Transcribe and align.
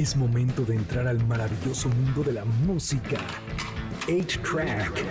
Es 0.00 0.16
momento 0.16 0.64
de 0.64 0.76
entrar 0.76 1.06
al 1.06 1.22
maravilloso 1.26 1.90
mundo 1.90 2.22
de 2.22 2.32
la 2.32 2.46
música. 2.46 3.18
8-Track. 4.06 5.04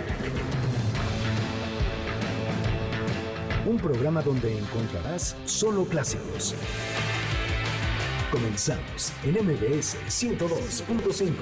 Un 3.66 3.76
programa 3.76 4.20
donde 4.20 4.58
encontrarás 4.58 5.36
solo 5.44 5.84
clásicos. 5.84 6.56
Comenzamos 8.32 9.12
en 9.22 9.34
MBS 9.34 9.96
102.5. 10.08 11.34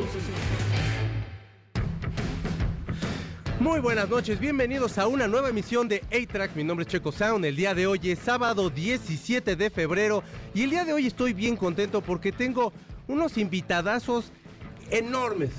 Muy 3.60 3.80
buenas 3.80 4.10
noches, 4.10 4.38
bienvenidos 4.38 4.98
a 4.98 5.06
una 5.06 5.26
nueva 5.26 5.48
emisión 5.48 5.88
de 5.88 6.02
A-Track. 6.12 6.54
Mi 6.54 6.64
nombre 6.64 6.84
es 6.84 6.92
Checo 6.92 7.12
Sound. 7.12 7.46
El 7.46 7.56
día 7.56 7.74
de 7.74 7.86
hoy 7.86 7.98
es 8.10 8.18
sábado 8.18 8.68
17 8.68 9.56
de 9.56 9.70
febrero 9.70 10.22
y 10.52 10.64
el 10.64 10.70
día 10.70 10.84
de 10.84 10.92
hoy 10.92 11.06
estoy 11.06 11.32
bien 11.32 11.56
contento 11.56 12.02
porque 12.02 12.30
tengo 12.30 12.74
unos 13.08 13.36
invitadazos 13.36 14.30
enormes. 14.90 15.50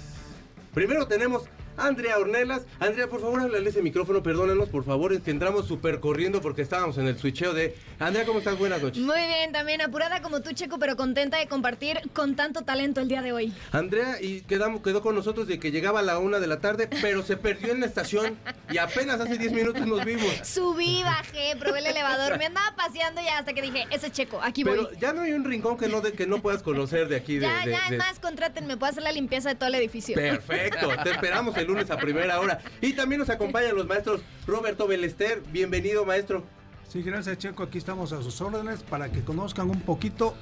Primero 0.74 1.08
tenemos 1.08 1.44
Andrea 1.80 2.18
Ornelas. 2.18 2.64
Andrea, 2.80 3.08
por 3.08 3.22
favor, 3.22 3.40
háblale 3.42 3.70
ese 3.70 3.82
micrófono, 3.82 4.22
perdónanos, 4.24 4.70
por 4.70 4.84
favor, 4.84 5.14
es 5.14 5.22
que 5.22 5.32
entramos 5.32 5.68
súper 5.68 6.00
corriendo 6.00 6.42
porque 6.42 6.62
estábamos 6.62 6.98
en 6.98 7.08
el 7.08 7.18
switcheo 7.18 7.54
de... 7.54 7.76
Andrea, 8.00 8.26
¿cómo 8.26 8.40
estás? 8.40 8.58
Buenas 8.58 8.82
noches. 8.82 9.02
Muy 9.04 9.18
bien, 9.28 9.52
también 9.52 9.82
apurada 9.82 10.22
como 10.22 10.42
tú, 10.42 10.52
Checo, 10.54 10.80
pero 10.80 10.96
contenta 10.96 11.38
de 11.38 11.48
compartir 11.48 12.00
con 12.14 12.36
tanto 12.36 12.62
talento 12.64 13.02
el 13.02 13.08
día 13.08 13.22
de 13.22 13.32
hoy. 13.32 13.54
Andrea 13.72 14.18
y 14.22 14.42
quedamos, 14.42 14.82
quedó 14.82 15.02
con 15.02 15.16
nosotros 15.16 15.48
de 15.48 15.60
que 15.60 15.72
llegaba 15.72 16.00
a 16.00 16.04
la 16.04 16.20
una 16.20 16.40
de 16.40 16.48
la 16.48 16.60
tarde, 16.60 16.88
pero 17.02 17.24
se 17.24 17.38
perdió 17.38 17.72
en 17.72 17.80
la 17.82 17.86
estación 17.86 18.38
y 18.72 18.78
apenas 18.78 19.20
hace 19.20 19.38
10 19.38 19.52
minutos 19.54 19.86
nos 19.88 20.04
vimos. 20.06 20.26
Subí, 20.44 21.04
bajé, 21.04 21.56
probé 21.60 21.80
el 21.80 21.88
elevador, 21.88 22.38
me 22.38 22.46
andaba 22.46 22.76
paseando 22.76 23.22
ya 23.22 23.40
hasta 23.40 23.54
que 23.54 23.62
dije, 23.62 23.86
ese 23.92 24.08
es 24.08 24.14
Checo, 24.14 24.42
aquí 24.42 24.64
voy. 24.64 24.78
Pero 24.78 25.00
ya 25.00 25.14
no 25.14 25.22
hay 25.22 25.32
un 25.34 25.44
rincón 25.46 25.78
que 25.78 25.88
no, 25.88 26.02
de, 26.02 26.14
que 26.14 26.28
no 26.28 26.42
puedas 26.42 26.64
conocer 26.64 27.08
de 27.08 27.16
aquí. 27.16 27.36
De, 27.36 27.42
ya, 27.48 27.66
de- 27.66 27.72
ya, 27.72 27.78
de- 27.78 27.84
además, 27.88 28.20
contrátenme, 28.20 28.78
puedo 28.78 28.92
hacer 28.92 29.04
la 29.04 29.12
limpieza 29.12 29.50
de 29.50 29.56
todo 29.56 29.68
el 29.70 29.76
edificio. 29.76 30.16
Perfecto, 30.16 30.90
te 31.04 31.12
esperamos 31.12 31.56
el 31.58 31.69
lunes 31.70 31.90
a 31.92 31.98
primera 31.98 32.40
hora. 32.40 32.60
Y 32.82 32.94
también 32.94 33.20
nos 33.20 33.30
acompañan 33.30 33.76
los 33.76 33.88
maestros 33.88 34.22
Roberto 34.48 34.88
Belester. 34.88 35.42
Bienvenido, 35.52 36.06
maestro. 36.06 36.44
Sí, 36.92 37.04
gracias 37.04 37.38
Checo, 37.38 37.64
aquí 37.64 37.78
estamos 37.78 38.12
a 38.14 38.24
sus 38.24 38.42
órdenes 38.42 38.82
para 38.82 39.12
que 39.12 39.24
conozcan 39.24 39.70
un 39.70 39.82
poquito 39.82 40.36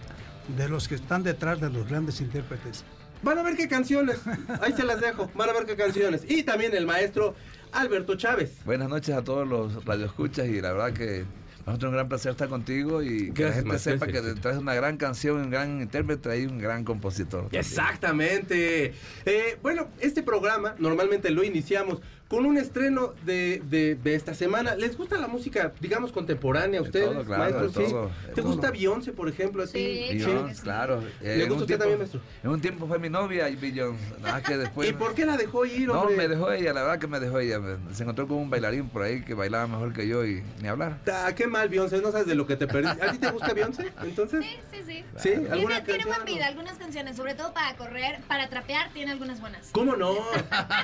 de 0.55 0.69
los 0.69 0.87
que 0.87 0.95
están 0.95 1.23
detrás 1.23 1.59
de 1.59 1.69
los 1.69 1.89
grandes 1.89 2.21
intérpretes. 2.21 2.85
Van 3.21 3.37
a 3.37 3.43
ver 3.43 3.57
qué 3.57 3.67
canciones. 3.67 4.19
Ahí 4.61 4.71
se 4.73 4.83
las 4.83 5.01
dejo. 5.01 5.29
Van 5.35 5.49
a 5.49 5.53
ver 5.53 5.65
qué 5.65 5.75
canciones. 5.75 6.23
Y 6.27 6.43
también 6.43 6.73
el 6.73 6.85
maestro 6.85 7.35
Alberto 7.73 8.15
Chávez. 8.15 8.63
Buenas 8.63 8.89
noches 8.89 9.15
a 9.15 9.23
todos 9.23 9.47
los 9.47 9.83
radioescuchas 9.83 10.47
y 10.47 10.61
la 10.61 10.71
verdad 10.71 10.93
que 10.93 11.25
nosotros 11.67 11.89
es 11.89 11.91
un 11.91 11.95
gran 11.95 12.07
placer 12.07 12.31
estar 12.31 12.47
contigo 12.47 13.03
y 13.03 13.31
que 13.33 13.43
la 13.43 13.51
gente 13.51 13.77
sepa 13.77 14.07
que 14.07 14.21
detrás 14.21 14.55
de 14.55 14.61
una 14.61 14.73
gran 14.73 14.95
canción, 14.95 15.35
un 15.35 15.49
gran 15.49 15.81
intérprete 15.81 16.39
y 16.39 16.45
un 16.45 16.59
gran 16.59 16.85
compositor. 16.85 17.49
Exactamente. 17.51 18.93
Eh, 19.25 19.57
bueno, 19.61 19.89
este 19.99 20.23
programa 20.23 20.75
normalmente 20.79 21.29
lo 21.29 21.43
iniciamos 21.43 21.99
con 22.27 22.45
un 22.45 22.57
estreno 22.57 23.13
de, 23.25 23.61
de- 23.69 23.95
de 23.95 24.15
esta 24.15 24.33
semana. 24.33 24.75
¿Les 24.75 24.97
gusta 24.97 25.17
la 25.17 25.27
música, 25.27 25.71
digamos, 25.79 26.11
contemporánea 26.11 26.79
a 26.79 26.83
De 26.83 26.87
ustedes, 26.89 27.09
todo, 27.11 27.23
claro, 27.23 27.41
maestros? 27.43 27.73
de 27.73 27.85
Sí. 27.85 27.91
todo, 27.91 28.11
¿Te 28.35 28.41
gusta. 28.41 28.71
Beyoncé, 28.71 29.13
por 29.13 29.29
ejemplo, 29.29 29.63
a 29.63 29.65
ti? 29.65 29.71
Sí, 29.71 30.07
Beyoncé, 30.17 30.61
claro. 30.61 31.01
¿Le 31.21 31.33
en 31.33 31.39
gusta 31.39 31.53
un 31.53 31.61
usted 31.61 31.65
tiempo- 31.67 31.79
también, 31.83 31.99
maestro? 31.99 32.21
En 32.43 32.49
un 32.49 32.61
tiempo 32.61 32.87
fue 32.87 32.99
mi 32.99 33.09
novia 33.09 33.49
y 33.49 33.55
Beyoncé. 33.55 34.03
Nada 34.19 34.33
más 34.33 34.43
que 34.43 34.57
después. 34.57 34.89
¿Y 34.89 34.93
por 34.93 35.13
qué 35.15 35.25
la 35.25 35.37
dejó 35.37 35.65
ir, 35.65 35.87
No, 35.87 36.01
hombre? 36.01 36.17
me 36.17 36.27
dejó 36.27 36.51
ella, 36.51 36.73
la 36.73 36.81
verdad 36.83 36.99
que 36.99 37.07
me 37.07 37.19
dejó 37.19 37.39
ella. 37.39 37.59
Se 37.93 38.03
encontró 38.03 38.27
con 38.27 38.37
un 38.37 38.49
bailarín 38.49 38.89
por 38.89 39.03
ahí 39.03 39.23
que 39.23 39.33
bailaba 39.33 39.67
mejor 39.67 39.93
que 39.93 40.07
yo 40.07 40.25
y 40.25 40.43
ni 40.61 40.67
hablar. 40.67 40.97
Ah, 41.11 41.31
qué 41.35 41.47
mal, 41.47 41.69
Beyoncé, 41.69 42.01
no 42.01 42.11
sabes 42.11 42.27
de 42.27 42.35
lo 42.35 42.45
que 42.45 42.57
te 42.57 42.67
perdiste. 42.67 43.05
¿A 43.05 43.11
ti 43.11 43.19
te 43.19 43.31
gusta 43.31 43.53
Beyoncé? 43.53 43.93
Entonces, 44.03 44.43
Sí, 44.43 44.57
sí, 44.71 44.79
sí. 44.85 45.03
¿sí? 45.17 45.29
Tiene, 45.29 45.49
¿Alguna 45.49 45.83
tiene 45.83 46.03
buen 46.03 46.17
canción? 46.17 46.35
vida, 46.35 46.47
algunas 46.47 46.77
canciones, 46.77 47.15
sobre 47.15 47.35
todo 47.35 47.53
para 47.53 47.75
correr, 47.77 48.19
para 48.27 48.49
trapear, 48.49 48.89
tiene 48.93 49.11
algunas 49.11 49.39
buenas. 49.39 49.69
¿Cómo 49.71 49.95
no? 49.95 50.13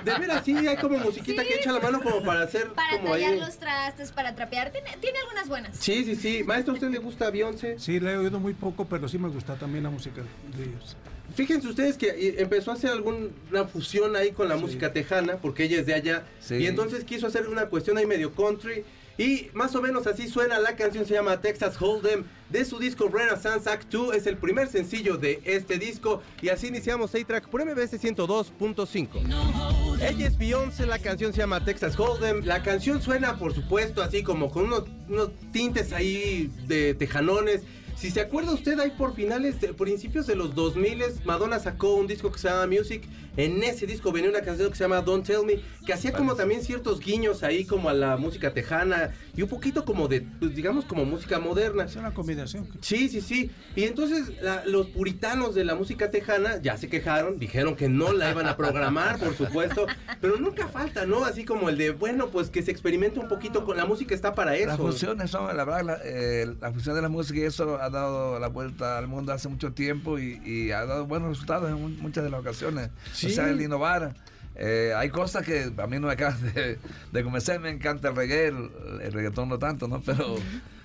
De 0.05 0.13
veras, 0.19 0.43
sí, 0.45 0.55
hay 0.67 0.77
como 0.77 0.97
musiquita 0.99 1.32
que 1.41 1.55
echa 1.55 1.71
la 1.71 1.79
mano 1.79 2.01
como 2.01 2.21
para 2.23 2.41
hacer 2.43 2.67
Para 2.73 2.97
como 2.99 3.13
tallar 3.13 3.33
ahí. 3.33 3.39
los 3.39 3.57
trastes, 3.57 4.11
para 4.11 4.35
trapear, 4.35 4.71
tiene, 4.71 4.89
tiene 5.01 5.17
algunas 5.19 5.47
buenas. 5.47 5.77
Sí, 5.77 6.03
sí, 6.05 6.15
sí. 6.15 6.43
Maestro, 6.43 6.73
¿a 6.73 6.75
usted 6.75 6.89
le 6.89 6.99
gusta 6.99 7.31
Beyoncé? 7.31 7.79
Sí, 7.79 7.99
le 7.99 8.11
he 8.13 8.17
oído 8.17 8.39
muy 8.39 8.53
poco, 8.53 8.85
pero 8.85 9.07
sí 9.09 9.17
me 9.17 9.29
gusta 9.29 9.55
también 9.55 9.83
la 9.83 9.89
música 9.89 10.21
de 10.55 10.63
ellos. 10.63 10.95
Fíjense 11.35 11.67
ustedes 11.67 11.97
que 11.97 12.09
eh, 12.09 12.35
empezó 12.39 12.69
a 12.69 12.75
hacer 12.75 12.91
alguna 12.91 13.65
fusión 13.71 14.15
ahí 14.15 14.31
con 14.33 14.47
la 14.49 14.55
Sí. 14.57 14.61
música 14.61 14.93
tejana, 14.93 15.37
porque 15.37 15.63
ella 15.63 15.79
es 15.79 15.85
de 15.87 15.95
allá. 15.95 16.23
Sí. 16.39 16.55
Y 16.57 16.67
entonces 16.67 17.03
quiso 17.05 17.25
hacer 17.25 17.47
una 17.47 17.65
cuestión 17.67 17.97
ahí 17.97 18.05
medio 18.05 18.33
country. 18.35 18.83
Y 19.17 19.49
más 19.53 19.75
o 19.75 19.81
menos 19.81 20.07
así 20.07 20.27
suena 20.27 20.59
la 20.59 20.75
canción, 20.75 21.05
se 21.05 21.13
llama 21.13 21.39
Texas 21.39 21.79
Hold'em, 21.79 22.23
de 22.49 22.65
su 22.65 22.79
disco 22.79 23.09
Renaissance 23.09 23.69
Act 23.69 23.91
2. 23.91 24.15
Es 24.15 24.27
el 24.27 24.37
primer 24.37 24.67
sencillo 24.67 25.17
de 25.17 25.41
este 25.45 25.77
disco. 25.77 26.21
Y 26.41 26.49
así 26.49 26.67
iniciamos 26.67 27.13
A-Track 27.13 27.47
por 27.49 27.63
MBS 27.63 28.01
102.5. 28.01 29.99
Ella 30.01 30.27
es 30.27 30.37
Beyoncé, 30.37 30.85
la 30.85 30.99
canción 30.99 31.31
se 31.31 31.39
llama 31.39 31.63
Texas 31.63 31.97
Hold'em. 31.97 32.43
La 32.43 32.63
canción 32.63 33.01
suena, 33.01 33.37
por 33.37 33.53
supuesto, 33.53 34.01
así 34.01 34.23
como 34.23 34.51
con 34.51 34.65
unos, 34.65 34.83
unos 35.07 35.29
tintes 35.51 35.93
ahí 35.93 36.51
de 36.67 36.93
tejanones. 36.95 37.61
Si 37.95 38.11
se 38.11 38.19
acuerda 38.21 38.51
usted, 38.51 38.77
ahí 38.79 38.91
por 38.91 39.13
finales, 39.15 39.61
de, 39.61 39.73
principios 39.73 40.27
de 40.27 40.35
los 40.35 40.53
2000 40.55 41.03
Madonna 41.25 41.59
sacó 41.59 41.93
un 41.95 42.05
disco 42.07 42.31
que 42.31 42.39
se 42.39 42.49
llama 42.49 42.67
Music. 42.67 43.03
En 43.37 43.63
ese 43.63 43.87
disco 43.87 44.11
venía 44.11 44.29
una 44.29 44.41
canción 44.41 44.69
que 44.69 44.75
se 44.75 44.83
llama 44.83 45.01
Don't 45.01 45.25
Tell 45.25 45.43
Me, 45.45 45.59
que 45.85 45.93
hacía 45.93 46.11
como 46.11 46.35
también 46.35 46.61
ciertos 46.63 46.99
guiños 46.99 47.41
ahí 47.43 47.65
como 47.65 47.89
a 47.89 47.93
la 47.93 48.15
música 48.17 48.53
tejana 48.53 49.11
y 49.35 49.41
un 49.41 49.49
poquito 49.49 49.85
como 49.85 50.07
de, 50.07 50.21
pues, 50.39 50.53
digamos, 50.55 50.85
como 50.85 51.03
música 51.05 51.39
moderna. 51.39 51.85
Es 51.85 51.95
una 51.95 52.13
combinación. 52.13 52.67
Sí, 52.81 53.09
sí, 53.09 53.21
sí. 53.21 53.49
Y 53.75 53.85
entonces 53.85 54.33
la- 54.41 54.63
los 54.65 54.87
puritanos 54.87 55.55
de 55.55 55.63
la 55.65 55.73
música 55.73 56.11
tejana 56.11 56.61
ya 56.61 56.77
se 56.77 56.89
quejaron, 56.89 57.39
dijeron 57.39 57.75
que 57.75 57.89
no 57.89 58.11
la 58.13 58.29
iban 58.31 58.47
a 58.47 58.55
programar, 58.57 59.17
por 59.17 59.35
supuesto, 59.35 59.87
pero 60.21 60.37
nunca 60.37 60.67
falta, 60.67 61.05
¿no? 61.07 61.25
Así 61.25 61.43
como 61.45 61.69
el 61.69 61.77
de, 61.77 61.91
bueno, 61.91 62.27
pues 62.29 62.49
que 62.49 62.61
se 62.61 62.69
experimente 62.71 63.19
un 63.19 63.27
poquito 63.29 63.65
con 63.65 63.77
la 63.77 63.85
música, 63.85 64.13
está 64.13 64.35
para 64.35 64.55
eso. 64.57 64.67
Las 64.67 64.77
funciones 64.77 65.31
son, 65.31 65.45
la 65.55 65.63
verdad, 65.65 65.83
la, 65.83 65.99
eh, 66.03 66.53
la 66.61 66.71
función 66.71 66.95
de 66.95 67.01
la 67.01 67.09
música 67.09 67.39
y 67.39 67.43
eso 67.43 67.81
ha 67.83 67.89
dado 67.89 68.39
la 68.39 68.47
vuelta 68.47 68.97
al 68.97 69.07
mundo 69.07 69.31
hace 69.33 69.47
mucho 69.49 69.73
tiempo 69.73 70.19
y, 70.19 70.41
y 70.45 70.71
ha 70.71 70.85
dado 70.85 71.05
buenos 71.05 71.29
resultados 71.29 71.69
en 71.69 71.81
mu- 71.81 71.89
muchas 72.01 72.23
de 72.23 72.29
las 72.29 72.39
ocasiones. 72.39 72.89
Sí. 73.13 73.27
O 73.27 73.29
sea, 73.29 73.49
el 73.49 73.61
innovar. 73.61 74.15
Eh, 74.55 74.93
hay 74.95 75.09
cosas 75.09 75.43
que 75.45 75.71
a 75.75 75.87
mí 75.87 75.97
no 75.99 76.07
me 76.07 76.13
acaban 76.13 76.39
de, 76.53 76.77
de 77.11 77.23
convencer, 77.23 77.59
me 77.59 77.69
encanta 77.71 78.09
el 78.09 78.15
reggae, 78.15 78.47
el, 78.49 78.69
el 79.01 79.11
reggaetón 79.11 79.49
no 79.49 79.57
tanto, 79.57 79.87
¿no? 79.87 80.01
Pero 80.05 80.35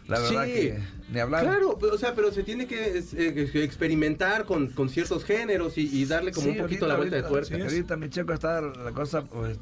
la 0.06 0.20
verdad 0.20 0.44
Sí. 0.47 0.53
que 0.53 0.78
ni 1.12 1.20
hablar. 1.20 1.42
Claro, 1.44 1.76
pero, 1.78 1.94
o 1.94 1.98
sea, 1.98 2.14
pero 2.14 2.32
se 2.32 2.42
tiene 2.44 2.66
que 2.66 2.97
eh, 2.98 3.50
experimentar 3.62 4.47
con, 4.47 4.69
con 4.69 4.88
ciertos 4.88 5.22
géneros 5.22 5.76
y, 5.76 5.82
y 5.82 6.06
darle 6.06 6.32
como 6.32 6.44
Sí, 6.47 6.53
un 6.53 6.62
poquito 6.62 6.86
ahorita- 6.86 6.88
la 6.88 6.97
vuelta 6.97 7.16
de 7.16 7.22
tuerca. 7.25 7.56
sí, 7.56 7.60
ahorita 7.60 7.97
mi 7.98 8.09
checo 8.09 8.32
está 8.32 8.62
la 8.62 8.92
cosa, 8.92 9.22
pues, 9.25 9.59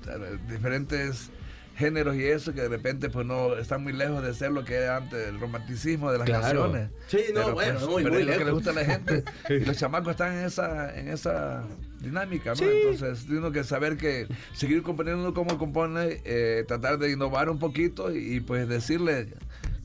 diferentes 0.48 1.30
géneros 1.76 2.16
y 2.16 2.24
eso 2.24 2.54
que 2.54 2.62
de 2.62 2.68
repente 2.68 3.10
pues 3.10 3.26
no 3.26 3.54
están 3.56 3.82
muy 3.82 3.92
lejos 3.92 4.22
de 4.22 4.32
ser 4.34 4.50
lo 4.50 4.64
que 4.64 4.74
era 4.74 4.96
antes 4.96 5.28
el 5.28 5.38
romanticismo 5.38 6.10
de 6.10 6.18
las 6.18 6.26
Claro. 6.26 6.62
canciones. 6.62 6.90
Sí, 7.06 7.18
no, 7.34 7.52
bueno, 7.52 7.80
muy, 7.86 8.02
pero 8.02 8.14
muy 8.14 8.22
es 8.22 8.28
lo 8.28 8.38
que 8.38 8.44
le 8.46 8.50
gusta 8.52 8.70
a 8.70 8.74
la 8.74 8.84
gente 8.84 9.24
y 9.50 9.60
los 9.60 9.76
chamacos 9.76 10.12
están 10.12 10.32
en 10.38 10.44
esa 10.46 10.98
en 10.98 11.08
esa 11.08 11.64
dinámica, 12.00 12.50
¿no? 12.50 12.56
Sí. 12.56 12.64
Entonces 12.64 13.26
tiene 13.26 13.52
que 13.52 13.64
saber 13.64 13.96
que 13.96 14.26
seguir 14.54 14.82
componiendo 14.82 15.34
como 15.34 15.58
compone, 15.58 16.20
eh, 16.24 16.64
tratar 16.66 16.98
de 16.98 17.10
innovar 17.12 17.50
un 17.50 17.58
poquito 17.58 18.14
y, 18.14 18.36
y, 18.36 18.40
pues 18.40 18.68
decirle 18.68 19.28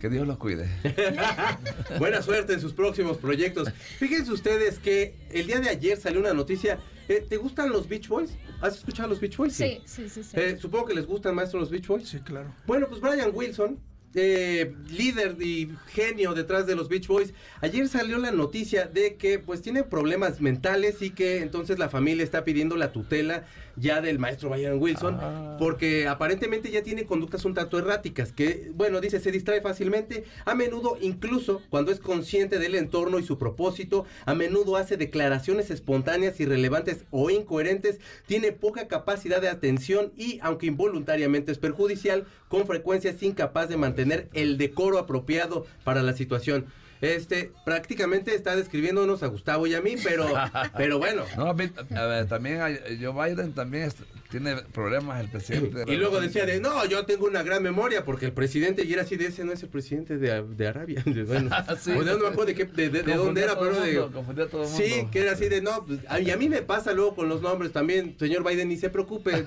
que 0.02 0.10
Dios 0.10 0.28
los 0.28 0.38
cuide. 0.38 0.68
Buena 2.00 2.24
suerte 2.24 2.54
en 2.54 2.60
sus 2.60 2.74
próximos 2.74 3.18
proyectos. 3.18 3.70
Fíjense 4.00 4.32
ustedes 4.32 4.80
que 4.80 5.14
el 5.30 5.46
día 5.46 5.60
de 5.60 5.70
ayer 5.70 5.96
salió 5.96 6.20
una 6.20 6.34
noticia. 6.34 6.80
Eh, 7.08 7.24
¿Te 7.30 7.38
gustan 7.38 7.70
los 7.70 7.88
Beach 7.88 8.08
Boys? 8.08 8.32
¿Has 8.62 8.78
escuchado 8.78 9.06
a 9.06 9.10
los 9.10 9.20
Beach 9.20 9.38
Boys? 9.38 9.54
Sí, 9.54 9.80
sí, 9.86 10.10
sí, 10.10 10.24
sí. 10.24 10.40
Eh, 10.40 10.58
supongo 10.60 10.88
que 10.88 10.96
les 10.96 11.06
gustan, 11.06 11.36
maestro, 11.36 11.60
los 11.60 11.70
Beach 11.70 11.86
Boys. 11.86 12.10
Sí, 12.10 12.20
claro. 12.20 12.52
Bueno, 12.66 12.88
pues 12.90 13.00
Brian 13.00 13.30
Wilson, 13.32 13.80
eh, 14.16 14.74
líder 14.90 15.38
y 15.40 15.72
genio 15.90 16.34
detrás 16.34 16.66
de 16.66 16.76
los 16.76 16.90
Beach 16.90 17.06
Boys, 17.06 17.36
ayer 17.62 17.88
salió 17.88 18.18
la 18.18 18.32
noticia 18.32 18.88
de 18.88 19.18
que 19.18 19.38
pues 19.38 19.62
tiene 19.62 19.84
problemas 19.84 20.42
mentales 20.42 21.04
y 21.04 21.12
que 21.12 21.44
entonces 21.44 21.78
la 21.78 21.90
familia 21.90 22.24
está 22.24 22.44
pidiendo 22.44 22.76
la 22.76 22.92
tutela 22.92 23.46
ya 23.76 24.02
del 24.02 24.20
maestro 24.20 24.50
Brian 24.50 24.80
Wilson 24.80 25.18
Ah. 25.22 25.58
porque 25.60 26.08
aparentemente 26.08 26.72
ya 26.72 26.84
tiene 26.84 27.06
conductas 27.06 27.46
un 27.46 27.54
tanto 27.54 27.78
erráticas 27.78 28.32
que, 28.32 28.72
bueno, 28.74 29.02
dice, 29.02 29.20
se 29.20 29.32
distrae 29.32 29.62
fácilmente, 29.62 30.24
a 30.46 30.56
menudo 30.56 30.98
incluso 31.02 31.62
cuando 31.70 31.92
es 31.92 32.00
consciente 32.00 32.60
del 32.60 32.76
entorno 32.76 33.20
y 33.20 33.24
su 33.24 33.38
propósito, 33.38 34.06
a 34.26 34.34
menudo 34.34 34.76
hace 34.78 34.98
declaraciones 34.98 35.70
espontáneas, 35.70 36.40
irrelevantes 36.40 37.06
o 37.12 37.30
incoherentes, 37.30 38.00
tiene 38.26 38.52
poca 38.52 38.88
capacidad 38.88 39.42
de 39.42 39.50
atención 39.50 40.12
y, 40.16 40.40
aunque 40.42 40.68
involuntariamente 40.68 41.52
es 41.52 41.58
perjudicial, 41.58 42.26
con 42.48 42.66
frecuencia 42.66 43.12
es 43.12 43.24
incapaz 43.24 43.70
de 43.70 43.78
mantener 43.78 44.30
el 44.34 44.58
decoro 44.58 44.98
apropiado 44.98 45.66
para 45.84 46.02
la 46.04 46.14
situación. 46.14 46.66
Este, 47.02 47.52
prácticamente 47.66 48.36
está 48.36 48.56
describiéndonos 48.56 49.24
a 49.24 49.28
Gustavo 49.28 49.66
y 49.68 49.74
a 49.74 49.82
mí, 49.82 49.96
pero, 50.04 50.26
pero 50.78 51.00
bueno. 51.00 51.24
No, 51.36 51.48
a 51.48 51.54
mí, 51.54 51.70
a 51.96 52.06
ver, 52.06 52.28
también 52.28 52.62
hay- 52.62 52.80
Joe 53.02 53.12
Biden 53.34 53.54
también 53.54 53.86
es- 53.86 53.96
tiene 54.30 54.56
problemas 54.72 55.20
el 55.20 55.30
presidente. 55.30 55.80
de 55.80 55.86
la 55.86 55.92
Y 55.92 55.98
luego 55.98 56.22
decía 56.22 56.46
de, 56.46 56.62
no, 56.62 56.86
yo 56.86 57.06
tengo 57.06 57.26
una 57.26 57.44
gran 57.44 57.62
memoria 57.62 58.06
porque 58.06 58.26
el 58.28 58.32
presidente, 58.32 58.86
y 58.86 58.94
era 58.94 59.02
así 59.02 59.18
de 59.18 59.26
ese, 59.28 59.44
no 59.44 59.52
es 59.52 59.62
el 59.64 59.68
presidente 59.70 60.18
de, 60.18 60.44
de 60.44 60.68
Arabia. 60.68 61.04
Bueno, 61.32 61.50
Sí. 61.82 61.92
o 61.92 62.04
de, 62.04 62.12
no 62.14 62.20
me 62.20 62.28
acuerdo 62.28 62.46
de, 62.46 62.56
qué- 62.56 62.66
de, 62.66 62.90
de- 62.90 63.04
de 63.04 63.14
dónde 63.16 63.44
era, 63.44 63.58
pero 63.60 63.80
de... 63.82 63.94
mundo, 64.00 64.12
confundía 64.14 64.46
a 64.46 64.48
todo 64.48 64.64
el 64.64 64.70
Sí, 64.70 64.94
mundo. 64.96 65.12
que 65.12 65.20
era 65.22 65.32
así 65.34 65.50
de, 65.50 65.62
no, 65.62 65.86
pues, 65.86 66.00
a- 66.08 66.20
y 66.20 66.30
a 66.32 66.38
mí 66.38 66.48
me 66.50 66.62
pasa 66.62 66.94
luego 66.94 67.16
con 67.16 67.28
los 67.30 67.42
nombres 67.42 67.72
también, 67.74 68.16
señor 68.20 68.48
Biden, 68.48 68.70
ni 68.70 68.78
se 68.78 68.90
preocupe. 68.90 69.44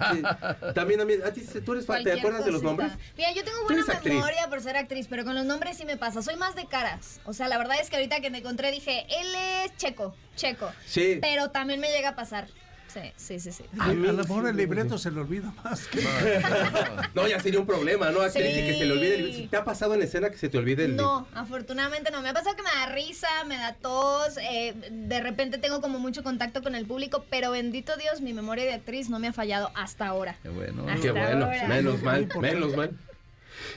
también 0.74 1.00
a 1.00 1.04
mí, 1.04 1.14
a 1.24 1.32
ti, 1.32 1.42
tú 1.64 1.72
eres, 1.72 1.86
¿te 1.86 2.12
acuerdas 2.12 2.44
de 2.44 2.52
los 2.52 2.62
nombres? 2.62 2.92
Mira, 3.16 3.32
yo 3.32 3.44
tengo 3.44 3.62
buena 3.64 3.84
memoria 4.04 4.48
por 4.50 4.60
ser 4.60 4.76
actriz, 4.76 5.06
pero 5.08 5.24
con 5.24 5.34
los 5.34 5.44
nombres 5.44 5.76
sí 5.76 5.84
me 5.84 5.96
pasa. 5.96 6.20
Soy 6.22 6.36
más 6.36 6.54
de 6.56 6.66
caras. 6.66 7.20
O 7.24 7.32
sea, 7.32 7.43
la 7.48 7.58
verdad 7.58 7.78
es 7.80 7.90
que 7.90 7.96
ahorita 7.96 8.20
que 8.20 8.30
me 8.30 8.38
encontré 8.38 8.70
dije, 8.70 9.06
él 9.08 9.26
es 9.34 9.76
checo, 9.76 10.14
checo. 10.36 10.70
Sí. 10.86 11.18
Pero 11.20 11.50
también 11.50 11.80
me 11.80 11.90
llega 11.90 12.10
a 12.10 12.16
pasar. 12.16 12.48
Sí, 12.94 13.00
sí, 13.16 13.40
sí, 13.40 13.50
sí. 13.50 13.64
A, 13.80 13.92
lo 13.92 14.12
mejor 14.12 14.46
el 14.46 14.56
libreto 14.56 14.98
se 14.98 15.10
le 15.10 15.20
olvida 15.20 15.52
más 15.64 15.88
que... 15.88 16.00
No, 17.12 17.26
ya 17.28 17.40
sería 17.40 17.58
un 17.58 17.66
problema, 17.66 18.10
¿no? 18.12 18.22
Sí. 18.30 18.38
que 18.38 18.76
se 18.78 18.84
le 18.84 18.92
olvide 18.92 19.14
el. 19.16 19.48
¿Te 19.50 19.56
ha 19.56 19.64
pasado 19.64 19.94
en 19.94 20.02
escena 20.02 20.30
que 20.30 20.38
se 20.38 20.48
te 20.48 20.58
olvide 20.58 20.84
el 20.84 20.94
No, 20.94 21.26
afortunadamente 21.34 22.12
no. 22.12 22.22
Me 22.22 22.28
ha 22.28 22.32
pasado 22.32 22.54
que 22.54 22.62
me 22.62 22.70
da 22.70 22.86
risa, 22.94 23.28
me 23.48 23.56
da 23.56 23.74
tos, 23.74 24.36
eh, 24.36 24.74
de 24.92 25.20
repente 25.20 25.58
tengo 25.58 25.80
como 25.80 25.98
mucho 25.98 26.22
contacto 26.22 26.62
con 26.62 26.76
el 26.76 26.86
público, 26.86 27.24
pero 27.28 27.50
bendito 27.50 27.96
Dios, 27.96 28.20
mi 28.20 28.32
memoria 28.32 28.64
de 28.64 28.74
actriz 28.74 29.10
no 29.10 29.18
me 29.18 29.26
ha 29.26 29.32
fallado 29.32 29.72
hasta 29.74 30.06
ahora. 30.06 30.36
Qué 30.44 30.50
bueno. 30.50 30.86
Hasta 30.88 31.02
Qué 31.02 31.10
bueno, 31.10 31.46
ahora. 31.46 31.66
menos 31.66 32.00
mal, 32.00 32.28
menos 32.40 32.76
mal. 32.76 32.96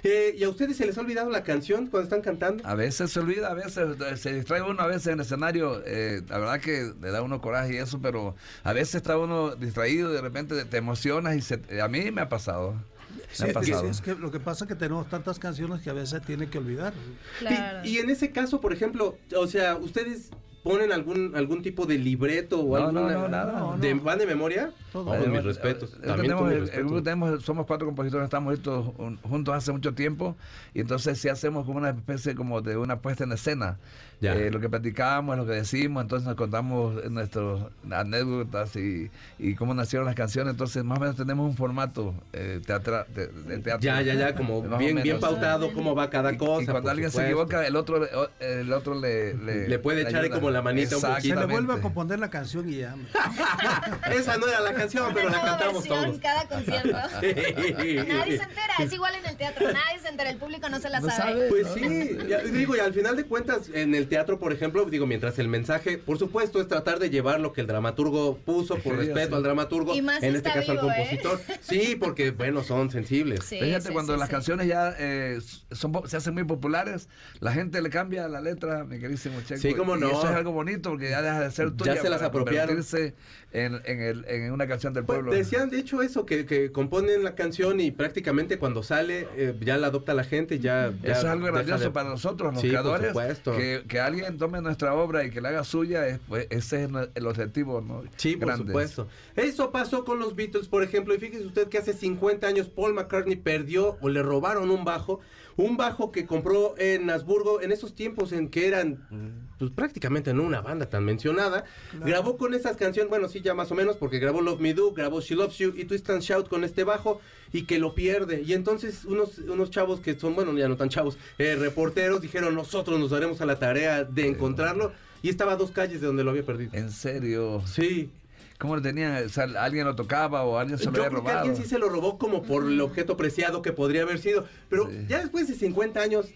Eh, 0.04 0.36
¿Y 0.38 0.44
a 0.44 0.50
ustedes 0.50 0.78
se 0.78 0.86
les 0.86 0.98
ha 0.98 1.02
olvidado 1.02 1.30
la 1.30 1.44
canción 1.44 1.88
cuando 1.88 2.04
están 2.06 2.22
cantando? 2.22 2.66
A 2.68 2.76
veces 2.76 3.12
se 3.12 3.20
olvida, 3.20 3.50
a 3.50 3.54
veces 3.54 3.78
eh, 4.00 4.18
se 4.18 4.34
distrae 4.34 4.62
uno, 4.62 4.82
a 4.82 4.88
veces 4.88 5.08
en 5.08 5.14
el 5.14 5.22
escenario, 5.22 5.82
eh, 5.86 6.22
la 6.30 6.38
verdad 6.40 6.60
que 6.60 6.94
le 7.02 7.12
da 7.12 7.22
uno 7.22 7.42
coraje 7.42 7.74
y 7.74 7.78
eso, 7.78 8.00
pero 8.02 8.36
a 8.64 8.74
veces 8.74 8.96
está 8.96 9.18
uno 9.18 9.56
distraído 9.56 10.12
y 10.12 10.14
de 10.16 10.22
repente 10.22 10.66
te 10.66 10.78
emocionas 10.78 11.36
y 11.36 11.42
se, 11.42 11.62
eh, 11.70 11.82
a 11.82 11.88
mí 11.88 12.12
me 12.12 12.22
ha 12.22 12.30
pasado. 12.30 12.74
Me 12.74 13.36
Sí, 13.36 13.44
ha 13.44 13.48
es 13.48 13.54
que- 13.54 13.54
pasado. 13.72 13.90
es 13.90 14.02
que 14.02 14.16
lo 14.16 14.32
que 14.32 14.40
pasa 14.40 14.64
es 14.66 14.70
que 14.70 14.76
tenemos 14.76 15.10
tantas 15.10 15.38
canciones 15.40 15.82
que 15.82 15.90
a 15.90 15.94
veces 15.94 16.22
tiene 16.26 16.50
que 16.50 16.58
olvidar. 16.58 16.94
Claro. 17.40 17.80
Y, 17.86 17.96
y 17.96 17.98
en 18.00 18.10
ese 18.10 18.32
caso, 18.32 18.62
por 18.62 18.72
ejemplo, 18.74 19.18
o 19.36 19.48
sea, 19.48 19.76
¿ustedes 19.76 20.30
ponen 20.68 20.92
algún 20.92 21.36
algún 21.36 21.62
tipo 21.62 21.86
de 21.86 21.98
libreto 21.98 22.60
o 22.62 22.78
No, 22.78 22.92
no, 22.92 23.10
no, 23.10 23.28
nada. 23.28 23.60
No, 23.60 23.78
de, 23.78 23.96
no. 23.96 24.02
¿Van 24.04 24.20
de 24.20 24.26
memoria? 24.26 24.72
Todo. 24.92 25.06
No, 25.06 25.16
Eh, 25.16 25.28
mis 25.28 25.44
respetos. 25.44 25.94
eh, 25.94 25.98
También 26.08 26.22
tenemos 26.22 26.42
con 26.42 26.50
mis 26.50 26.56
el- 26.56 26.62
el 26.62 26.68
respetos. 26.68 26.86
grupo 26.92 27.04
tenemos- 27.04 27.44
somos 27.44 27.66
cuatro 27.66 27.88
compositores, 27.88 28.26
estamos 28.26 28.54
estos 28.54 28.88
un- 28.98 29.18
juntos 29.18 29.56
hace 29.56 29.72
mucho 29.72 29.94
tiempo 29.94 30.36
y 30.74 30.82
entonces 30.82 31.18
sí 31.20 31.30
hacemos 31.30 31.66
como 31.66 31.78
una 31.80 31.90
especie 31.90 32.36
como 32.36 32.62
de 32.62 32.78
una 32.78 33.00
puesta 33.00 33.24
en 33.24 33.32
escena. 33.32 33.78
Ya. 34.20 34.34
Eh, 34.36 34.50
lo 34.50 34.60
que 34.60 34.68
platicamos, 34.68 35.38
lo 35.38 35.46
que 35.46 35.52
decimos, 35.52 36.02
entonces 36.02 36.28
nos 36.28 36.36
contamos 36.36 36.96
nuestras 37.12 37.60
anécdotas 37.92 38.76
y, 38.76 39.12
y 39.38 39.54
cómo 39.54 39.76
nacieron 39.76 40.08
las 40.08 40.16
canciones, 40.16 40.52
entonces 40.54 40.84
más 40.84 40.98
o 40.98 41.02
menos 41.02 41.16
tenemos 41.16 41.48
un 41.48 41.56
formato 41.56 42.16
eh, 42.34 42.60
teatra- 42.66 43.06
de, 43.08 43.28
de 43.28 43.58
teatro. 43.60 43.82
Ya, 43.82 44.02
ya, 44.02 44.16
ya, 44.16 44.34
como 44.36 44.64
bien, 44.80 45.04
bien 45.04 45.20
pautado 45.20 45.72
cómo 45.72 45.94
va 45.94 46.10
cada 46.10 46.34
Y- 46.34 46.38
cosa. 46.38 46.64
Y, 46.64 46.66
cuando 46.66 46.90
alguien 46.90 47.12
se 47.12 47.26
equivoca, 47.26 47.68
el 47.68 47.76
otro, 47.76 48.00
le- 48.04 48.16
o- 48.16 48.30
el 48.40 48.74
otro 48.74 49.00
le, 49.00 49.36
le, 49.36 49.68
Le 49.68 49.80
puede 49.80 50.02
echar 50.02 50.24
ayuda. 50.24 50.36
como 50.36 50.50
la 50.50 50.64
manita 50.64 50.96
un 50.96 51.02
poquito. 51.04 51.36
Se 51.36 51.40
le 51.40 51.46
vuelve 51.46 51.74
a 51.74 51.82
componer 51.82 52.18
la 52.18 52.30
canción 52.32 52.68
y 52.70 52.78
ya. 52.78 52.96
Esa 54.12 54.38
no 54.38 54.48
era 54.48 54.62
la 54.62 54.74
canción, 54.74 55.12
pero 55.14 55.30
la 55.30 55.42
cantamos 55.42 55.84
versión 55.88 56.06
todos. 56.06 56.20
cada 56.20 56.48
concierto. 56.48 56.90
Nadie 57.22 58.38
se 58.38 58.44
entera, 58.44 58.74
es 58.80 58.94
igual 58.94 59.14
en 59.16 59.26
el 59.26 59.38
teatro, 59.38 59.66
nadie 59.68 60.00
se 60.02 60.08
entera, 60.10 60.30
el 60.30 60.38
público 60.38 60.70
no 60.70 60.80
se 60.80 60.90
la 60.90 61.00
No 61.00 61.10
sabe. 61.10 61.34
sabe. 61.34 61.50
Pues 61.50 61.68
sí, 61.74 62.18
ya, 62.28 62.40
digo, 62.40 62.76
y 62.76 62.80
al 62.80 62.94
final 62.94 63.16
de 63.16 63.26
cuentas, 63.26 63.70
en 63.74 63.94
el 63.96 64.07
teatro, 64.08 64.40
por 64.40 64.52
ejemplo, 64.54 64.86
digo, 64.86 65.06
mientras 65.08 65.38
el 65.40 65.48
mensaje, 65.48 65.98
por 65.98 66.18
supuesto, 66.18 66.60
es 66.62 66.68
tratar 66.68 67.00
de 67.00 67.10
llevar 67.10 67.40
lo 67.40 67.54
que 67.54 67.62
el 67.62 67.68
dramaturgo 67.68 68.38
puso, 68.38 68.76
por 68.76 68.94
Sí, 68.94 69.00
respeto 69.08 69.30
sí. 69.30 69.34
al 69.36 69.44
dramaturgo, 69.44 69.96
Y 69.96 70.02
más 70.02 70.22
en 70.24 70.36
este 70.36 70.50
caso 70.52 70.74
vivo, 70.74 70.90
al 70.90 71.00
¿eh? 71.00 71.20
compositor. 71.20 71.40
Sí, 71.62 71.96
porque, 72.00 72.32
bueno, 72.32 72.64
son 72.64 72.90
sensibles. 72.90 73.44
Sí, 73.44 73.60
Fíjate, 73.60 73.88
sí, 73.88 73.94
cuando 73.94 74.14
sí, 74.14 74.20
las 74.20 74.28
sí. 74.30 74.34
canciones 74.36 74.68
ya 74.68 74.96
eh, 74.98 75.40
son, 75.72 75.94
se 76.08 76.18
hacen 76.18 76.34
muy 76.34 76.44
populares, 76.44 77.10
la 77.40 77.52
gente 77.54 77.82
le 77.82 77.90
cambia 77.90 78.28
la 78.28 78.42
letra, 78.42 78.84
mi 78.84 79.00
queridísimo 79.00 79.40
Checo. 79.42 79.62
Sí, 79.62 79.74
cómo 79.74 79.96
y 79.98 80.00
no. 80.00 80.08
eso 80.10 80.30
es 80.30 80.36
algo 80.36 80.52
bonito 80.52 80.90
porque 80.90 81.10
ya 81.10 81.22
deja 81.22 81.40
de 81.42 81.52
ser 81.52 81.72
tuya 81.72 81.96
Ya 81.96 82.02
se 82.02 82.10
las 82.10 82.22
apropiaron. 82.22 82.68
convertirse 82.76 83.16
en, 83.52 83.82
en, 83.86 84.02
el- 84.02 84.26
en 84.28 84.52
una 84.52 84.68
canción 84.68 84.94
del 84.94 85.06
Pues, 85.06 85.18
pueblo. 85.20 85.32
decían, 85.34 85.70
de 85.70 85.80
hecho, 85.80 86.02
eso, 86.02 86.26
que, 86.26 86.46
que 86.46 86.72
componen 86.72 87.24
la 87.24 87.36
canción 87.36 87.80
y 87.80 87.92
prácticamente 87.92 88.58
cuando 88.60 88.84
sale, 88.84 89.28
eh, 89.36 89.56
ya 89.62 89.78
la 89.78 89.88
adopta 89.88 90.14
la 90.14 90.24
gente 90.24 90.56
y 90.56 90.60
ya... 90.60 90.92
ya 91.04 91.12
Eso 91.14 91.22
es 91.22 91.26
algo 91.26 91.48
grandioso 91.48 91.86
de- 91.86 91.92
para 91.92 92.10
nosotros, 92.10 92.54
los 92.54 92.62
Sí, 92.62 92.68
por 92.68 92.80
creadores. 92.80 93.08
supuesto. 93.10 93.56
Que, 93.58 93.84
que 93.88 93.97
alguien 94.00 94.38
tome 94.38 94.62
nuestra 94.62 94.94
obra 94.94 95.26
y 95.26 95.30
que 95.30 95.42
la 95.42 95.50
haga 95.50 95.64
suya, 95.64 96.08
es, 96.08 96.20
pues, 96.28 96.48
ese 96.50 96.84
es 96.84 96.90
el 97.16 97.28
objetivo 97.28 97.82
¿no? 97.82 98.04
Sí, 98.16 98.36
por 98.36 98.56
supuesto. 98.56 99.08
Eso 99.36 99.72
pasó 99.72 100.06
con 100.06 100.20
los 100.20 100.36
Beatles, 100.36 100.68
por 100.68 100.84
ejemplo, 100.84 101.14
y 101.14 101.20
fíjese 101.20 101.46
usted 101.46 101.68
que 101.68 101.78
hace 101.78 101.94
50 101.94 102.48
años 102.48 102.70
Paul 102.70 102.94
McCartney 102.94 103.36
perdió 103.36 103.98
o 104.02 104.10
le 104.10 104.22
robaron 104.24 104.72
un 104.72 104.84
bajo, 104.86 105.20
un 105.56 105.78
bajo 105.78 106.12
que 106.12 106.26
compró 106.26 106.76
en 106.78 107.10
Habsburgo 107.10 107.62
en 107.62 107.72
esos 107.72 107.96
tiempos 107.96 108.32
en 108.32 108.50
que 108.50 108.68
eran 108.68 109.47
pues 109.58 109.72
prácticamente 109.72 110.34
no 110.34 110.44
una 110.44 110.62
banda 110.62 110.88
tan 110.90 111.04
mencionada. 111.06 111.66
Grabó 112.04 112.38
con 112.38 112.54
esas 112.54 112.78
canciones, 112.78 113.10
bueno, 113.10 113.28
sí, 113.28 113.42
ya 113.42 113.54
más 113.54 113.72
o 113.72 113.76
menos, 113.76 113.98
porque 113.98 114.20
grabó 114.20 114.42
Love 114.42 114.60
Me 114.60 114.74
Do, 114.74 114.92
grabó 114.94 115.20
She 115.22 115.36
Loves 115.36 115.58
You 115.58 115.74
y 115.76 115.86
Twist 115.86 116.10
and 116.10 116.22
Shout 116.22 116.48
con 116.48 116.64
este 116.64 116.84
bajo 116.84 117.20
y 117.54 117.64
que 117.64 117.80
lo 117.80 117.96
pierde. 117.96 118.42
Y 118.46 118.54
entonces 118.54 119.06
unos, 119.06 119.40
unos 119.40 119.72
chavos 119.72 120.00
que 120.00 120.20
son, 120.20 120.36
bueno, 120.36 120.56
ya 120.58 120.68
no 120.68 120.78
tan 120.78 120.90
chavos, 120.90 121.18
eh, 121.38 121.56
reporteros 121.56 122.22
dijeron, 122.22 122.54
nosotros 122.56 123.00
nos 123.00 123.10
daremos 123.10 123.42
a 123.42 123.46
la 123.46 123.58
tarea 123.60 124.04
de 124.04 124.28
encontrarlo. 124.28 124.92
Y 125.24 125.30
estaba 125.30 125.54
a 125.54 125.56
dos 125.56 125.72
calles 125.72 126.00
de 126.02 126.08
donde 126.08 126.24
lo 126.24 126.30
había 126.30 126.44
perdido. 126.46 126.72
En 126.74 126.92
serio. 126.92 127.62
Sí. 127.66 128.12
¿Cómo 128.60 128.76
lo? 128.76 128.82
O 129.26 129.30
sea, 129.30 129.44
¿Alguien 129.60 129.86
lo 129.86 129.96
tocaba 129.96 130.44
o 130.44 130.58
alguien 130.58 130.78
se 130.78 130.86
Yo 130.86 130.92
lo 130.92 130.98
había 130.98 131.10
creo 131.10 131.22
que 131.24 131.28
robado? 131.30 131.40
alguien 131.46 131.56
sí 131.64 131.70
se 131.70 131.80
lo 131.80 131.90
robó 131.90 132.18
como 132.18 132.44
por 132.44 132.64
el 132.66 132.80
objeto 132.82 133.18
preciado 133.18 133.62
que 133.62 133.72
podría 133.72 134.04
haber 134.04 134.20
sido. 134.20 134.46
Pero 134.70 134.90
Sí. 134.90 135.06
ya 135.08 135.20
después 135.20 135.48
de 135.48 135.56
50 135.56 136.00
años, 136.02 136.28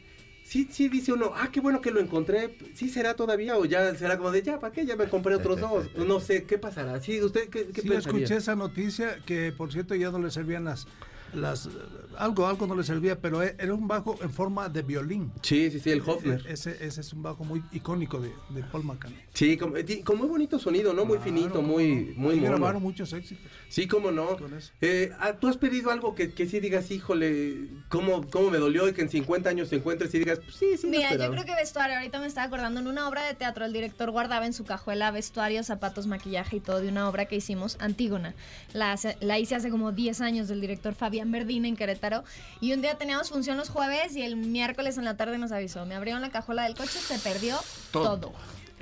sí, 0.51 0.67
sí 0.69 0.89
dice 0.89 1.13
uno, 1.13 1.31
ah, 1.35 1.49
qué 1.51 1.61
bueno 1.61 1.79
que 1.81 1.91
lo 1.91 1.99
encontré. 2.01 2.57
¿Sí 2.73 2.89
será 2.89 3.15
todavía? 3.15 3.57
O 3.57 3.63
ya 3.65 3.95
será 3.95 4.17
como 4.17 4.31
de, 4.31 4.41
ya, 4.43 4.59
¿para 4.59 4.73
qué? 4.73 4.85
Ya 4.85 4.95
me 4.97 5.07
compré 5.07 5.35
otros 5.35 5.59
dos. 5.61 5.85
No 5.95 6.19
sé, 6.19 6.43
¿qué 6.43 6.57
pasará? 6.57 6.99
Sí, 7.01 7.21
¿usted 7.21 7.47
qué, 7.49 7.67
qué 7.73 7.81
Sí, 7.81 7.87
pensaría? 7.89 8.25
escuché 8.25 8.35
esa 8.37 8.55
noticia 8.55 9.17
que, 9.25 9.53
por 9.53 9.71
cierto, 9.71 9.95
ya 9.95 10.11
no 10.11 10.19
le 10.19 10.29
servían 10.29 10.65
las, 10.65 10.87
las 11.33 11.69
algo, 12.17 12.45
algo 12.45 12.67
no 12.67 12.75
le 12.75 12.83
servía, 12.83 13.19
pero 13.19 13.41
e- 13.41 13.55
era 13.57 13.73
un 13.73 13.87
bajo 13.87 14.15
en 14.21 14.29
forma 14.29 14.67
de 14.69 14.81
violín. 14.83 15.31
Sí, 15.41 15.71
sí, 15.71 15.79
sí, 15.79 15.89
el 15.91 16.01
Hofner. 16.01 16.43
E- 16.47 16.53
Ese, 16.53 16.71
ese 16.85 17.01
es 17.01 17.13
un 17.13 17.23
bajo 17.23 17.43
muy 17.45 17.63
icónico 17.71 18.19
de, 18.19 18.31
de 18.49 18.63
Paul 18.63 18.83
McCartney. 18.83 19.19
Sí, 19.33 19.55
con, 19.57 19.73
con 20.03 20.17
muy 20.17 20.27
bonito 20.27 20.59
sonido, 20.59 20.93
¿no? 20.93 21.05
Muy 21.05 21.17
Claro, 21.17 21.31
finito, 21.33 21.61
muy, 21.61 22.13
no. 22.15 22.21
muy 22.21 22.35
mono. 22.35 22.47
grabaron 22.49 22.81
muchos 22.83 23.13
éxitos. 23.13 23.49
Sí, 23.69 23.87
cómo 23.87 24.11
no. 24.11 24.35
Con 24.37 24.53
eso. 24.53 24.71
Eh, 24.81 25.11
ah, 25.19 25.33
¿Tú 25.39 25.47
has 25.47 25.57
pedido 25.57 25.89
algo 25.91 26.13
que, 26.13 26.33
que 26.33 26.45
sí 26.47 26.59
digas, 26.59 26.91
híjole, 26.91 27.69
cómo, 27.89 28.29
cómo 28.29 28.49
me 28.51 28.57
dolió 28.57 28.87
y 28.89 28.93
que 28.93 29.01
en 29.01 29.09
50 29.09 29.49
años 29.49 29.69
te 29.69 29.77
encuentres 29.77 30.13
y 30.13 30.19
digas, 30.19 30.39
pues 30.39 30.55
sí, 30.55 30.77
sí, 30.77 30.87
Mira, 30.87 31.03
yo 31.09 31.15
esperaba"? 31.15 31.33
creo 31.35 31.45
que 31.45 31.55
vestuario, 31.55 31.95
ahorita 31.97 32.19
me 32.19 32.27
estaba 32.27 32.47
acordando, 32.47 32.79
en 32.81 32.87
una 32.87 33.07
obra 33.07 33.25
de 33.25 33.33
teatro 33.33 33.65
el 33.65 33.73
director 33.73 34.11
guardaba 34.11 34.45
en 34.45 34.53
su 34.53 34.63
cajuela 34.65 35.11
vestuario, 35.11 35.63
zapatos, 35.63 36.07
maquillaje 36.07 36.57
y 36.57 36.59
todo 36.59 36.81
de 36.81 36.89
una 36.89 37.07
obra 37.07 37.25
que 37.25 37.37
hicimos, 37.37 37.77
Antígona. 37.79 38.35
La, 38.73 38.95
la 39.21 39.39
hice 39.39 39.55
hace 39.55 39.69
como 39.69 39.91
10 39.91 40.21
años 40.21 40.47
del 40.49 40.59
director 40.61 40.93
Fabián 40.93 41.20
Verdín 41.29 41.65
en 41.65 41.75
Querétaro 41.75 42.23
y 42.61 42.73
un 42.73 42.81
día 42.81 42.97
teníamos 42.97 43.29
función 43.29 43.57
los 43.57 43.69
jueves 43.69 44.15
y 44.15 44.23
el 44.23 44.37
miércoles 44.37 44.97
en 44.97 45.05
la 45.05 45.17
tarde 45.17 45.37
nos 45.37 45.51
avisó, 45.51 45.85
me 45.85 45.93
abrieron 45.93 46.21
la 46.21 46.31
cajuela 46.31 46.63
del 46.63 46.75
coche, 46.75 46.99
se 46.99 47.19
perdió 47.19 47.59
Todo. 47.91 48.17
todo. 48.19 48.33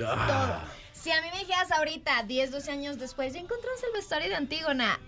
Ah. 0.06 0.28
Todo. 0.28 0.80
Si 0.94 1.12
a 1.12 1.22
mí 1.22 1.28
me 1.34 1.40
dijeras 1.40 1.72
ahorita, 1.72 2.24
10, 2.24 2.52
12 2.52 2.72
años 2.72 3.00
después, 3.00 3.34
ya 3.34 3.40
encontraste 3.40 3.88
el 3.88 3.94
vestuario 3.94 4.30
de 4.30 4.36
Antígona. 4.36 5.00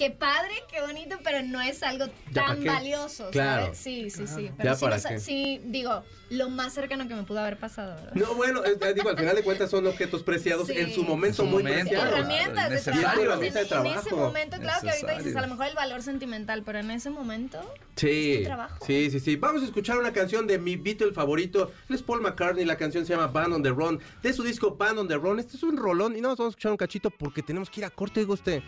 Qué 0.00 0.10
padre, 0.10 0.54
qué 0.72 0.80
bonito, 0.80 1.18
pero 1.22 1.42
no 1.42 1.60
es 1.60 1.82
algo 1.82 2.06
¿Ya 2.32 2.42
pa' 2.46 2.54
tan? 2.54 2.64
Valioso, 2.64 3.28
Claro. 3.30 3.64
¿sabes? 3.66 3.78
Sí, 3.78 4.08
sí, 4.08 4.26
sí. 4.26 4.44
¿Ya 4.46 4.74
Pero 4.74 4.98
sí, 4.98 5.08
qué? 5.08 5.18
sí, 5.20 5.60
digo, 5.66 6.02
lo 6.30 6.48
más 6.48 6.72
cercano 6.72 7.06
que 7.06 7.14
me 7.14 7.22
pudo 7.24 7.40
haber 7.40 7.58
pasado, 7.58 7.96
¿verdad? 7.96 8.12
No, 8.14 8.34
bueno, 8.34 8.64
eh, 8.64 8.78
eh, 8.80 8.94
digo, 8.94 9.10
al 9.10 9.18
final 9.18 9.36
de 9.36 9.42
cuentas 9.42 9.68
son 9.70 9.86
objetos 9.86 10.22
preciados 10.22 10.68
Sí. 10.68 10.72
en 10.78 10.94
su 10.94 11.04
momento 11.04 11.44
muy 11.44 11.62
momento, 11.62 11.90
preciados. 11.90 12.14
Herramientas 12.14 12.70
de 12.70 12.78
trabajo. 12.80 13.20
de 13.40 13.48
En- 13.48 13.86
En 13.86 13.98
ese 13.98 14.14
momento, 14.14 14.56
claro 14.58 14.80
que 14.80 14.88
ahorita 14.90 15.18
dices, 15.18 15.36
a 15.36 15.40
lo 15.42 15.48
mejor 15.48 15.66
el 15.66 15.74
valor 15.74 16.02
sentimental, 16.02 16.62
pero 16.64 16.78
en 16.78 16.90
ese 16.92 17.10
momento. 17.10 17.60
Sí, 17.96 18.32
Es 18.32 18.38
tu 18.38 18.44
trabajo. 18.44 18.86
sí, 18.86 19.10
sí, 19.10 19.20
sí. 19.20 19.36
Vamos 19.36 19.60
a 19.60 19.66
escuchar 19.66 19.98
una 19.98 20.14
canción 20.14 20.46
de 20.46 20.58
mi 20.58 20.76
Beatle 20.76 21.12
favorito. 21.12 21.70
Es 21.90 22.02
Paul 22.02 22.22
McCartney. 22.22 22.64
La 22.64 22.76
canción 22.76 23.04
se 23.04 23.12
llama 23.12 23.26
Band 23.26 23.52
on 23.52 23.62
the 23.62 23.68
Run. 23.68 24.00
De 24.22 24.32
su 24.32 24.42
disco 24.44 24.76
Band 24.76 24.98
on 25.00 25.08
the 25.08 25.16
Run. 25.16 25.38
Este 25.40 25.58
es 25.58 25.62
un 25.62 25.76
rolón. 25.76 26.16
Y 26.16 26.22
no, 26.22 26.28
vamos 26.28 26.40
a 26.46 26.48
escuchar 26.48 26.72
un 26.72 26.78
cachito 26.78 27.10
porque 27.10 27.42
tenemos 27.42 27.68
que 27.68 27.80
ir 27.80 27.84
a 27.84 27.90
corte, 27.90 28.20
digo 28.20 28.32
usted. 28.32 28.62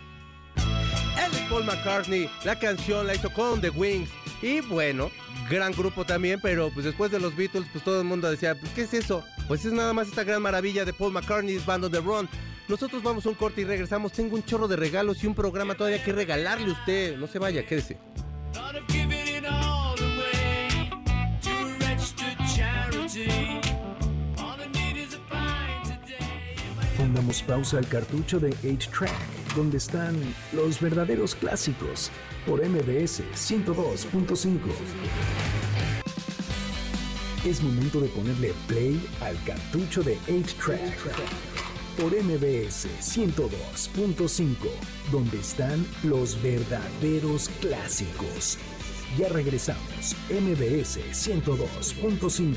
Paul 1.49 1.65
McCartney. 1.65 2.29
La 2.43 2.57
canción 2.57 3.07
la 3.07 3.15
hizo 3.15 3.31
con 3.31 3.61
The 3.61 3.69
Wings. 3.69 4.09
Y 4.41 4.61
bueno, 4.61 5.11
gran 5.49 5.71
grupo 5.71 6.05
también. 6.05 6.39
Pero 6.41 6.69
pues 6.73 6.85
después 6.85 7.11
de 7.11 7.19
los 7.19 7.35
Beatles, 7.35 7.67
pues 7.71 7.83
todo 7.83 7.99
el 7.99 8.05
mundo 8.05 8.29
decía, 8.29 8.55
pues, 8.55 8.71
¿qué 8.73 8.81
es 8.81 8.93
eso? 8.93 9.23
Pues 9.47 9.65
es 9.65 9.73
nada 9.73 9.93
más 9.93 10.07
esta 10.07 10.23
gran 10.23 10.41
maravilla 10.41 10.85
de 10.85 10.93
Paul 10.93 11.13
McCartney, 11.13 11.57
Band 11.65 11.85
on 11.85 11.91
the 11.91 11.99
Run. 11.99 12.29
Nosotros 12.67 13.03
vamos 13.03 13.25
a 13.25 13.29
un 13.29 13.35
corte 13.35 13.61
y 13.61 13.65
regresamos. 13.65 14.11
Tengo 14.11 14.35
un 14.35 14.43
chorro 14.43 14.67
de 14.67 14.75
regalos 14.75 15.23
y 15.23 15.27
un 15.27 15.35
programa 15.35 15.75
todavía 15.75 16.03
que 16.03 16.13
regalarle 16.13 16.69
a 16.69 16.73
usted. 16.73 17.17
No 17.17 17.27
se 17.27 17.39
vaya, 17.39 17.65
quédese. 17.65 17.97
Pongamos 26.97 27.41
pausa 27.43 27.77
al 27.79 27.87
cartucho 27.87 28.39
de 28.39 28.51
8-Track 28.63 29.32
donde 29.55 29.77
están 29.77 30.15
los 30.51 30.79
verdaderos 30.79 31.35
clásicos, 31.35 32.11
por 32.45 32.65
MBS 32.65 33.23
102.5. 33.35 34.59
Es 37.45 37.61
momento 37.61 37.99
de 37.99 38.07
ponerle 38.09 38.53
play 38.67 39.05
al 39.21 39.41
cartucho 39.43 40.01
de 40.01 40.17
8-Track 40.27 40.97
por 41.99 42.11
MBS 42.13 42.87
102.5, 43.01 44.55
donde 45.11 45.39
están 45.39 45.85
los 46.03 46.41
verdaderos 46.41 47.49
clásicos. 47.61 48.57
Ya 49.17 49.29
regresamos, 49.29 50.15
MBS 50.29 50.99
102.5. 51.11 52.55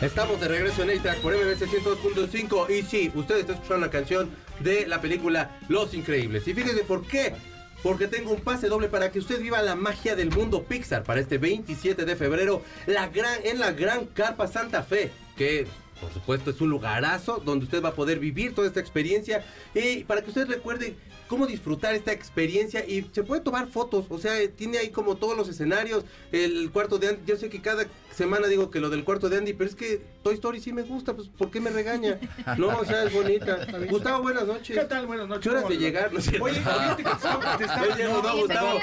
Estamos 0.00 0.40
de 0.40 0.48
regreso 0.48 0.82
en 0.82 0.90
A-Track 0.90 1.18
por 1.20 1.34
MBC 1.34 1.68
102.5 1.68 2.70
y 2.70 2.82
sí, 2.82 3.12
usted 3.14 3.38
está 3.38 3.52
escuchando 3.52 3.86
la 3.86 3.92
canción 3.92 4.28
de 4.60 4.86
la 4.86 5.00
película 5.00 5.58
Los 5.68 5.94
Increíbles. 5.94 6.46
Y 6.48 6.54
fíjese 6.54 6.84
por 6.84 7.06
qué. 7.06 7.34
Porque 7.82 8.08
tengo 8.08 8.32
un 8.32 8.40
pase 8.40 8.68
doble 8.68 8.88
para 8.88 9.10
que 9.10 9.18
usted 9.18 9.40
viva 9.42 9.60
la 9.60 9.74
magia 9.74 10.16
del 10.16 10.30
mundo 10.30 10.62
Pixar 10.62 11.02
para 11.02 11.20
este 11.20 11.36
27 11.36 12.06
de 12.06 12.16
febrero 12.16 12.62
la 12.86 13.08
gran, 13.08 13.38
en 13.44 13.58
la 13.58 13.72
Gran 13.72 14.06
Carpa 14.06 14.46
Santa 14.46 14.82
Fe, 14.82 15.10
que 15.36 15.66
por 16.00 16.10
supuesto 16.10 16.50
es 16.50 16.60
un 16.62 16.70
lugarazo 16.70 17.42
donde 17.44 17.66
usted 17.66 17.82
va 17.82 17.90
a 17.90 17.94
poder 17.94 18.18
vivir 18.18 18.54
toda 18.54 18.68
esta 18.68 18.80
experiencia 18.80 19.44
y 19.74 20.04
para 20.04 20.22
que 20.22 20.28
usted 20.28 20.48
recuerde 20.48 20.96
cómo 21.28 21.46
disfrutar 21.46 21.94
esta 21.94 22.12
experiencia 22.12 22.84
y 22.86 23.08
se 23.12 23.22
puede 23.22 23.40
tomar 23.40 23.68
fotos, 23.68 24.06
o 24.08 24.18
sea, 24.18 24.32
tiene 24.50 24.78
ahí 24.78 24.90
como 24.90 25.16
todos 25.16 25.36
los 25.36 25.48
escenarios, 25.48 26.04
el 26.32 26.70
cuarto 26.70 26.98
de 26.98 27.08
Andy, 27.08 27.22
yo 27.26 27.36
sé 27.36 27.48
que 27.48 27.60
cada 27.62 27.86
semana 28.14 28.46
digo 28.46 28.70
que 28.70 28.78
lo 28.80 28.90
del 28.90 29.04
cuarto 29.04 29.28
de 29.28 29.38
Andy, 29.38 29.54
pero 29.54 29.68
es 29.68 29.74
que 29.74 30.02
Toy 30.22 30.34
Story 30.34 30.60
sí 30.60 30.72
me 30.72 30.82
gusta, 30.82 31.14
pues 31.14 31.28
¿por 31.28 31.50
qué 31.50 31.60
me 31.60 31.70
regaña? 31.70 32.18
No, 32.58 32.68
o 32.68 32.84
sea, 32.84 33.04
es 33.04 33.12
bonita. 33.12 33.66
Gustavo, 33.90 34.22
buenas 34.22 34.46
noches. 34.46 34.78
¿Qué 34.78 34.84
tal? 34.84 35.06
Buenas 35.06 35.26
noches. 35.28 35.42
¿Qué 35.42 35.48
horas 35.50 35.62
¿Cómo 35.62 35.74
de 35.74 35.80
llegar? 35.80 36.12
No. 36.12 36.18
Oye, 36.44 36.60
que 36.96 37.02
te 37.04 37.10
estaba, 37.10 37.56
no, 37.98 38.22
no, 38.22 38.36
Gustavo. 38.36 38.78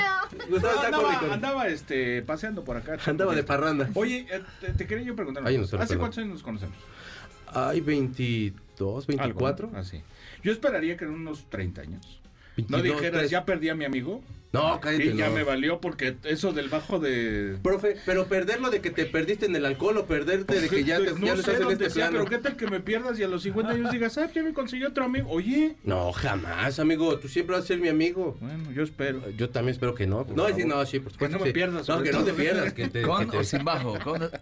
Gustavo 0.49 0.73
está 0.75 0.85
andaba, 0.87 1.19
con- 1.19 1.31
andaba, 1.31 1.67
este, 1.67 2.21
paseando 2.23 2.63
por 2.63 2.77
acá. 2.77 2.97
Andaba 3.05 3.35
de 3.35 3.43
parranda. 3.43 3.89
Oye, 3.93 4.25
eh, 4.29 4.41
te, 4.59 4.73
te 4.73 4.87
quería 4.87 5.05
yo 5.05 5.15
preguntar. 5.15 5.43
Ay, 5.45 5.57
no, 5.57 5.63
¿Hace 5.63 5.77
perdón. 5.77 5.97
cuántos 5.99 6.17
años 6.17 6.29
nos 6.33 6.43
conocemos? 6.43 6.75
Hay 7.53 7.81
22, 7.81 9.07
24. 9.07 9.65
Algo, 9.67 9.75
¿no? 9.77 9.81
Así. 9.81 10.01
Yo 10.43 10.51
esperaría 10.51 10.97
que 10.97 11.05
en 11.05 11.11
unos 11.11 11.49
30 11.49 11.81
años. 11.81 12.20
No 12.69 12.77
22, 12.77 13.01
dijeras, 13.01 13.29
ya 13.29 13.45
perdí 13.45 13.69
a 13.69 13.75
mi 13.75 13.85
amigo. 13.85 14.21
No, 14.53 14.81
cállate. 14.81 15.05
Y 15.05 15.15
ya 15.15 15.29
no. 15.29 15.35
me 15.35 15.43
valió 15.43 15.79
porque 15.79 16.17
eso 16.25 16.51
del 16.51 16.67
bajo 16.67 16.99
de. 16.99 17.55
Profe, 17.63 17.95
pero 18.05 18.25
perderlo 18.25 18.69
de 18.69 18.81
que 18.81 18.89
te 18.91 19.05
perdiste 19.05 19.45
en 19.45 19.55
el 19.55 19.65
alcohol 19.65 19.95
o 19.99 20.05
perderte 20.07 20.59
de 20.59 20.67
que 20.67 20.83
ya, 20.83 20.97
te, 20.97 21.05
no 21.13 21.25
ya 21.25 21.35
no 21.35 21.35
sé 21.35 21.39
estás 21.39 21.55
en 21.55 21.61
dónde 21.61 21.73
este 21.85 21.89
sea, 21.89 22.09
plano. 22.09 22.25
pero 22.25 22.29
qué 22.29 22.43
tal 22.43 22.57
que 22.57 22.67
me 22.67 22.81
pierdas 22.81 23.17
y 23.17 23.23
a 23.23 23.29
los 23.29 23.43
50 23.43 23.71
años 23.71 23.91
digas, 23.91 24.17
ah, 24.17 24.29
ya 24.35 24.43
me 24.43 24.51
consiguió 24.53 24.89
otro 24.89 25.05
amigo. 25.05 25.29
Oye. 25.29 25.77
No, 25.85 26.11
jamás, 26.11 26.79
amigo. 26.79 27.17
Tú 27.17 27.29
siempre 27.29 27.55
vas 27.55 27.63
a 27.63 27.67
ser 27.67 27.79
mi 27.79 27.87
amigo. 27.87 28.35
Bueno, 28.41 28.69
yo 28.73 28.83
espero. 28.83 29.21
Yo 29.37 29.49
también 29.49 29.71
espero 29.71 29.95
que 29.95 30.05
no. 30.05 30.27
No, 30.35 30.47
sí, 30.53 30.65
no, 30.65 30.85
sí, 30.85 30.99
por 30.99 31.13
supuesto. 31.13 31.37
no 31.37 31.45
me 31.45 31.53
pierdas, 31.53 31.87
No, 31.87 32.03
que 32.03 32.11
no 32.11 32.25
te 32.25 32.33
pierdas. 32.33 32.73
Que 32.73 32.89
te, 32.89 33.03
Con 33.03 33.19
que 33.23 33.31
te- 33.31 33.37
o 33.37 33.43
sin 33.45 33.63
bajo, 33.63 33.97
con. 34.03 34.19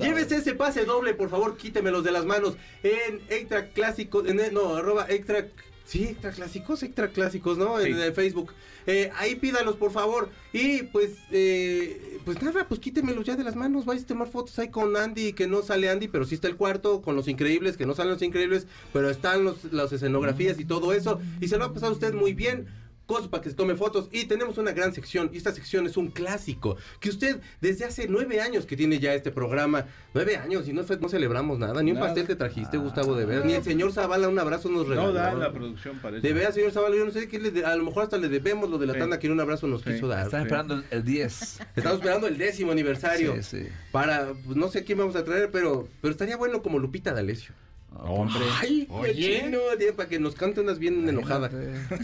Llévese 0.00 0.36
ese 0.36 0.54
pase 0.54 0.84
doble, 0.84 1.14
por 1.14 1.30
favor, 1.30 1.56
quítemelos 1.56 2.04
de 2.04 2.12
las 2.12 2.26
manos 2.26 2.56
en 2.82 3.22
Extra 3.30 3.68
Clásicos, 3.70 4.28
en, 4.28 4.38
no, 4.52 4.76
arroba 4.76 5.06
Extra, 5.08 5.46
sí, 5.84 6.04
Extra 6.04 6.30
Clásicos, 6.32 6.82
Extra 6.82 7.08
Clásicos, 7.08 7.58
¿no? 7.58 7.80
En, 7.80 8.14
Facebook. 8.14 8.52
Eh, 8.86 9.10
ahí 9.16 9.36
pídalos, 9.36 9.76
por 9.76 9.92
favor. 9.92 10.30
Y 10.52 10.84
pues, 10.84 11.12
eh, 11.30 12.18
pues 12.24 12.42
nada, 12.42 12.66
pues 12.68 12.80
quítemelos 12.80 13.24
ya 13.24 13.36
de 13.36 13.44
las 13.44 13.56
manos. 13.56 13.84
Vais 13.84 14.02
a 14.02 14.06
tomar 14.06 14.28
fotos 14.28 14.58
ahí 14.58 14.68
con 14.68 14.96
Andy, 14.96 15.32
que 15.32 15.46
no 15.46 15.62
sale 15.62 15.90
Andy, 15.90 16.08
pero 16.08 16.24
sí 16.24 16.34
está 16.34 16.48
el 16.48 16.56
cuarto, 16.56 17.02
con 17.02 17.16
los 17.16 17.28
increíbles, 17.28 17.76
que 17.76 17.86
no 17.86 17.94
salen 17.94 18.12
los 18.12 18.22
increíbles, 18.22 18.66
pero 18.92 19.10
están 19.10 19.44
los, 19.44 19.72
las 19.72 19.92
escenografías 19.92 20.58
y 20.58 20.64
todo 20.64 20.92
eso. 20.92 21.20
Y 21.40 21.48
se 21.48 21.56
lo 21.56 21.64
va 21.64 21.70
a 21.70 21.74
pasar 21.74 21.92
usted 21.92 22.14
muy 22.14 22.34
bien. 22.34 22.66
Cosas 23.12 23.28
para 23.28 23.42
que 23.42 23.50
se 23.50 23.56
tome 23.56 23.74
fotos 23.76 24.08
y 24.10 24.24
tenemos 24.24 24.56
una 24.56 24.72
gran 24.72 24.94
sección 24.94 25.28
y 25.34 25.36
esta 25.36 25.52
sección 25.52 25.86
es 25.86 25.98
un 25.98 26.08
clásico 26.10 26.76
que 26.98 27.10
usted 27.10 27.40
desde 27.60 27.84
hace 27.84 28.06
nueve 28.08 28.40
años 28.40 28.64
que 28.64 28.74
tiene 28.74 28.98
ya 29.00 29.12
este 29.12 29.30
programa 29.30 29.84
nueve 30.14 30.38
años 30.38 30.66
y 30.66 30.72
no, 30.72 30.82
no 30.98 31.08
celebramos 31.10 31.58
nada 31.58 31.82
ni 31.82 31.90
un 31.90 31.96
Nada. 31.98 32.06
pastel 32.06 32.26
te 32.26 32.36
trajiste 32.36 32.78
Gustavo 32.78 33.14
de 33.14 33.26
ver 33.26 33.44
ni 33.44 33.52
el 33.52 33.62
señor 33.62 33.92
Zavala 33.92 34.28
un 34.28 34.38
abrazo 34.38 34.70
nos 34.70 34.88
regaló 34.88 35.08
No 35.08 35.12
da 35.12 35.34
la 35.34 35.52
producción 35.52 35.98
para 35.98 36.16
eso. 36.16 36.26
de 36.26 36.32
veras 36.32 36.54
señor 36.54 36.72
Zavala 36.72 36.96
yo 36.96 37.04
no 37.04 37.10
sé 37.10 37.28
qué 37.28 37.38
le 37.38 37.50
de- 37.50 37.66
a 37.66 37.76
lo 37.76 37.84
mejor 37.84 38.04
hasta 38.04 38.16
le 38.16 38.30
debemos 38.30 38.70
lo 38.70 38.78
de 38.78 38.86
la 38.86 38.94
Sí. 38.94 38.98
tanda 39.00 39.18
que 39.18 39.30
un 39.30 39.40
abrazo 39.40 39.66
nos 39.66 39.82
Sí. 39.82 39.92
quiso 39.92 40.08
dar 40.08 40.24
Están 40.24 40.42
esperando 40.44 40.82
el 40.90 41.04
10. 41.04 41.60
estamos 41.76 41.98
esperando 41.98 42.26
el 42.28 42.38
décimo 42.38 42.72
aniversario 42.72 43.34
Sí, 43.42 43.42
sí. 43.42 43.68
para 43.90 44.32
pues, 44.46 44.56
no 44.56 44.68
sé 44.68 44.84
quién 44.84 44.96
vamos 44.96 45.16
a 45.16 45.22
traer 45.24 45.50
pero 45.52 45.86
pero 46.00 46.12
estaría 46.12 46.38
bueno 46.38 46.62
como 46.62 46.78
Lupita 46.78 47.12
D'Alessio 47.12 47.52
Hombre. 48.00 48.40
ay 48.60 48.86
qué 48.86 48.92
Oye. 48.92 49.40
chino, 49.42 49.58
tío, 49.78 49.94
para 49.94 50.08
que 50.08 50.18
nos 50.18 50.34
cante 50.34 50.60
unas 50.60 50.78
bien 50.78 51.08
enojadas 51.08 51.52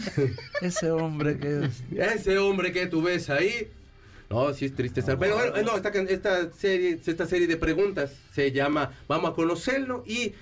Ese 0.61 0.91
hombre 0.91 1.37
que 1.37 1.65
es. 1.65 1.83
Ese 1.97 2.37
hombre 2.37 2.71
que 2.71 2.87
tú 2.87 3.01
ves 3.01 3.29
ahí. 3.29 3.67
No, 4.29 4.53
sí 4.53 4.65
es 4.65 4.75
triste. 4.75 4.99
estar- 5.01 5.17
Pero 5.17 5.35
bueno, 5.35 5.61
no, 5.63 5.75
esta, 5.75 6.51
serie, 6.53 6.99
esta 7.05 7.25
serie 7.25 7.47
de 7.47 7.57
preguntas 7.57 8.11
se 8.33 8.51
llama 8.51 8.93
Vamos 9.07 9.31
a 9.31 9.33
conocerlo 9.33 10.03
y 10.07 10.33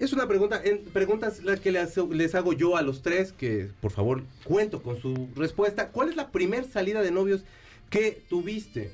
es 0.00 0.12
una 0.12 0.26
pregunta, 0.28 0.60
en, 0.64 0.84
preguntas 0.84 1.42
la 1.44 1.56
que 1.56 1.70
les, 1.72 1.96
les 1.96 2.34
hago 2.34 2.52
yo 2.52 2.76
a 2.76 2.82
los 2.82 3.02
tres, 3.02 3.32
que 3.32 3.68
por 3.80 3.90
favor 3.92 4.22
cuento 4.44 4.82
con 4.82 5.00
su 5.00 5.28
respuesta. 5.36 5.88
¿Cuál 5.88 6.08
es 6.10 6.16
la 6.16 6.30
primer 6.30 6.64
salida 6.64 7.00
de 7.02 7.10
novios 7.10 7.42
que 7.90 8.22
tuviste? 8.28 8.92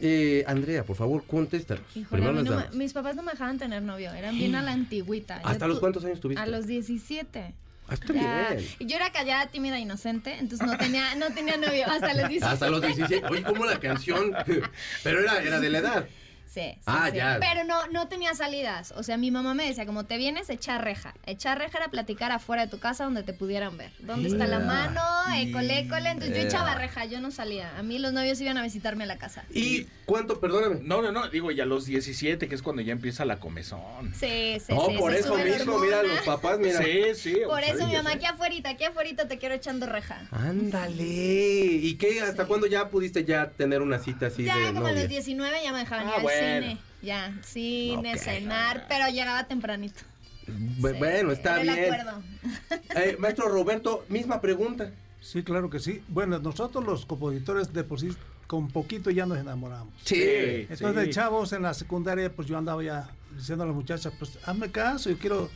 Eh, 0.00 0.44
Andrea, 0.46 0.84
por 0.84 0.96
favor, 0.96 1.24
contéstanos. 1.26 1.82
Híjole, 1.94 2.22
Primero 2.22 2.42
no 2.42 2.56
me- 2.70 2.76
mis 2.76 2.92
papás 2.92 3.16
no 3.16 3.22
me 3.22 3.32
dejaban 3.32 3.58
tener 3.58 3.82
novio, 3.82 4.12
eran 4.12 4.36
bien 4.36 4.54
a 4.54 4.62
la 4.62 4.72
antigüita. 4.72 5.42
Yo 5.42 5.48
¿Hasta 5.48 5.66
los 5.66 5.80
cuántos 5.80 6.04
años 6.04 6.20
tuviste? 6.20 6.40
A 6.42 6.46
los 6.46 6.66
17. 6.66 7.54
Ah, 7.90 7.94
está 7.94 8.12
Ya. 8.12 8.48
bien. 8.54 8.68
Y 8.78 8.86
yo 8.86 8.96
era 8.96 9.10
callada, 9.12 9.46
tímida, 9.46 9.78
inocente, 9.78 10.34
entonces 10.38 10.66
no 10.66 10.76
tenía, 10.76 11.14
no 11.14 11.30
tenía 11.32 11.56
novio 11.56 11.86
hasta 11.86 12.12
los 12.14 12.28
17. 12.28 12.44
Hasta 12.52 12.68
los 12.70 12.82
17. 12.82 13.26
Oye, 13.30 13.42
¿cómo 13.42 13.64
la 13.64 13.80
canción? 13.80 14.34
Pero 15.02 15.20
era, 15.20 15.42
era 15.42 15.58
de 15.58 15.70
la 15.70 15.78
edad. 15.78 16.08
Sí, 16.48 16.60
sí, 16.62 16.78
Ah, 16.86 17.08
sí. 17.10 17.16
ya. 17.18 17.36
Pero 17.40 17.64
no, 17.64 17.86
no 17.88 18.08
tenía 18.08 18.34
salidas. 18.34 18.92
O 18.96 19.02
sea, 19.02 19.16
mi 19.18 19.30
mamá 19.30 19.52
me 19.54 19.66
decía, 19.66 19.84
como 19.86 20.04
te 20.06 20.16
vienes, 20.16 20.48
echar 20.50 20.82
reja. 20.82 21.14
Echar 21.26 21.58
reja 21.58 21.78
era 21.78 21.88
platicar 21.88 22.32
afuera 22.32 22.64
de 22.64 22.70
tu 22.70 22.78
casa 22.78 23.04
donde 23.04 23.22
te 23.22 23.32
pudieran 23.34 23.76
ver. 23.76 23.90
¿Dónde 23.98 24.28
está 24.30 24.46
la 24.46 24.58
mano? 24.58 25.00
École, 25.36 25.80
école. 25.80 26.08
Entonces 26.10 26.30
yo 26.30 26.42
Yeah. 26.42 26.48
echaba 26.48 26.74
reja, 26.74 27.04
yo 27.04 27.20
no 27.20 27.30
salía. 27.30 27.76
A 27.78 27.82
mí 27.82 27.98
los 27.98 28.12
novios 28.12 28.40
iban 28.40 28.56
a 28.56 28.62
visitarme 28.62 29.04
a 29.04 29.06
la 29.06 29.18
casa. 29.18 29.44
¿Y 29.52 29.84
cuánto, 30.06 30.40
perdóname? 30.40 30.80
No, 30.82 31.02
no, 31.02 31.12
no, 31.12 31.28
digo, 31.28 31.50
ya 31.50 31.64
a 31.64 31.66
los 31.66 31.84
17, 31.84 32.48
que 32.48 32.54
es 32.54 32.62
cuando 32.62 32.80
ya 32.82 32.92
empieza 32.92 33.24
la 33.26 33.38
comezón. 33.38 34.14
Sí, 34.14 34.56
sí, 34.64 34.72
No, 34.72 34.86
sí. 34.88 34.96
por 34.98 35.12
se 35.12 35.18
eso 35.20 35.36
mismo, 35.36 35.78
mira, 35.78 36.02
los 36.02 36.20
papás, 36.20 36.58
mira. 36.58 36.82
Sí, 36.82 37.02
sí. 37.14 37.36
Por 37.46 37.58
o 37.60 37.62
sea, 37.64 37.74
eso 37.74 37.86
mi 37.86 37.92
mamá, 37.94 38.12
aquí 38.12 38.24
afuera, 38.24 38.54
aquí 38.70 38.84
afuera 38.84 39.28
te 39.28 39.38
quiero 39.38 39.54
echando 39.54 39.86
reja. 39.86 40.26
Ándale. 40.30 41.02
¿Y 41.04 41.94
qué? 41.96 42.20
¿Hasta 42.22 42.46
cuándo 42.46 42.66
ya 42.66 42.88
pudiste 42.88 43.24
ya 43.24 43.50
tener 43.50 43.82
una 43.82 43.98
cita 43.98 44.26
así 44.26 44.44
ya 44.44 44.56
de 44.56 44.66
como 44.68 44.86
a 44.86 44.90
novia? 44.90 45.00
los 45.02 45.08
19 45.08 45.62
ya 45.62 45.72
me 45.72 45.80
dejaban 45.80 46.08
Ah, 46.08 46.14
ir 46.16 46.22
bueno. 46.22 46.37
Cine. 46.38 46.78
Ya, 47.02 47.32
cine, 47.42 48.14
Ok. 48.14 48.20
cenar, 48.20 48.86
pero 48.88 49.08
llegaba 49.08 49.46
tempranito. 49.46 50.00
Sí, 50.46 50.52
Bueno, 50.78 51.32
está 51.32 51.58
bien. 51.58 51.92
acuerdo. 51.92 52.22
Eh, 52.96 53.16
maestro 53.18 53.48
Roberto, 53.48 54.04
misma 54.08 54.40
pregunta. 54.40 54.90
Sí, 55.20 55.42
claro 55.42 55.68
que 55.68 55.78
sí. 55.78 56.02
Bueno, 56.08 56.38
nosotros 56.38 56.84
los 56.84 57.04
compositores 57.06 57.72
de 57.72 57.84
por 57.84 58.00
sí, 58.00 58.08
con 58.46 58.68
poquito 58.68 59.10
ya 59.10 59.26
nos 59.26 59.38
enamoramos. 59.38 59.92
Sí. 60.04 60.66
Entonces, 60.70 61.04
sí. 61.06 61.10
chavos 61.10 61.52
en 61.52 61.62
la 61.62 61.74
secundaria, 61.74 62.32
pues 62.34 62.48
yo 62.48 62.56
andaba 62.56 62.82
ya 62.82 63.10
diciendo 63.36 63.64
a 63.64 63.66
las 63.66 63.76
muchachas, 63.76 64.12
pues 64.18 64.38
hazme 64.44 64.70
caso, 64.70 65.10
yo 65.10 65.18
quiero. 65.18 65.50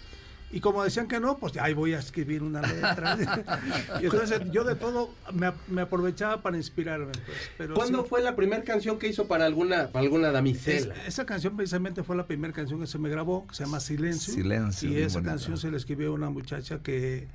Y 0.54 0.61
como 0.61 0.85
decían 0.85 1.09
que 1.09 1.18
no, 1.18 1.38
pues 1.38 1.54
ya 1.54 1.64
ahí 1.64 1.73
voy 1.73 1.94
a 1.94 1.99
escribir 1.99 2.42
una 2.42 2.61
letra. 2.61 3.16
y 4.02 4.04
entonces 4.04 4.40
yo 4.52 4.64
de 4.64 4.75
todo 4.75 5.11
me, 5.32 5.50
me 5.66 5.80
aprovechaba 5.80 6.42
para 6.42 6.59
inspirarme. 6.59 7.06
Pues, 7.12 7.38
pero 7.56 7.75
¿Cuándo 7.75 8.02
sí, 8.02 8.09
fue 8.11 8.23
la 8.23 8.37
primera 8.37 8.62
canción 8.62 8.99
que 8.99 9.09
hizo 9.09 9.26
para 9.26 9.47
alguna, 9.47 9.88
para 9.88 10.04
alguna 10.04 10.26
es- 10.28 10.32
damisela? 10.35 10.94
esa 11.06 11.25
canción 11.25 11.56
precisamente 11.56 12.02
fue 12.02 12.16
la 12.16 12.26
primera 12.26 12.52
canción 12.52 12.80
que 12.80 12.87
se 12.87 12.99
me 12.99 13.09
grabó, 13.09 13.47
que 13.47 13.54
se 13.54 13.64
llama 13.64 13.80
Silencio. 13.80 14.35
Silencio, 14.35 14.90
Y 14.90 14.97
esa 14.99 15.23
canción 15.23 15.56
se 15.56 15.71
la 15.71 15.78
escribió 15.78 16.09
a 16.09 16.12
una 16.12 16.28
muchacha 16.28 16.80
que, 16.82 17.28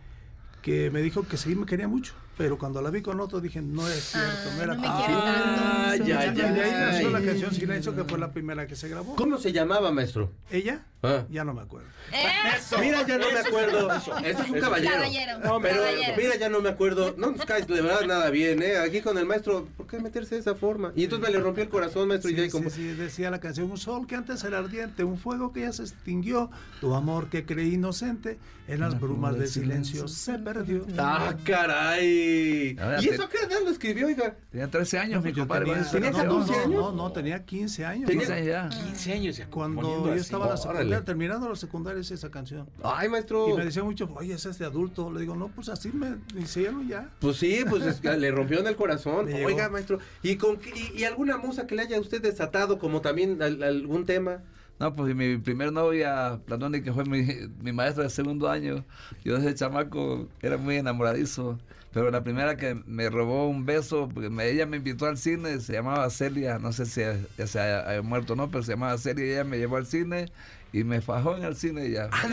que 0.62 0.92
me 0.92 1.02
dijo 1.02 1.24
que 1.28 1.38
sí 1.38 1.56
me 1.56 1.66
quería 1.66 1.88
mucho. 1.88 2.14
Pero 2.38 2.58
cuando 2.58 2.82
la 2.84 2.92
vi 2.92 3.02
con 3.02 3.20
otro 3.20 3.42
dije, 3.42 3.62
no 3.62 3.88
es 3.88 4.12
cierto, 4.12 4.30
Ah, 4.30 4.54
no 4.58 4.62
era 4.64 4.76
no 4.76 4.82
me 4.82 4.88
contigo". 4.88 5.06
quiere 5.08 5.22
Ah, 5.26 5.86
tanto. 5.90 6.06
ya, 6.06 6.26
Y 6.26 6.36
de 6.36 6.42
ahí 6.44 6.56
ya. 6.72 6.86
nació 6.92 7.10
la 7.10 7.22
canción 7.22 7.54
Silencio, 7.54 7.96
que 7.96 8.04
fue 8.04 8.20
la 8.20 8.32
primera 8.32 8.68
que 8.68 8.76
se 8.76 8.88
grabó. 8.90 9.16
¿Cómo 9.16 9.38
se 9.40 9.52
llamaba, 9.52 9.92
maestro? 9.92 10.32
¿Ella? 10.52 10.86
Ah. 11.04 11.26
Ya 11.30 11.44
no 11.44 11.54
me 11.54 11.62
acuerdo. 11.62 11.88
¡Eso! 12.12 12.78
Mira, 12.80 13.06
ya 13.08 13.18
no 13.18 13.32
me 13.32 13.40
acuerdo. 13.40 13.92
Ese 14.24 14.42
es 14.44 14.50
un 14.50 14.60
caballero. 14.60 14.94
Caballero, 14.94 15.40
No, 15.40 15.60
pero 15.62 15.76
caballero. 15.82 16.14
mira, 16.18 16.36
ya 16.38 16.50
no 16.50 16.62
me 16.62 16.70
acuerdo. 16.70 17.14
No 17.18 17.32
nos 17.32 17.46
caes 17.46 17.68
de 17.68 17.82
verdad 17.82 18.02
nada 18.08 18.30
bien, 18.30 18.62
¿eh? 18.64 18.78
Aquí 18.78 19.02
con 19.02 19.18
el 19.18 19.26
maestro, 19.26 19.68
¿por 19.78 19.88
qué 19.88 20.00
meterse 20.00 20.36
de 20.36 20.42
esa 20.42 20.56
forma? 20.56 20.92
Y 20.96 21.04
entonces 21.06 21.28
me 21.28 21.34
le 21.36 21.42
rompió 21.42 21.64
el 21.64 21.70
corazón, 21.70 22.08
maestro. 22.08 22.30
y 22.32 22.34
de 22.36 22.42
ahí 22.44 22.50
Sí, 22.50 22.58
como... 22.58 22.70
sí, 22.70 22.76
sí, 22.82 22.88
decía 22.96 23.30
la 23.32 23.40
canción, 23.40 23.70
un 23.72 23.78
sol 23.78 24.06
que 24.08 24.16
antes 24.16 24.44
era 24.44 24.58
ardiente, 24.60 25.04
un 25.04 25.18
fuego 25.18 25.54
que 25.54 25.62
ya 25.62 25.72
se 25.72 25.84
extinguió, 25.84 26.50
tu 26.82 26.94
amor 26.96 27.30
que 27.30 27.46
creí 27.46 27.76
inocente, 27.76 28.38
en 28.68 28.80
las 28.82 29.00
brumas 29.00 29.38
del 29.38 29.48
silencio 29.48 30.08
se 30.08 30.38
perdió. 30.40 30.86
¡Ah, 30.98 31.36
caray! 31.46 32.27
¿Y 32.32 32.76
te- 32.76 33.14
eso 33.14 33.24
a 33.24 33.30
qué 33.30 33.38
edad 33.40 33.60
lo 33.64 33.70
escribió, 33.72 34.08
oiga? 34.08 34.36
Tenía 34.52 34.68
13 34.70 35.00
años, 35.00 35.24
mi 35.24 35.32
Yo 35.32 35.40
compadre. 35.40 35.66
tenía, 35.66 35.90
¿Tenía 35.92 36.10
hizo 36.10 36.18
esa 36.20 36.28
no, 36.28 36.34
14 36.40 36.54
canción. 36.54 36.72
años? 36.74 36.82
no, 36.86 36.92
no, 36.92 37.04
no, 37.04 37.12
tenía 37.12 37.46
15 37.46 37.86
años. 37.86 38.08
Tenía- 38.08 38.26
15 38.26 38.34
años 38.34 38.48
ya. 38.48 38.70
15 38.86 39.14
años 39.14 39.38
ya 39.38 39.48
Cuando 39.50 40.08
yo 40.08 40.14
estaba 40.14 40.46
en 40.46 40.52
la 40.56 40.74
termina- 40.74 41.06
terminando 41.06 41.50
la 41.50 41.56
secundaria 41.56 42.02
es 42.02 42.12
esa 42.12 42.30
canción. 42.32 42.70
Ay, 42.84 43.10
maestro. 43.10 43.50
Y 43.50 43.54
me 43.58 43.66
decía 43.66 43.84
mucho, 43.84 44.10
oye, 44.16 44.34
ese 44.34 44.50
es 44.50 44.60
de 44.60 44.66
adulto. 44.66 45.12
Le 45.12 45.22
digo, 45.22 45.36
no, 45.36 45.48
pues 45.50 45.70
así 45.70 45.92
me 45.92 46.16
hicieron 46.40 46.88
ya. 46.88 47.10
Pues 47.20 47.38
sí, 47.38 47.64
pues 47.70 47.84
es 47.86 48.00
que 48.00 48.16
le 48.18 48.32
rompió 48.32 48.60
en 48.60 48.68
el 48.68 48.76
corazón. 48.76 49.28
Oiga, 49.46 49.70
maestro, 49.70 50.00
¿y, 50.24 50.36
con 50.36 50.60
y, 50.76 51.00
y 51.00 51.04
alguna 51.04 51.38
musa 51.38 51.68
que 51.68 51.76
le 51.76 51.84
haya 51.84 52.00
usted 52.00 52.22
desatado 52.22 52.80
como 52.80 53.02
también 53.02 53.42
al- 53.42 53.62
algún 53.64 54.06
tema? 54.06 54.40
No, 54.80 54.94
pues 54.96 55.16
mi 55.16 55.38
primer 55.38 55.74
novia, 55.74 56.40
Planoni, 56.46 56.82
que 56.84 56.94
fue 56.94 57.04
mi, 57.06 57.26
mi 57.64 57.72
maestra 57.74 58.04
de 58.04 58.12
segundo 58.12 58.48
año, 58.48 58.86
yo 59.24 59.36
desde 59.36 59.56
chamaco 59.56 60.28
era 60.40 60.58
muy 60.58 60.76
enamoradizo, 60.76 61.58
pero 61.98 62.12
la 62.12 62.24
primera 62.24 62.58
que 62.58 62.76
me 62.86 63.10
robó 63.10 63.48
un 63.50 63.66
beso, 63.66 64.08
porque 64.14 64.30
me- 64.30 64.48
ella 64.50 64.68
me 64.68 64.78
invitó 64.78 65.08
al 65.08 65.18
cine, 65.18 65.60
se 65.60 65.74
llamaba 65.74 66.08
Celia, 66.12 66.60
no 66.60 66.72
sé 66.72 66.86
si 66.86 67.02
ya, 67.02 67.48
se 67.48 67.60
haya 67.60 68.02
muerto 68.04 68.34
o 68.34 68.36
no, 68.36 68.52
pero 68.52 68.64
se 68.64 68.74
llamaba 68.74 68.96
Celia 69.00 69.26
y 69.26 69.30
ella 69.32 69.44
me 69.44 69.58
llevó 69.58 69.78
al 69.78 69.88
cine 69.88 70.32
y 70.74 70.84
me 70.84 71.02
fajó 71.02 71.36
en 71.38 71.44
el 71.44 71.56
cine 71.56 71.90
ya. 71.90 72.06
a, 72.12 72.28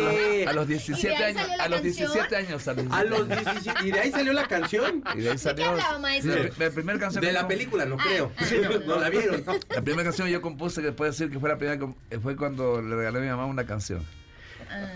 los, 0.00 0.46
a 0.48 0.52
los 0.54 0.66
17 0.66 1.02
¿Y 1.14 1.18
de 1.18 1.24
ahí 1.24 1.32
años, 1.36 1.46
salió 1.46 1.62
a 1.62 1.68
los 1.68 1.80
canción? 1.82 2.12
17 2.12 2.36
años. 2.36 2.68
A 2.68 2.72
los 2.74 2.92
A 2.92 3.04
17 3.04 3.10
los 3.10 3.28
17. 3.28 3.86
Y 3.86 3.90
de 3.92 4.00
ahí 4.00 4.10
salió 4.12 4.32
la 4.32 4.46
canción. 4.48 5.04
Y 5.14 5.18
de 5.20 5.22
ahí 5.22 5.24
¿De 5.24 5.30
qué 5.32 5.38
salió. 5.38 5.66
hablaba, 5.66 5.98
maestro? 5.98 6.34
La, 6.34 6.50
la 6.66 6.70
primera 6.70 6.98
canción 6.98 7.22
De 7.24 7.32
la 7.32 7.42
yo- 7.42 7.48
película, 7.48 7.84
no 7.84 7.96
creo. 7.98 8.32
No 8.86 8.98
la 8.98 9.10
vieron. 9.10 9.44
La 9.68 9.82
primera 9.82 10.04
canción 10.04 10.26
que 10.28 10.32
yo 10.32 10.40
compuse, 10.40 10.80
que 10.80 10.92
puedo 10.92 11.10
decir 11.10 11.30
que 11.30 11.38
fue 11.38 11.50
la 11.50 11.58
primera, 11.58 11.78
que- 12.08 12.18
fue 12.18 12.34
cuando 12.36 12.80
le 12.80 12.96
regalé 12.96 13.18
a 13.18 13.22
mi 13.22 13.28
mamá 13.28 13.44
una 13.46 13.66
canción. 13.66 14.02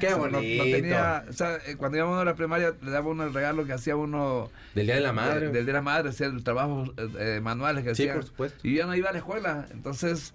Qué 0.00 0.10
No- 0.10 0.18
bonito. 0.18 0.64
No, 0.64 0.70
tenía, 0.70 1.24
o 1.28 1.32
sea, 1.32 1.56
eh, 1.66 1.76
cuando 1.76 1.98
íbamos 1.98 2.20
a 2.20 2.24
la 2.24 2.34
primaria 2.34 2.72
le 2.82 2.90
daba 2.90 3.08
uno 3.08 3.24
el 3.24 3.34
regalo 3.34 3.64
que 3.66 3.72
hacía 3.72 3.96
uno 3.96 4.50
Del 4.74 4.86
Día 4.86 4.94
de 4.96 5.00
la 5.00 5.08
de- 5.08 5.12
Madre. 5.14 5.40
del 5.46 5.52
Día 5.52 5.62
de 5.64 5.72
la 5.72 5.82
Madre, 5.82 6.08
hacía 6.10 6.28
los 6.28 6.44
trabajos 6.44 6.90
eh, 6.96 7.08
eh, 7.18 7.40
manuales 7.42 7.84
que 7.84 7.94
Sí, 7.94 8.02
hacían. 8.04 8.16
por 8.16 8.24
supuesto. 8.26 8.58
Y 8.66 8.74
yo 8.76 8.86
no 8.86 8.94
iba 8.94 9.08
a 9.10 9.12
la 9.12 9.18
escuela, 9.18 9.66
entonces 9.72 10.34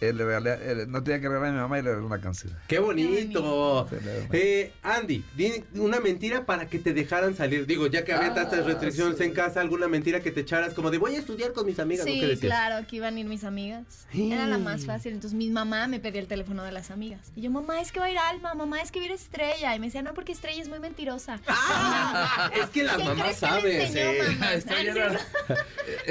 le 0.00 0.12
regalé, 0.24 0.52
eh, 0.60 0.84
no 0.88 1.02
tenía 1.02 1.20
que 1.20 1.28
regalar 1.28 1.48
a 1.48 1.52
mi 1.52 1.58
mamá 1.58 1.78
y 1.78 1.82
le 1.82 1.90
regalé 1.90 2.06
una 2.06 2.20
canción. 2.20 2.52
Qué 2.68 2.78
bonito. 2.78 3.88
Eh, 4.32 4.72
Andy, 4.82 5.24
di 5.36 5.64
una 5.74 6.00
mentira 6.00 6.44
para 6.46 6.66
que 6.66 6.78
te 6.78 6.92
dejaran 6.92 7.34
salir. 7.36 7.66
Digo, 7.66 7.86
ya 7.86 8.04
que 8.04 8.12
había 8.12 8.30
Ah, 8.32 8.34
tantas 8.34 8.66
restricciones 8.66 9.20
en 9.20 9.32
casa, 9.32 9.60
alguna 9.60 9.88
mentira 9.88 10.20
que 10.20 10.30
te 10.30 10.40
echaras 10.40 10.74
como 10.74 10.90
de 10.90 10.98
voy 10.98 11.14
a 11.14 11.18
estudiar 11.18 11.52
con 11.52 11.66
mis 11.66 11.78
amigas. 11.78 12.04
¿no? 12.06 12.12
¿Qué 12.12 12.20
Sí, 12.20 12.26
decías? 12.26 12.40
claro, 12.52 12.86
que 12.86 12.96
iban 12.96 13.16
a 13.16 13.20
ir 13.20 13.26
mis 13.26 13.44
amigas. 13.44 14.06
Era 14.12 14.46
la 14.46 14.58
más 14.58 14.84
fácil. 14.86 15.12
Entonces 15.12 15.36
mi 15.36 15.48
mamá 15.50 15.86
me 15.88 16.00
pedía 16.00 16.20
el 16.20 16.26
teléfono 16.26 16.62
de 16.64 16.72
las 16.72 16.90
amigas. 16.90 17.32
Y 17.36 17.42
yo, 17.42 17.50
mamá, 17.50 17.80
es 17.80 17.92
que 17.92 18.00
va 18.00 18.06
a 18.06 18.10
ir 18.10 18.18
Alma, 18.18 18.54
mamá, 18.54 18.80
es 18.80 18.90
que 18.90 18.98
va 18.98 19.04
a 19.04 19.06
ir 19.06 19.12
Estrella. 19.12 19.74
Y 19.74 19.78
me 19.80 19.86
decía, 19.86 20.02
no, 20.02 20.12
porque 20.14 20.32
Estrella 20.32 20.60
es 20.62 20.68
muy 20.68 20.80
mentirosa. 20.80 21.40
Ah, 21.76 22.50
es 22.54 22.66
que 22.70 22.82
las 22.82 22.96
¿Quién 22.96 23.08
mamás 23.08 23.36
saben. 23.36 23.88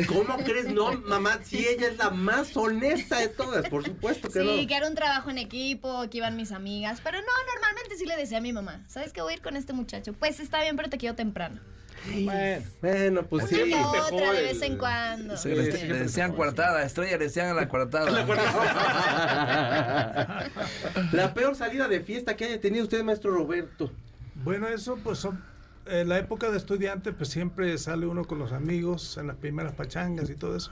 ¿Cómo 0.07 0.37
crees? 0.37 0.67
No, 0.73 0.93
mamá, 1.01 1.39
si 1.43 1.67
ella 1.67 1.87
es 1.87 1.97
la 1.97 2.09
más 2.09 2.55
honesta 2.57 3.19
de 3.19 3.27
todas, 3.29 3.67
por 3.73 3.83
supuesto 3.83 4.29
que 4.29 4.41
Sí, 4.41 4.61
no. 4.61 4.67
que 4.67 4.75
era 4.75 4.87
un 4.87 4.93
trabajo 4.93 5.31
en 5.31 5.39
equipo, 5.39 6.07
que 6.11 6.19
iban 6.19 6.35
mis 6.35 6.51
amigas. 6.51 7.01
Pero 7.03 7.17
no, 7.17 7.23
normalmente 7.55 7.97
sí 7.97 8.05
le 8.05 8.15
decía 8.15 8.37
a 8.37 8.41
mi 8.41 8.53
mamá, 8.53 8.83
¿sabes 8.87 9.11
que 9.11 9.23
voy 9.23 9.33
a 9.33 9.37
ir 9.37 9.41
con 9.41 9.57
este 9.57 9.73
muchacho? 9.73 10.13
Pues 10.13 10.39
está 10.39 10.61
bien, 10.61 10.75
pero 10.75 10.91
te 10.91 10.99
quiero 10.99 11.15
temprano. 11.15 11.59
Bueno, 12.05 12.63
Bueno, 12.81 13.23
pues 13.23 13.47
sí. 13.49 13.73
Otra 13.73 14.31
de 14.33 14.41
vez 14.43 14.61
en 14.61 14.77
cuando. 14.77 15.37
Sí, 15.37 15.49
le, 15.49 15.63
le 15.71 15.99
decían 16.01 16.33
coartada, 16.33 16.83
estrella 16.83 17.17
le 17.17 17.23
decían 17.23 17.47
a 17.47 17.53
la 17.55 17.67
coartada. 17.67 18.11
La 21.11 21.33
peor 21.33 21.55
salida 21.55 21.87
de 21.87 22.01
fiesta 22.01 22.35
que 22.35 22.45
haya 22.45 22.61
tenido 22.61 22.83
usted, 22.83 23.03
maestro 23.03 23.31
Roberto. 23.31 23.91
Bueno, 24.35 24.67
eso 24.67 24.99
pues 25.03 25.17
son, 25.17 25.43
en 25.87 26.09
la 26.09 26.19
época 26.19 26.51
de 26.51 26.57
estudiante 26.57 27.11
pues 27.11 27.29
siempre 27.29 27.75
sale 27.79 28.05
uno 28.05 28.25
con 28.25 28.37
los 28.37 28.51
amigos 28.51 29.17
en 29.17 29.25
las 29.27 29.37
primeras 29.37 29.73
pachangas 29.73 30.29
y 30.29 30.35
todo 30.35 30.57
eso. 30.57 30.69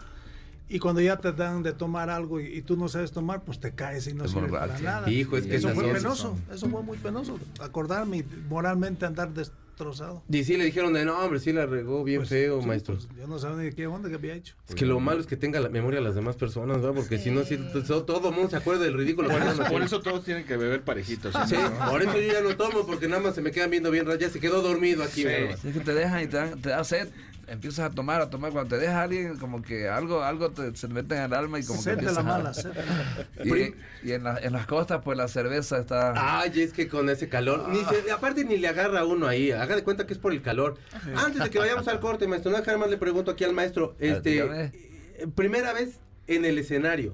Y 0.74 0.80
cuando 0.80 1.02
ya 1.02 1.18
te 1.18 1.34
dan 1.34 1.64
de 1.64 1.74
tomar 1.74 2.10
algo 2.10 2.40
y, 2.40 2.46
y 2.48 2.62
tú 2.62 2.78
no 2.78 2.88
sabes 2.88 3.12
tomar, 3.12 3.44
pues 3.44 3.60
te 3.60 3.74
caes 3.76 4.08
y 4.08 4.14
no 4.14 4.28
sirve 4.28 4.48
para 4.48 4.80
nada. 4.80 5.10
Hijo, 5.12 5.36
es 5.38 5.46
que 5.46 5.56
eso 5.58 5.70
fue 5.70 5.84
son- 5.84 5.94
penoso, 5.94 6.38
eso 6.54 6.70
fue 6.70 6.82
muy 6.82 6.98
penoso. 6.98 7.38
Acordarme 7.60 8.18
y 8.20 8.26
moralmente 8.48 9.06
andar 9.06 9.34
destrozado. 9.34 10.24
Y 10.30 10.44
sí 10.44 10.56
le 10.58 10.64
dijeron 10.66 10.94
de 10.94 11.04
no, 11.04 11.18
hombre, 11.20 11.40
sí 11.40 11.52
la 11.52 11.66
regó 11.66 12.04
bien 12.04 12.20
Pues, 12.20 12.30
feo, 12.30 12.62
sí, 12.62 12.68
maestro. 12.68 12.96
pues, 12.96 13.08
yo 13.20 13.28
no 13.28 13.38
sabía 13.40 13.58
ni 13.58 13.64
de 13.66 13.74
qué 13.74 13.88
onda 13.88 14.08
que 14.10 14.16
había 14.16 14.34
hecho. 14.36 14.56
Es 14.70 14.76
que 14.76 14.86
lo 14.86 15.00
malo 15.02 15.20
es 15.20 15.28
que 15.28 15.36
tenga 15.36 15.60
la 15.60 15.70
memoria 15.70 16.00
de 16.00 16.06
las 16.06 16.16
demás 16.16 16.36
personas, 16.38 16.78
¿verdad? 16.78 16.94
Porque 16.96 17.18
si 17.18 17.32
no, 17.32 17.44
si 17.44 17.58
todo, 17.58 18.04
todo 18.06 18.30
el 18.30 18.36
mundo 18.36 18.50
se 18.52 18.58
acuerda 18.58 18.84
del 18.86 18.94
ridículo 18.94 19.28
por 19.30 19.42
eso, 19.42 19.56
por 19.58 19.66
haciendo. 19.66 19.86
eso 19.88 20.02
todos 20.02 20.24
tienen 20.24 20.46
que 20.46 20.56
beber 20.56 20.84
parejitos. 20.84 21.34
Sí, 21.50 21.56
por 21.90 22.02
eso 22.02 22.14
yo 22.14 22.32
ya 22.34 22.42
no 22.42 22.56
tomo, 22.56 22.86
porque 22.86 23.08
nada 23.10 23.22
más 23.22 23.36
se 23.36 23.42
me 23.42 23.52
quedan 23.52 23.72
viendo 23.72 23.92
bien. 23.92 24.06
Ya 24.20 24.30
se 24.30 24.40
quedó 24.40 24.62
dormido 24.62 25.04
aquí, 25.04 25.24
es 25.26 25.60
que 25.62 25.80
te 25.80 25.94
dejan 25.94 26.24
y 26.24 26.28
te, 26.28 26.38
dan- 26.38 26.62
te 26.62 26.70
da 26.70 26.84
sed, 26.84 27.10
empiezas 27.52 27.92
a 27.92 27.94
tomar, 27.94 28.22
a 28.22 28.30
tomar. 28.30 28.52
Cuando 28.52 28.76
te 28.76 28.82
deja 28.82 29.02
alguien, 29.04 29.38
como 29.38 29.62
que 29.62 29.88
algo 29.90 30.24
algo 30.24 30.52
te, 30.52 30.76
se 30.76 30.88
te 30.88 30.94
mete 30.94 31.16
en 31.16 31.22
el 31.24 31.34
alma 31.34 31.60
y 31.60 31.64
como 31.64 31.82
Sed 31.82 31.98
que 32.00 32.06
la 32.06 32.12
a- 32.20 32.24
mala, 32.24 32.52
mala. 32.52 32.54
Y, 33.44 34.08
y 34.08 34.12
en, 34.14 34.24
la- 34.24 34.38
en 34.40 34.54
las 34.54 34.66
costas, 34.68 35.02
pues 35.04 35.18
la 35.18 35.28
cerveza 35.28 35.78
está. 35.80 36.40
Ay, 36.42 36.52
es 36.62 36.74
que 36.74 36.88
con 36.88 37.10
ese 37.10 37.30
calor, 37.30 37.68
ni 37.70 37.80
se- 37.86 38.12
aparte 38.12 38.46
ni 38.46 38.58
le 38.58 38.68
agarra 38.68 39.02
a 39.02 39.06
uno 39.06 39.28
ahí, 39.28 39.52
haga 39.52 39.76
de 39.76 39.84
cuenta 39.84 40.06
que 40.08 40.14
es 40.14 40.20
por 40.20 40.32
el 40.32 40.42
calor. 40.42 40.78
Antes 41.16 41.44
de 41.44 41.50
que 41.50 41.60
vayamos 41.60 41.88
al 41.88 42.00
corte, 42.00 42.28
maestro, 42.28 42.52
no 42.52 42.58
dejar 42.58 42.78
más 42.78 42.90
le 42.90 42.98
pregunto 42.98 43.32
aquí 43.32 43.44
al 43.44 43.54
maestro, 43.54 43.96
este, 44.00 44.30
dígame. 44.32 44.72
eh, 44.74 45.28
primera 45.36 45.74
vez 45.74 46.00
en 46.28 46.46
el 46.46 46.58
escenario, 46.58 47.14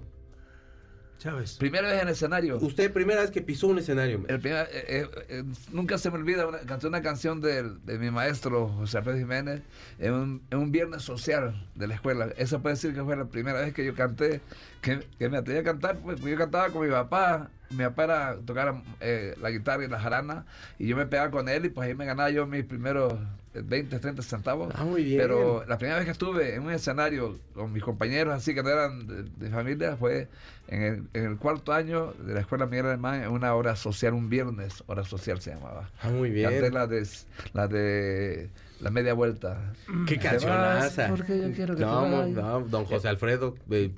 Chávez. 1.18 1.56
Primera 1.58 1.88
vez 1.90 2.02
en 2.02 2.08
el 2.08 2.14
escenario. 2.14 2.58
usted 2.58 2.92
primera 2.92 3.22
vez 3.22 3.32
que 3.32 3.42
pisó 3.42 3.68
un 3.68 3.80
escenario. 3.80 4.24
El 4.28 4.40
primer- 4.40 4.68
eh, 4.72 4.86
eh, 4.88 5.08
eh, 5.30 5.44
nunca 5.72 5.98
se 5.98 6.10
me 6.12 6.18
olvida, 6.18 6.48
una, 6.48 6.60
canté 6.60 6.88
una 6.88 7.02
canción 7.02 7.42
de, 7.42 7.64
de 7.64 7.98
mi 8.00 8.12
maestro 8.12 8.70
José 8.70 8.98
Alfredo 9.00 9.18
Jiménez 9.18 9.62
en 10.00 10.14
un, 10.14 10.42
en 10.52 10.58
un 10.60 10.72
viernes 10.72 11.04
social 11.04 11.68
de 11.76 11.88
la 11.88 11.96
escuela. 11.96 12.30
Esa 12.38 12.60
puede 12.60 12.76
decir 12.76 12.94
que 12.94 13.04
fue 13.04 13.16
la 13.16 13.26
primera 13.26 13.60
vez 13.60 13.74
que 13.74 13.86
yo 13.86 13.96
canté, 13.96 14.42
que, 14.82 15.00
que 15.18 15.30
me 15.30 15.38
atreví 15.38 15.60
a 15.60 15.64
cantar, 15.64 15.98
pues, 15.98 16.20
yo 16.22 16.38
cantaba 16.38 16.70
con 16.70 16.86
mi 16.86 16.92
papá. 16.92 17.50
Mi 17.70 17.84
papá 17.84 18.04
era 18.06 18.36
tocar 18.46 18.82
eh, 19.02 19.36
la 19.42 19.50
guitarra 19.50 19.84
y 19.84 19.90
la 19.90 20.00
jarana 20.00 20.46
y 20.80 20.88
yo 20.88 20.96
me 20.96 21.06
pegaba 21.06 21.32
con 21.32 21.50
él 21.50 21.66
y 21.66 21.70
pues 21.70 21.90
ahí 21.90 21.96
me 21.96 22.06
ganaba 22.06 22.30
yo 22.30 22.48
mis 22.48 22.64
primeros 22.64 23.14
20, 23.62 24.00
30 24.00 24.22
centavos. 24.22 24.74
Ah, 24.76 24.84
muy 24.84 25.04
bien. 25.04 25.20
Pero 25.20 25.66
la 25.68 25.78
primera 25.78 25.98
vez 25.98 26.06
que 26.06 26.12
estuve 26.12 26.56
en 26.56 26.64
un 26.64 26.72
escenario 26.72 27.38
con 27.54 27.72
mis 27.74 27.84
compañeros 27.84 28.34
así 28.34 28.54
que 28.54 28.64
no 28.64 28.70
eran 28.70 29.08
de, 29.08 29.24
de 29.24 29.50
familia 29.50 29.98
fue 29.98 30.28
en 30.68 30.84
el, 30.84 31.04
en 31.14 31.26
el 31.26 31.38
cuarto 31.38 31.74
año 31.74 32.14
de 32.14 32.34
la 32.34 32.42
escuela 32.42 32.66
Miguel 32.66 32.88
Alemán 32.88 33.24
en 33.24 33.30
una 33.30 33.54
hora 33.56 33.76
social, 33.76 34.14
un 34.14 34.30
viernes, 34.30 34.84
hora 34.88 35.04
social 35.04 35.40
se 35.42 35.52
llamaba. 35.52 35.90
Ah, 36.02 36.10
muy 36.10 36.30
bien. 36.30 36.50
Canté 36.50 36.72
la 36.72 36.88
de, 36.88 37.08
la 37.54 37.68
de 37.68 38.50
la 38.80 38.92
media 38.92 39.14
vuelta. 39.14 39.74
Qué 40.06 40.18
cancionaza. 40.18 41.08
porque 41.10 41.40
yo 41.40 41.52
quiero 41.54 41.76
que 41.76 41.82
no, 41.82 42.26
te 42.26 42.32
no, 42.32 42.62
don 42.62 42.86
José 42.86 43.08
Alfredo, 43.08 43.56
eh, 43.72 43.92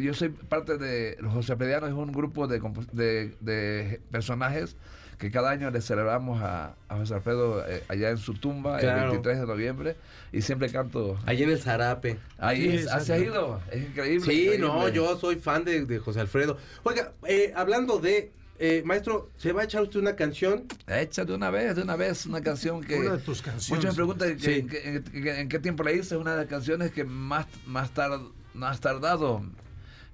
yo 0.00 0.14
soy 0.14 0.28
parte 0.30 0.78
de 0.78 1.16
los 1.20 1.32
José 1.32 1.52
Alfredianos, 1.52 1.90
es 1.90 1.96
un 1.96 2.12
grupo 2.12 2.46
de, 2.46 2.60
de, 2.92 3.34
de 3.40 4.00
personajes 4.10 4.76
que 5.18 5.30
cada 5.30 5.50
año 5.50 5.70
le 5.70 5.80
celebramos 5.80 6.40
a, 6.42 6.74
a 6.88 6.96
José 6.96 7.14
Alfredo 7.14 7.64
eh, 7.68 7.82
allá 7.88 8.10
en 8.10 8.18
su 8.18 8.34
tumba 8.34 8.78
Claro. 8.78 9.02
el 9.06 9.10
23 9.10 9.40
de 9.40 9.46
noviembre 9.46 9.96
y 10.32 10.42
siempre 10.42 10.70
canto. 10.70 11.18
Allí 11.26 11.42
en 11.42 11.50
el 11.50 11.58
Zarape. 11.60 12.18
Ahí, 12.38 12.78
Sí, 12.78 12.86
¿has 12.90 13.02
exacto. 13.08 13.24
ido? 13.24 13.60
Es 13.70 13.82
increíble. 13.82 14.24
Sí, 14.24 14.42
increíble. 14.44 14.58
no, 14.58 14.88
yo 14.88 15.18
soy 15.18 15.36
fan 15.36 15.64
de, 15.64 15.84
de 15.84 15.98
José 15.98 16.20
Alfredo. 16.20 16.56
Oiga, 16.84 17.12
eh, 17.26 17.52
hablando 17.56 17.98
de, 17.98 18.30
eh, 18.60 18.82
maestro, 18.84 19.30
¿se 19.36 19.52
va 19.52 19.62
a 19.62 19.64
echar 19.64 19.82
usted 19.82 19.98
una 19.98 20.14
canción? 20.14 20.66
Echa 20.86 21.24
de 21.24 21.34
una 21.34 21.50
vez, 21.50 21.74
de 21.76 21.82
una 21.82 21.96
vez, 21.96 22.24
una 22.26 22.40
canción 22.40 22.82
que... 22.82 22.96
Una 23.00 23.12
de 23.16 23.18
tus 23.18 23.42
canciones. 23.42 23.70
Muchos 23.70 23.90
me 23.92 23.96
preguntan 23.96 24.36
que- 24.36 24.42
Sí. 24.44 24.60
en, 24.60 24.68
qué- 24.68 24.88
en 25.12 25.22
qué- 25.24 25.40
en 25.40 25.48
qué 25.48 25.58
tiempo 25.58 25.82
la 25.82 25.92
hice, 25.92 26.14
es 26.14 26.20
una 26.20 26.32
de 26.32 26.36
las 26.38 26.46
canciones 26.46 26.92
que 26.92 27.02
más, 27.04 27.46
más, 27.66 27.90
tar- 27.92 28.20
más 28.54 28.80
tardado. 28.80 29.42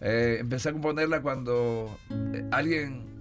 Eh, 0.00 0.38
empecé 0.40 0.70
a 0.70 0.72
componerla 0.72 1.22
cuando 1.22 1.98
eh, 2.10 2.44
alguien 2.50 3.13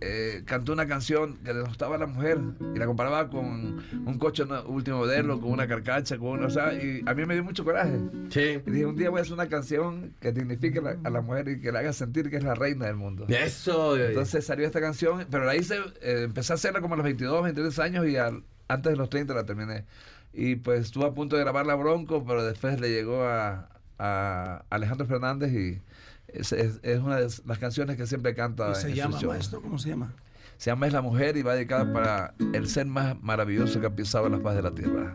eh, 0.00 0.42
cantó 0.44 0.72
una 0.72 0.86
canción 0.86 1.38
que 1.44 1.52
le 1.52 1.62
gustaba 1.62 1.96
a 1.96 1.98
la 1.98 2.06
mujer 2.06 2.38
y 2.74 2.78
la 2.78 2.86
comparaba 2.86 3.28
con 3.30 3.82
un 4.06 4.18
coche 4.18 4.44
último 4.66 4.98
modelo, 4.98 5.40
con 5.40 5.50
una 5.50 5.66
carcacha, 5.66 6.16
con 6.18 6.28
una, 6.28 6.46
o 6.46 6.50
sea, 6.50 6.72
y 6.72 7.02
a 7.06 7.14
mí 7.14 7.24
me 7.26 7.34
dio 7.34 7.42
mucho 7.44 7.64
coraje. 7.64 7.98
Sí. 8.30 8.60
Y 8.66 8.70
dije, 8.70 8.86
un 8.86 8.96
día 8.96 9.10
voy 9.10 9.18
a 9.18 9.22
hacer 9.22 9.34
una 9.34 9.48
canción 9.48 10.14
que 10.20 10.30
dignifique 10.32 10.80
la- 10.80 10.96
a 11.02 11.10
la 11.10 11.20
mujer 11.20 11.48
y 11.48 11.60
que 11.60 11.72
la 11.72 11.80
haga 11.80 11.92
sentir 11.92 12.30
que 12.30 12.36
es 12.36 12.44
la 12.44 12.54
reina 12.54 12.86
del 12.86 12.96
mundo. 12.96 13.26
Eso. 13.28 13.96
Entonces 13.96 14.44
salió 14.44 14.66
esta 14.66 14.80
canción, 14.80 15.26
pero 15.30 15.44
la 15.44 15.56
hice, 15.56 15.76
eh, 16.00 16.22
empecé 16.24 16.52
a 16.52 16.56
hacerla 16.56 16.80
como 16.80 16.94
a 16.94 16.96
los 16.96 17.04
22, 17.04 17.42
23 17.42 17.78
años 17.80 18.06
y 18.06 18.16
al- 18.16 18.44
antes 18.68 18.92
de 18.92 18.96
los 18.96 19.08
30 19.10 19.34
la 19.34 19.44
terminé. 19.44 19.84
Y 20.32 20.56
pues 20.56 20.82
estuve 20.82 21.06
a 21.06 21.10
punto 21.12 21.36
de 21.36 21.42
grabarla 21.42 21.74
Bronco, 21.74 22.24
pero 22.24 22.44
después 22.44 22.78
le 22.80 22.90
llegó 22.90 23.24
a, 23.24 23.68
a 23.98 24.62
Alejandro 24.70 25.06
Fernández 25.06 25.52
y 25.52 25.80
es, 26.28 26.52
es- 26.52 26.80
es 26.82 27.00
una 27.00 27.16
de 27.16 27.28
las 27.46 27.58
canciones 27.58 27.96
que 27.96 28.06
siempre 28.06 28.34
canta. 28.34 28.72
¿Y 28.72 28.74
se 28.76 28.88
en 28.90 28.94
llama, 28.94 29.20
maestro? 29.20 29.60
¿Cómo 29.62 29.78
se 29.78 29.90
llama? 29.90 30.12
Se 30.56 30.70
llama 30.70 30.86
Es 30.88 30.92
la 30.92 31.02
Mujer 31.02 31.36
y 31.36 31.42
va 31.42 31.54
dedicada 31.54 31.92
para 31.92 32.34
el 32.52 32.68
ser 32.68 32.86
más 32.86 33.20
maravilloso 33.22 33.80
que 33.80 33.86
ha 33.86 33.90
pisado 33.94 34.28
la 34.28 34.38
paz 34.40 34.56
de 34.56 34.62
la 34.62 34.72
tierra. 34.72 35.14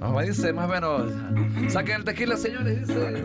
Vamos, 0.00 0.26
dice 0.26 0.52
más 0.52 0.68
o 0.68 0.72
menos. 0.72 1.72
Saquen 1.72 1.96
el 1.96 2.04
tequila, 2.04 2.36
señores, 2.36 2.86
dice. 2.88 3.24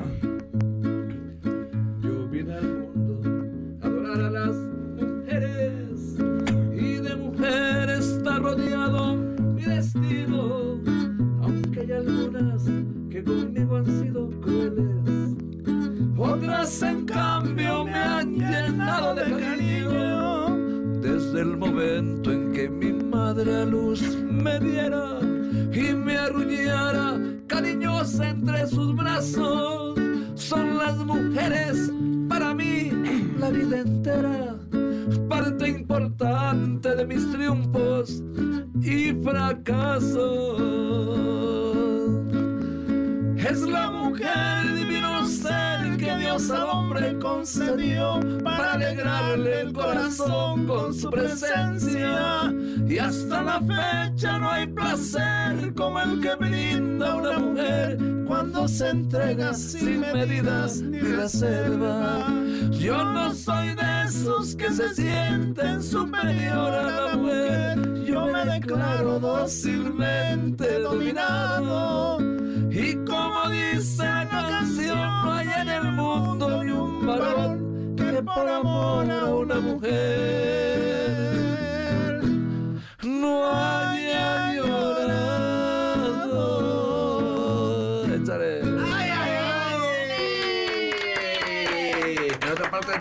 Cuando 58.91 59.09
se 59.09 59.19
entrega 59.19 59.53
sin 59.53 60.01
medidas 60.01 60.81
ni 60.81 60.99
reserva. 60.99 62.27
Yo 62.71 63.03
no 63.03 63.33
soy 63.33 63.73
de 63.75 64.03
esos 64.05 64.55
que 64.55 64.71
se 64.71 64.93
sienten 64.93 65.81
superior 65.81 66.73
a 66.73 66.83
la 66.83 67.15
mujer. 67.15 68.03
Yo 68.05 68.25
me 68.27 68.45
declaro 68.45 69.19
dócilmente 69.19 70.79
dominado. 70.79 72.20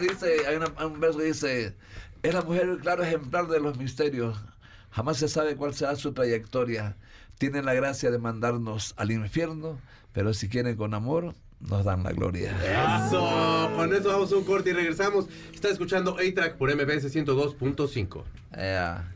Dice, 0.00 0.46
hay 0.46 0.56
una- 0.56 0.86
un 0.86 0.98
verso 1.00 1.18
que 1.18 1.24
dice, 1.26 1.76
es 2.22 2.34
la 2.34 2.42
mujer 2.42 2.68
el 2.68 2.78
claro 2.78 3.02
ejemplar 3.02 3.46
de 3.48 3.60
los 3.60 3.78
misterios. 3.78 4.36
Jamás 4.90 5.18
se 5.18 5.28
sabe 5.28 5.56
cuál 5.56 5.74
será 5.74 5.94
su 5.96 6.12
trayectoria. 6.12 6.96
Tienen 7.38 7.64
la 7.64 7.74
gracia 7.74 8.10
de 8.10 8.18
mandarnos 8.18 8.92
al 8.96 9.10
infierno, 9.12 9.78
pero 10.12 10.34
si 10.34 10.48
quieren 10.48 10.76
con 10.76 10.92
amor, 10.94 11.34
nos 11.60 11.84
dan 11.84 12.02
la 12.02 12.12
gloria. 12.12 12.56
Eso, 13.06 13.70
con 13.76 13.94
eso 13.94 14.08
vamos 14.08 14.32
a 14.32 14.36
un 14.36 14.44
corte 14.44 14.70
y 14.70 14.72
regresamos. 14.72 15.26
Está 15.54 15.68
escuchando 15.68 16.16
A-Track 16.18 16.56
por 16.56 16.70
MBS 16.74 17.08
102.5. 17.08 18.24
Ea. 18.56 19.14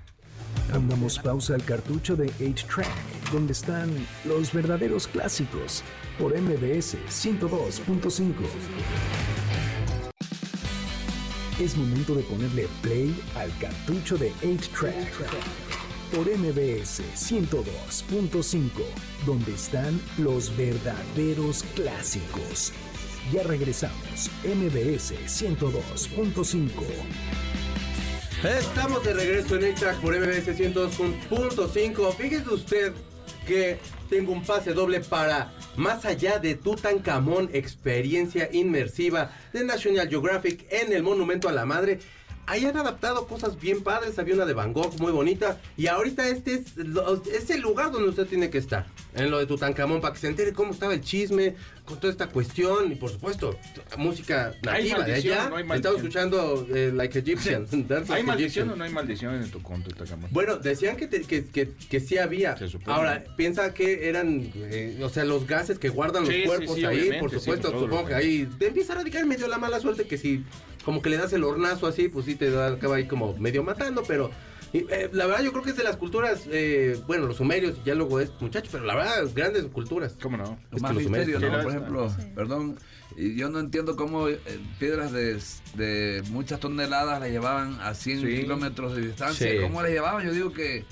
Pongamos 0.73 1.19
pausa 1.19 1.55
al 1.55 1.65
cartucho 1.65 2.15
de 2.17 2.31
8-Track, 2.39 3.31
donde 3.33 3.53
están 3.53 3.91
los 4.25 4.53
verdaderos 4.53 5.07
clásicos, 5.09 5.83
por 6.19 6.33
MBS 6.39 6.97
102.5. 7.09 8.33
Es 11.61 11.77
momento 11.77 12.17
de 12.17 12.25
ponerle 12.25 12.67
play 12.83 13.15
al 13.37 13.57
cartucho 13.59 14.17
de 14.17 14.33
8-Track, 14.43 15.13
por 16.13 16.27
MBS 16.27 17.01
102.5, 17.15 18.71
donde 19.25 19.55
están 19.55 20.01
los 20.19 20.55
verdaderos 20.57 21.63
clásicos. 21.77 22.73
Ya 23.33 23.45
regresamos, 23.45 24.33
MBS 24.43 25.15
102.5. 25.29 26.71
Estamos 28.43 29.05
de 29.05 29.15
regreso 29.15 29.57
en 29.57 29.73
A-Track 29.73 30.01
por 30.01 30.19
MBS 30.19 30.59
102.5. 30.59 32.15
Fíjese 32.17 32.51
usted 32.51 32.93
que 33.47 33.79
tengo 34.11 34.33
un 34.33 34.43
pase 34.43 34.73
doble 34.73 34.99
para 35.01 35.53
Más 35.77 36.05
allá 36.05 36.39
de 36.39 36.55
Tutankamón, 36.55 37.51
experiencia 37.53 38.49
inmersiva 38.53 39.33
de 39.53 39.65
National 39.65 40.09
Geographic 40.09 40.67
en 40.71 40.93
el 40.93 41.03
Monumento 41.03 41.49
a 41.49 41.53
la 41.53 41.67
Madre. 41.67 41.99
Ahí 42.47 42.67
han 42.67 42.77
adaptado 42.77 43.27
cosas 43.27 43.59
bien 43.59 43.83
padres, 43.83 44.19
había 44.19 44.35
una 44.35 44.45
de 44.45 44.53
Van 44.53 44.73
Gogh 44.73 45.01
muy 45.01 45.13
bonita 45.13 45.61
y 45.77 45.87
ahorita 45.87 46.29
este 46.29 46.55
es, 46.55 46.77
lo- 46.77 47.23
es 47.25 47.49
el 47.51 47.61
lugar 47.63 47.91
donde 47.91 48.09
usted 48.11 48.27
tiene 48.27 48.51
que 48.51 48.59
estar, 48.59 48.87
en 49.15 49.31
lo 49.31 49.39
de 49.39 49.47
Tutankamón, 49.47 50.01
para 50.03 50.13
que 50.13 50.21
se 50.21 50.27
entere 50.29 50.53
cómo 50.53 50.73
estaba 50.73 50.93
el 50.93 51.01
chisme 51.01 51.55
con 51.87 51.99
toda 52.01 52.11
esta 52.13 52.27
cuestión 52.29 52.93
y 52.93 52.95
por 52.97 53.11
supuesto 53.11 53.59
música 53.97 54.55
nativa 54.63 55.05
de 55.05 55.15
allá. 55.15 55.49
no 55.49 55.65
maldición. 55.65 55.97
escuchando 55.97 56.67
eh, 56.75 56.91
Like 56.95 57.19
Egyptian. 57.19 57.67
¿Hay 57.73 57.83
Like 57.89 58.23
maldición 58.25 58.39
Egyptian. 58.39 58.71
o 58.71 58.77
no 58.77 58.85
hay 58.85 58.91
maldición 58.93 59.35
en 59.43 59.51
tu 59.51 59.63
conto, 59.63 59.91
Tacamón? 59.95 60.29
Bueno, 60.33 60.57
decían 60.59 60.97
que, 60.97 61.07
te- 61.07 61.23
que, 61.23 61.45
que, 61.47 61.71
que 61.89 62.01
sí 62.01 62.19
había. 62.19 62.57
Se 62.57 62.69
supone. 62.69 62.95
Ahora, 62.97 63.25
piensa 63.37 63.73
que 63.75 64.09
eran, 64.09 64.51
eh, 64.57 64.99
o 65.03 65.09
sea, 65.09 65.25
los 65.25 65.47
gases 65.47 65.79
que 65.79 65.89
guardan 65.89 66.27
Sí, 66.27 66.39
los 66.45 66.47
cuerpos 66.47 66.77
sí, 66.77 66.85
ahí, 66.85 67.11
por 67.21 67.31
supuesto, 67.31 67.71
supongo 67.71 68.07
que 68.07 68.15
ahí 68.15 68.49
te 68.59 68.69
empieza 68.69 68.93
a 68.93 68.97
radicar 68.97 69.25
medio 69.27 69.47
la 69.49 69.59
mala 69.59 69.81
suerte 69.81 70.07
que 70.07 70.19
si 70.19 70.45
como 70.85 71.01
que 71.03 71.11
le 71.11 71.17
das 71.17 71.33
el 71.33 71.45
hornazo 71.45 71.87
así, 71.87 72.09
pues 72.09 72.27
sí 72.27 72.35
te 72.35 72.51
da, 72.51 72.69
acaba 72.69 72.97
ahí 72.97 73.07
como 73.07 73.35
medio 73.39 73.63
matando, 73.63 74.03
pero 74.07 74.31
y, 74.73 74.79
eh, 74.91 75.09
la 75.13 75.27
verdad 75.27 75.43
yo 75.45 75.53
creo 75.53 75.63
que 75.63 75.71
es 75.71 75.77
de 75.77 75.85
las 75.85 75.97
culturas, 75.97 76.43
eh, 76.51 76.99
bueno, 77.07 77.27
los 77.27 77.37
sumerios, 77.37 77.77
ya 77.85 77.95
luego 77.95 78.19
es 78.19 78.31
muchacho, 78.41 78.69
pero 78.73 78.85
la 78.85 78.97
verdad, 78.97 79.25
grandes 79.35 79.65
culturas. 79.67 80.17
¿Cómo 80.21 80.37
no? 80.37 80.59
Es 80.73 80.83
Más 80.83 80.91
que 80.91 80.95
los 80.97 81.05
sumerios- 81.05 81.41
¿no? 81.41 81.63
Por 81.63 81.71
ejemplo, 81.71 82.11
Sí. 82.11 82.27
perdón, 82.35 82.77
y 83.17 83.37
yo 83.37 83.49
no 83.51 83.61
entiendo 83.61 83.95
cómo 83.95 84.29
eh, 84.29 84.41
piedras 84.81 85.13
de, 85.13 85.39
de 85.77 86.23
muchas 86.31 86.59
toneladas 86.59 87.21
las 87.21 87.31
llevaban 87.31 87.79
a 87.81 87.95
100 87.95 88.21
Sí. 88.23 88.27
kilómetros 88.41 88.97
de 88.97 89.03
distancia. 89.03 89.49
Sí. 89.49 89.59
¿Cómo 89.63 89.81
las 89.81 89.93
llevaban? 89.93 90.27
Yo 90.27 90.33
digo 90.33 90.53
que, 90.53 90.85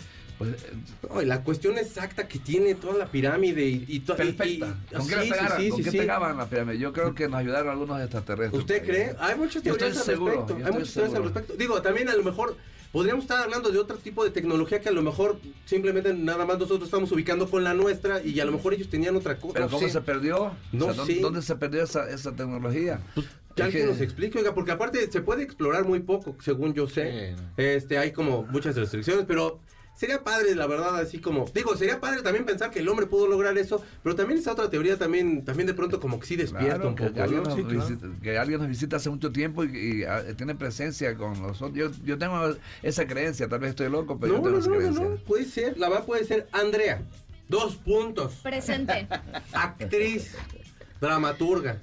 pues, 0.51 0.63
eh, 0.65 0.73
No, 1.15 1.23
la 1.23 1.43
cuestión 1.43 1.79
exacta 1.79 2.27
que 2.29 2.39
tiene 2.39 2.75
toda 2.75 2.95
la 2.99 3.07
pirámide 3.07 3.65
y, 3.67 3.85
y 3.89 4.01
to- 4.01 4.15
y- 4.15 4.17
perfecta. 4.17 4.47
y- 4.91 4.95
¿Con 4.95 5.09
qué 5.09 5.15
sí, 5.15 5.15
la 5.15 5.23
sí, 5.25 5.31
pegaran? 5.31 5.61
sí, 5.61 5.69
¿Con 5.69 5.79
sí, 5.79 5.85
qué 5.85 5.91
sí. 5.91 5.99
pegaban 5.99 6.37
la 6.37 6.47
pirámide? 6.47 6.79
Yo 6.79 6.93
creo 6.93 7.15
que 7.15 7.29
nos 7.29 7.41
ayudaron 7.41 7.69
algunos 7.71 8.01
extraterrestres. 8.01 8.61
¿Usted 8.61 8.85
cree? 8.85 9.15
Hay 9.19 9.37
muchas 9.37 9.63
teorías 9.63 9.97
al 9.97 10.05
seguro, 10.05 10.33
respecto. 10.47 10.67
Hay 10.67 10.73
muchas 10.73 10.95
teorías 10.95 11.15
al 11.17 11.23
respecto. 11.25 11.55
Digo, 11.55 11.83
también 11.83 12.09
a 12.09 12.15
lo 12.17 12.23
mejor 12.25 12.57
podríamos 12.93 13.25
estar 13.25 13.43
hablando 13.43 13.71
de 13.71 13.79
otro 13.79 13.97
tipo 13.97 14.23
de 14.23 14.31
tecnología 14.31 14.81
que 14.81 14.91
a 14.91 14.93
lo 14.93 15.01
mejor 15.01 15.39
simplemente 15.65 16.13
nada 16.13 16.45
más 16.45 16.59
nosotros 16.59 16.85
estamos 16.85 17.11
ubicando 17.13 17.49
con 17.49 17.65
la 17.65 17.73
nuestra 17.73 18.23
y 18.23 18.39
a 18.41 18.45
lo 18.45 18.53
mejor 18.53 18.75
ellos 18.75 18.89
tenían 18.91 19.17
otra 19.17 19.39
cosa. 19.39 19.55
¿Pero 19.55 19.65
no 19.67 19.71
cómo 19.73 19.87
sé. 19.87 19.93
se 19.95 20.01
perdió? 20.03 20.53
No 20.73 20.87
O 20.87 20.89
sea, 20.89 20.97
¿dónde, 20.99 21.15
sé. 21.15 21.21
dónde 21.21 21.43
se 21.43 21.57
perdió 21.57 21.83
esa, 21.85 22.11
esa 22.11 22.33
tecnología? 22.37 23.01
Pues, 23.15 23.27
que 23.55 23.63
alguien 23.63 23.87
nos 23.87 24.01
explique, 24.01 24.39
oiga, 24.39 24.55
porque 24.55 24.73
aparte 24.73 25.11
se 25.13 25.21
puede 25.21 25.43
explorar 25.43 25.85
muy 25.87 26.01
poco, 26.01 26.35
según 26.43 26.73
yo 26.73 26.89
sé. 26.89 27.35
Sí, 27.37 27.43
Este, 27.59 27.99
hay 27.99 28.11
como 28.13 28.45
muchas 28.45 28.77
restricciones, 28.77 29.25
pero 29.29 29.61
sería 29.95 30.25
padre, 30.25 30.55
la 30.55 30.67
verdad, 30.67 30.97
así 30.99 31.19
como, 31.19 31.45
digo, 31.55 31.77
sería 31.77 32.01
padre 32.01 32.23
también 32.23 32.45
pensar 32.45 32.71
que 32.71 32.81
el 32.81 32.89
hombre 32.89 33.07
pudo 33.07 33.27
lograr 33.29 33.57
eso, 33.59 33.83
pero 34.03 34.17
también 34.17 34.41
esa 34.41 34.53
otra 34.53 34.69
teoría 34.69 34.97
también, 34.99 35.45
también 35.45 35.67
de 35.67 35.75
pronto 35.75 36.01
como 36.01 36.19
que 36.19 36.27
sí 36.27 36.37
despierta 36.37 36.75
Claro, 36.77 36.89
un 36.91 36.95
que, 36.97 37.05
poco, 37.07 37.23
alguien 37.23 37.43
¿no? 37.43 37.49
nos 37.49 37.55
Sí, 37.59 37.65
claro. 37.65 37.87
visita, 37.87 38.07
que 38.23 38.39
alguien 38.39 38.59
nos 38.61 38.69
visita 38.69 38.97
hace 38.97 39.11
mucho 39.11 39.31
tiempo 39.31 39.65
y, 39.65 40.01
y, 40.01 40.05
ah, 40.05 40.25
tiene 40.37 40.55
presencia 40.55 41.15
con 41.17 41.41
nosotros. 41.41 41.73
Yo, 41.75 41.91
yo 42.05 42.19
tengo 42.19 42.55
esa 42.83 43.07
creencia, 43.07 43.49
tal 43.49 43.61
vez 43.61 43.71
estoy 43.71 43.89
loco, 43.91 44.19
pero 44.19 44.33
No, 44.33 44.39
yo 44.39 44.45
tengo 44.45 44.57
no, 44.57 44.61
esa 44.61 44.71
no, 44.71 44.77
creencia. 44.77 45.05
no, 45.05 45.17
puede 45.25 45.45
ser, 45.45 45.79
la 45.79 45.89
verdad 45.89 46.05
puede 46.07 46.25
ser 46.25 46.49
Andrea. 46.53 47.03
Dos 47.49 47.77
puntos. 47.77 48.35
Presente. 48.43 49.07
Actriz, 49.53 50.35
dramaturga. 51.01 51.79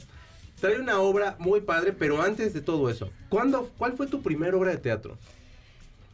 Trae 0.59 0.79
una 0.79 0.99
obra 0.99 1.35
muy 1.39 1.61
padre, 1.61 1.93
pero 1.93 2.21
antes 2.21 2.53
de 2.53 2.61
todo 2.61 2.89
eso, 2.89 3.09
¿cuándo, 3.29 3.71
¿cuál 3.77 3.93
fue 3.93 4.07
tu 4.07 4.21
primera 4.21 4.57
obra 4.57 4.71
de 4.71 4.77
teatro? 4.77 5.17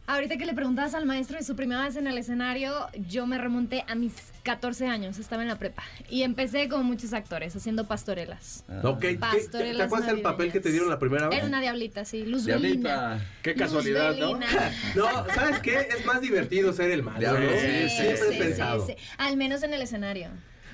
Ahorita 0.08 0.36
que 0.36 0.46
le 0.46 0.54
preguntabas 0.54 0.94
al 0.94 1.04
maestro 1.04 1.36
de 1.36 1.42
su 1.44 1.56
primera 1.56 1.82
vez 1.82 1.96
en 1.96 2.06
el 2.06 2.16
escenario, 2.16 2.86
yo 3.08 3.26
me 3.26 3.38
remonté 3.38 3.84
a 3.88 3.96
mis 3.96 4.12
14 4.44 4.86
años, 4.86 5.18
estaba 5.18 5.42
en 5.42 5.48
la 5.48 5.58
prepa. 5.58 5.82
Y 6.08 6.22
empecé 6.22 6.68
como 6.68 6.84
muchos 6.84 7.12
actores, 7.12 7.56
haciendo 7.56 7.88
pastorelas. 7.88 8.64
Ah. 8.68 8.82
Ok, 8.84 9.00
¿qué- 9.00 9.16
Pastorelas 9.18 9.76
¿te 9.78 9.82
acuerdas 9.82 10.08
el 10.10 10.22
papel 10.22 10.52
que 10.52 10.60
te 10.60 10.70
dieron 10.70 10.88
la 10.90 11.00
primera 11.00 11.28
vez? 11.28 11.38
Era 11.38 11.48
una 11.48 11.60
diablita, 11.60 12.04
sí, 12.04 12.24
Luz 12.24 12.44
Diablita. 12.44 13.08
Belina. 13.08 13.26
Qué 13.42 13.50
Luz 13.54 13.58
casualidad, 13.62 14.14
¿no? 14.16 14.38
No, 14.94 15.26
¿sabes 15.34 15.58
qué? 15.58 15.88
Es 15.96 16.06
más 16.06 16.20
divertido 16.20 16.72
ser 16.72 16.92
el 16.92 17.02
malo. 17.02 17.28
Sí, 17.58 17.88
sí, 17.88 18.38
pensado. 18.38 18.86
sí, 18.86 18.92
sí. 18.96 19.04
Al 19.18 19.36
menos 19.36 19.64
en 19.64 19.74
el 19.74 19.82
escenario. 19.82 20.28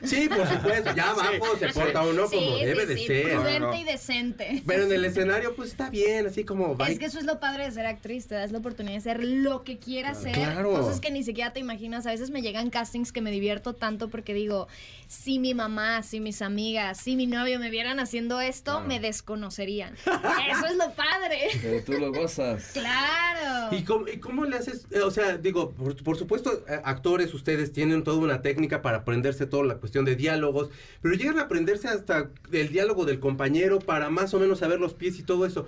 Sí, 0.04 0.28
por 0.28 0.46
supuesto. 0.48 0.94
Ya 0.94 1.10
abajo 1.10 1.56
se 1.58 1.68
porta 1.68 2.02
uno 2.02 2.24
como 2.28 2.58
sí, 2.58 2.64
debe 2.64 2.86
de 2.86 2.96
sí, 2.96 3.06
ser. 3.06 3.22
Prudente 3.34 3.60
No, 3.60 3.66
no. 3.68 3.74
y 3.76 3.84
decente. 3.84 4.62
Pero 4.66 4.84
en 4.84 4.92
el 4.92 5.04
escenario, 5.04 5.54
pues 5.54 5.70
está 5.70 5.90
bien, 5.90 6.26
así 6.26 6.44
como. 6.44 6.76
Es 6.86 6.98
que 6.98 7.04
eso 7.06 7.18
es 7.18 7.24
lo 7.24 7.38
padre 7.40 7.64
de 7.64 7.70
ser 7.70 7.86
actriz, 7.86 8.26
te 8.26 8.34
das 8.34 8.52
la 8.52 8.58
oportunidad 8.58 8.94
de 8.96 9.00
ser 9.00 9.22
lo 9.24 9.62
que 9.64 9.78
quieras 9.78 10.20
ser, 10.22 10.32
Claro. 10.34 10.72
cosas 10.72 11.00
que 11.00 11.10
ni 11.10 11.22
siquiera 11.22 11.52
te 11.52 11.60
imaginas. 11.60 12.06
A 12.06 12.10
veces 12.10 12.30
me 12.30 12.42
llegan 12.42 12.70
castings 12.70 13.12
que 13.12 13.20
me 13.20 13.30
divierto 13.30 13.74
tanto 13.74 14.08
porque 14.08 14.34
digo, 14.34 14.68
si 15.08 15.38
mi 15.38 15.54
mamá, 15.54 16.02
si 16.02 16.20
mis 16.20 16.42
amigas, 16.42 16.98
si 16.98 17.16
mi 17.16 17.26
novio 17.26 17.58
me 17.58 17.70
vieran 17.70 18.00
haciendo 18.00 18.40
esto, 18.40 18.80
me 18.80 18.98
desconocerían. 19.00 19.94
Eso 19.94 20.66
es 20.66 20.76
lo 20.76 20.92
padre. 20.94 21.38
Pero 21.60 21.84
tú 21.84 21.92
lo 21.94 22.12
gozas. 22.12 22.70
Claro. 22.72 23.76
¿Y 23.76 23.84
cómo, 23.84 24.08
y 24.08 24.18
cómo 24.18 24.44
le 24.44 24.56
haces? 24.56 24.86
O 25.04 25.10
sea, 25.10 25.36
digo, 25.36 25.70
por, 25.72 26.02
por 26.02 26.16
supuesto, 26.18 26.64
eh, 26.68 26.80
actores, 26.84 27.32
ustedes 27.34 27.72
tienen 27.72 28.02
toda 28.04 28.18
una 28.18 28.42
técnica 28.42 28.82
para 28.82 28.98
aprenderse 28.98 29.46
toda 29.46 29.64
la 29.64 29.76
cuestión 29.76 29.91
de 29.92 30.16
diálogos, 30.16 30.70
pero 31.02 31.14
llegan 31.14 31.38
a 31.38 31.42
aprenderse 31.42 31.88
hasta 31.88 32.30
el 32.50 32.68
diálogo 32.70 33.04
del 33.04 33.20
compañero 33.20 33.78
para 33.78 34.10
más 34.10 34.32
o 34.34 34.40
menos 34.40 34.58
saber 34.58 34.80
los 34.80 34.94
pies 34.94 35.18
y 35.18 35.22
todo 35.22 35.44
eso. 35.44 35.66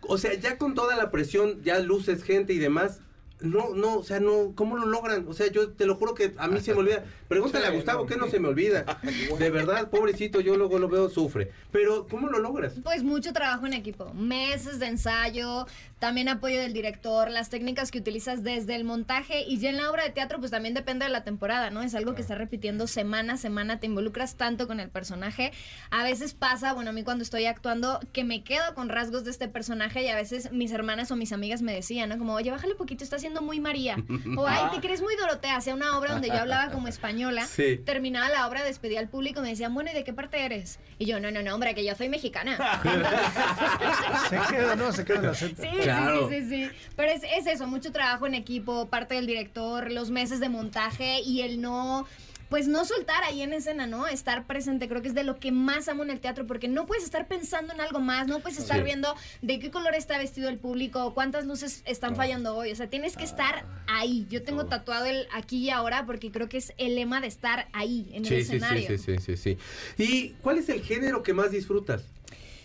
O 0.00 0.16
sea, 0.16 0.34
ya 0.34 0.56
con 0.58 0.74
toda 0.74 0.96
la 0.96 1.10
presión, 1.10 1.62
ya 1.62 1.78
luces 1.80 2.22
gente 2.22 2.52
y 2.54 2.58
demás. 2.58 3.00
No, 3.40 3.74
no, 3.74 3.98
o 3.98 4.04
sea, 4.04 4.18
no, 4.20 4.52
¿cómo 4.54 4.76
lo 4.76 4.86
logran? 4.86 5.26
O 5.28 5.32
sea, 5.32 5.46
yo 5.48 5.70
te 5.70 5.86
lo 5.86 5.94
juro 5.94 6.14
que 6.14 6.34
a 6.36 6.48
mí 6.48 6.60
se 6.60 6.74
me 6.74 6.80
olvida. 6.80 7.04
Pregúntale 7.28 7.66
a 7.66 7.70
Gustavo, 7.70 8.06
que 8.06 8.16
no 8.16 8.28
se 8.28 8.40
me 8.40 8.48
olvida. 8.48 8.84
De 9.38 9.50
verdad, 9.50 9.90
pobrecito, 9.90 10.40
yo 10.40 10.56
luego 10.56 10.78
lo 10.78 10.88
veo, 10.88 11.08
sufre. 11.08 11.52
Pero, 11.70 12.06
¿cómo 12.08 12.28
lo 12.28 12.38
logras? 12.38 12.74
Pues 12.82 13.02
mucho 13.02 13.32
trabajo 13.32 13.66
en 13.66 13.74
equipo, 13.74 14.12
meses 14.14 14.78
de 14.80 14.86
ensayo, 14.86 15.66
también 15.98 16.28
apoyo 16.28 16.60
del 16.60 16.72
director, 16.72 17.30
las 17.30 17.50
técnicas 17.50 17.90
que 17.90 17.98
utilizas 17.98 18.42
desde 18.42 18.76
el 18.76 18.84
montaje 18.84 19.42
y 19.42 19.58
ya 19.58 19.70
en 19.70 19.76
la 19.76 19.90
obra 19.90 20.04
de 20.04 20.10
teatro 20.10 20.38
pues 20.38 20.50
también 20.50 20.74
depende 20.74 21.04
de 21.04 21.10
la 21.10 21.24
temporada, 21.24 21.70
¿no? 21.70 21.82
Es 21.82 21.94
algo 21.94 22.14
que 22.14 22.22
está 22.22 22.34
repitiendo 22.34 22.86
semana 22.86 23.34
a 23.34 23.36
semana, 23.36 23.80
te 23.80 23.86
involucras 23.86 24.36
tanto 24.36 24.66
con 24.66 24.80
el 24.80 24.90
personaje. 24.90 25.52
A 25.90 26.04
veces 26.04 26.34
pasa, 26.34 26.72
bueno, 26.72 26.90
a 26.90 26.92
mí 26.92 27.02
cuando 27.02 27.24
estoy 27.24 27.46
actuando 27.46 28.00
que 28.12 28.24
me 28.24 28.44
quedo 28.44 28.74
con 28.74 28.88
rasgos 28.88 29.24
de 29.24 29.30
este 29.30 29.48
personaje 29.48 30.02
y 30.02 30.08
a 30.08 30.14
veces 30.14 30.52
mis 30.52 30.72
hermanas 30.72 31.10
o 31.10 31.16
mis 31.16 31.32
amigas 31.32 31.62
me 31.62 31.74
decían, 31.74 32.08
¿no? 32.08 32.18
Como, 32.18 32.34
oye, 32.34 32.50
bájale 32.50 32.74
poquito, 32.74 33.04
está 33.04 33.16
haciendo 33.16 33.27
muy 33.42 33.60
María. 33.60 33.96
O, 34.36 34.46
ay, 34.46 34.64
te 34.74 34.80
crees 34.80 35.00
muy 35.02 35.16
Dorotea, 35.16 35.56
hacía 35.56 35.74
una 35.74 35.96
obra 35.98 36.12
donde 36.12 36.28
yo 36.28 36.34
hablaba 36.38 36.70
como 36.72 36.88
española. 36.88 37.46
Sí. 37.58 37.76
Terminaba 37.84 38.28
la 38.28 38.46
obra, 38.46 38.62
despedía 38.62 39.00
al 39.00 39.08
público, 39.08 39.40
me 39.42 39.48
decían, 39.50 39.72
bueno, 39.74 39.90
¿y 39.90 39.94
de 39.94 40.04
qué 40.04 40.12
parte 40.12 40.44
eres? 40.44 40.78
Y 40.98 41.06
yo, 41.06 41.18
no, 41.20 41.30
no, 41.30 41.42
no, 41.42 41.54
hombre, 41.54 41.74
que 41.74 41.84
yo 41.84 41.94
soy 41.94 42.08
mexicana. 42.08 42.56
Se 44.28 44.54
queda, 44.54 44.76
¿no? 44.76 44.92
Se 44.92 45.04
queda 45.04 45.20
el 45.20 45.26
acento. 45.28 45.62
Sí, 45.62 45.68
Claro. 45.82 46.28
sí, 46.28 46.40
sí, 46.42 46.48
sí, 46.48 46.64
sí. 46.66 46.70
Pero 46.96 47.12
es, 47.12 47.22
es 47.24 47.46
eso, 47.46 47.66
mucho 47.66 47.92
trabajo 47.92 48.26
en 48.26 48.34
equipo, 48.34 48.88
parte 48.88 49.14
del 49.14 49.26
director, 49.26 49.90
los 49.90 50.10
meses 50.10 50.40
de 50.40 50.48
montaje 50.48 51.20
y 51.22 51.42
el 51.42 51.60
no, 51.60 52.06
pues 52.48 52.66
no 52.66 52.84
soltar 52.84 53.22
ahí 53.24 53.42
en 53.42 53.52
escena, 53.52 53.86
¿no? 53.86 54.06
Estar 54.06 54.46
presente, 54.46 54.88
creo 54.88 55.02
que 55.02 55.08
es 55.08 55.14
de 55.14 55.22
lo 55.24 55.38
que 55.38 55.52
más 55.52 55.88
amo 55.88 56.02
en 56.02 56.10
el 56.10 56.18
teatro, 56.20 56.46
porque 56.46 56.66
no 56.68 56.86
puedes 56.86 57.04
estar 57.04 57.26
pensando 57.28 57.74
en 57.74 57.80
algo 57.80 58.00
más, 58.00 58.26
no 58.26 58.40
puedes 58.40 58.58
estar 58.58 58.78
Sí. 58.78 58.82
viendo 58.84 59.14
de 59.42 59.58
qué 59.58 59.70
color 59.70 59.94
está 59.94 60.16
vestido 60.18 60.48
el 60.48 60.58
público, 60.58 61.12
cuántas 61.14 61.44
luces 61.46 61.82
están 61.84 62.16
fallando 62.16 62.56
hoy, 62.56 62.72
o 62.72 62.76
sea, 62.76 62.88
tienes 62.88 63.16
que 63.16 63.24
estar 63.24 63.66
ahí. 63.86 64.26
Yo 64.30 64.42
tengo 64.42 64.66
tatuado 64.66 65.04
el 65.04 65.26
aquí 65.32 65.58
y 65.58 65.70
ahora 65.70 66.06
porque 66.06 66.30
creo 66.30 66.48
que 66.48 66.56
es 66.58 66.72
el 66.78 66.94
lema 66.94 67.20
de 67.20 67.26
estar 67.26 67.68
ahí, 67.72 68.08
en 68.12 68.24
el 68.24 68.28
Sí, 68.28 68.36
sí, 68.36 68.44
sí, 68.44 68.56
escenario. 68.56 68.88
sí, 68.88 68.98
sí, 68.98 69.16
sí, 69.18 69.36
sí. 69.36 69.58
¿Y 70.02 70.30
cuál 70.40 70.58
es 70.58 70.68
el 70.70 70.82
género 70.82 71.22
que 71.22 71.34
más 71.34 71.50
disfrutas? 71.50 72.04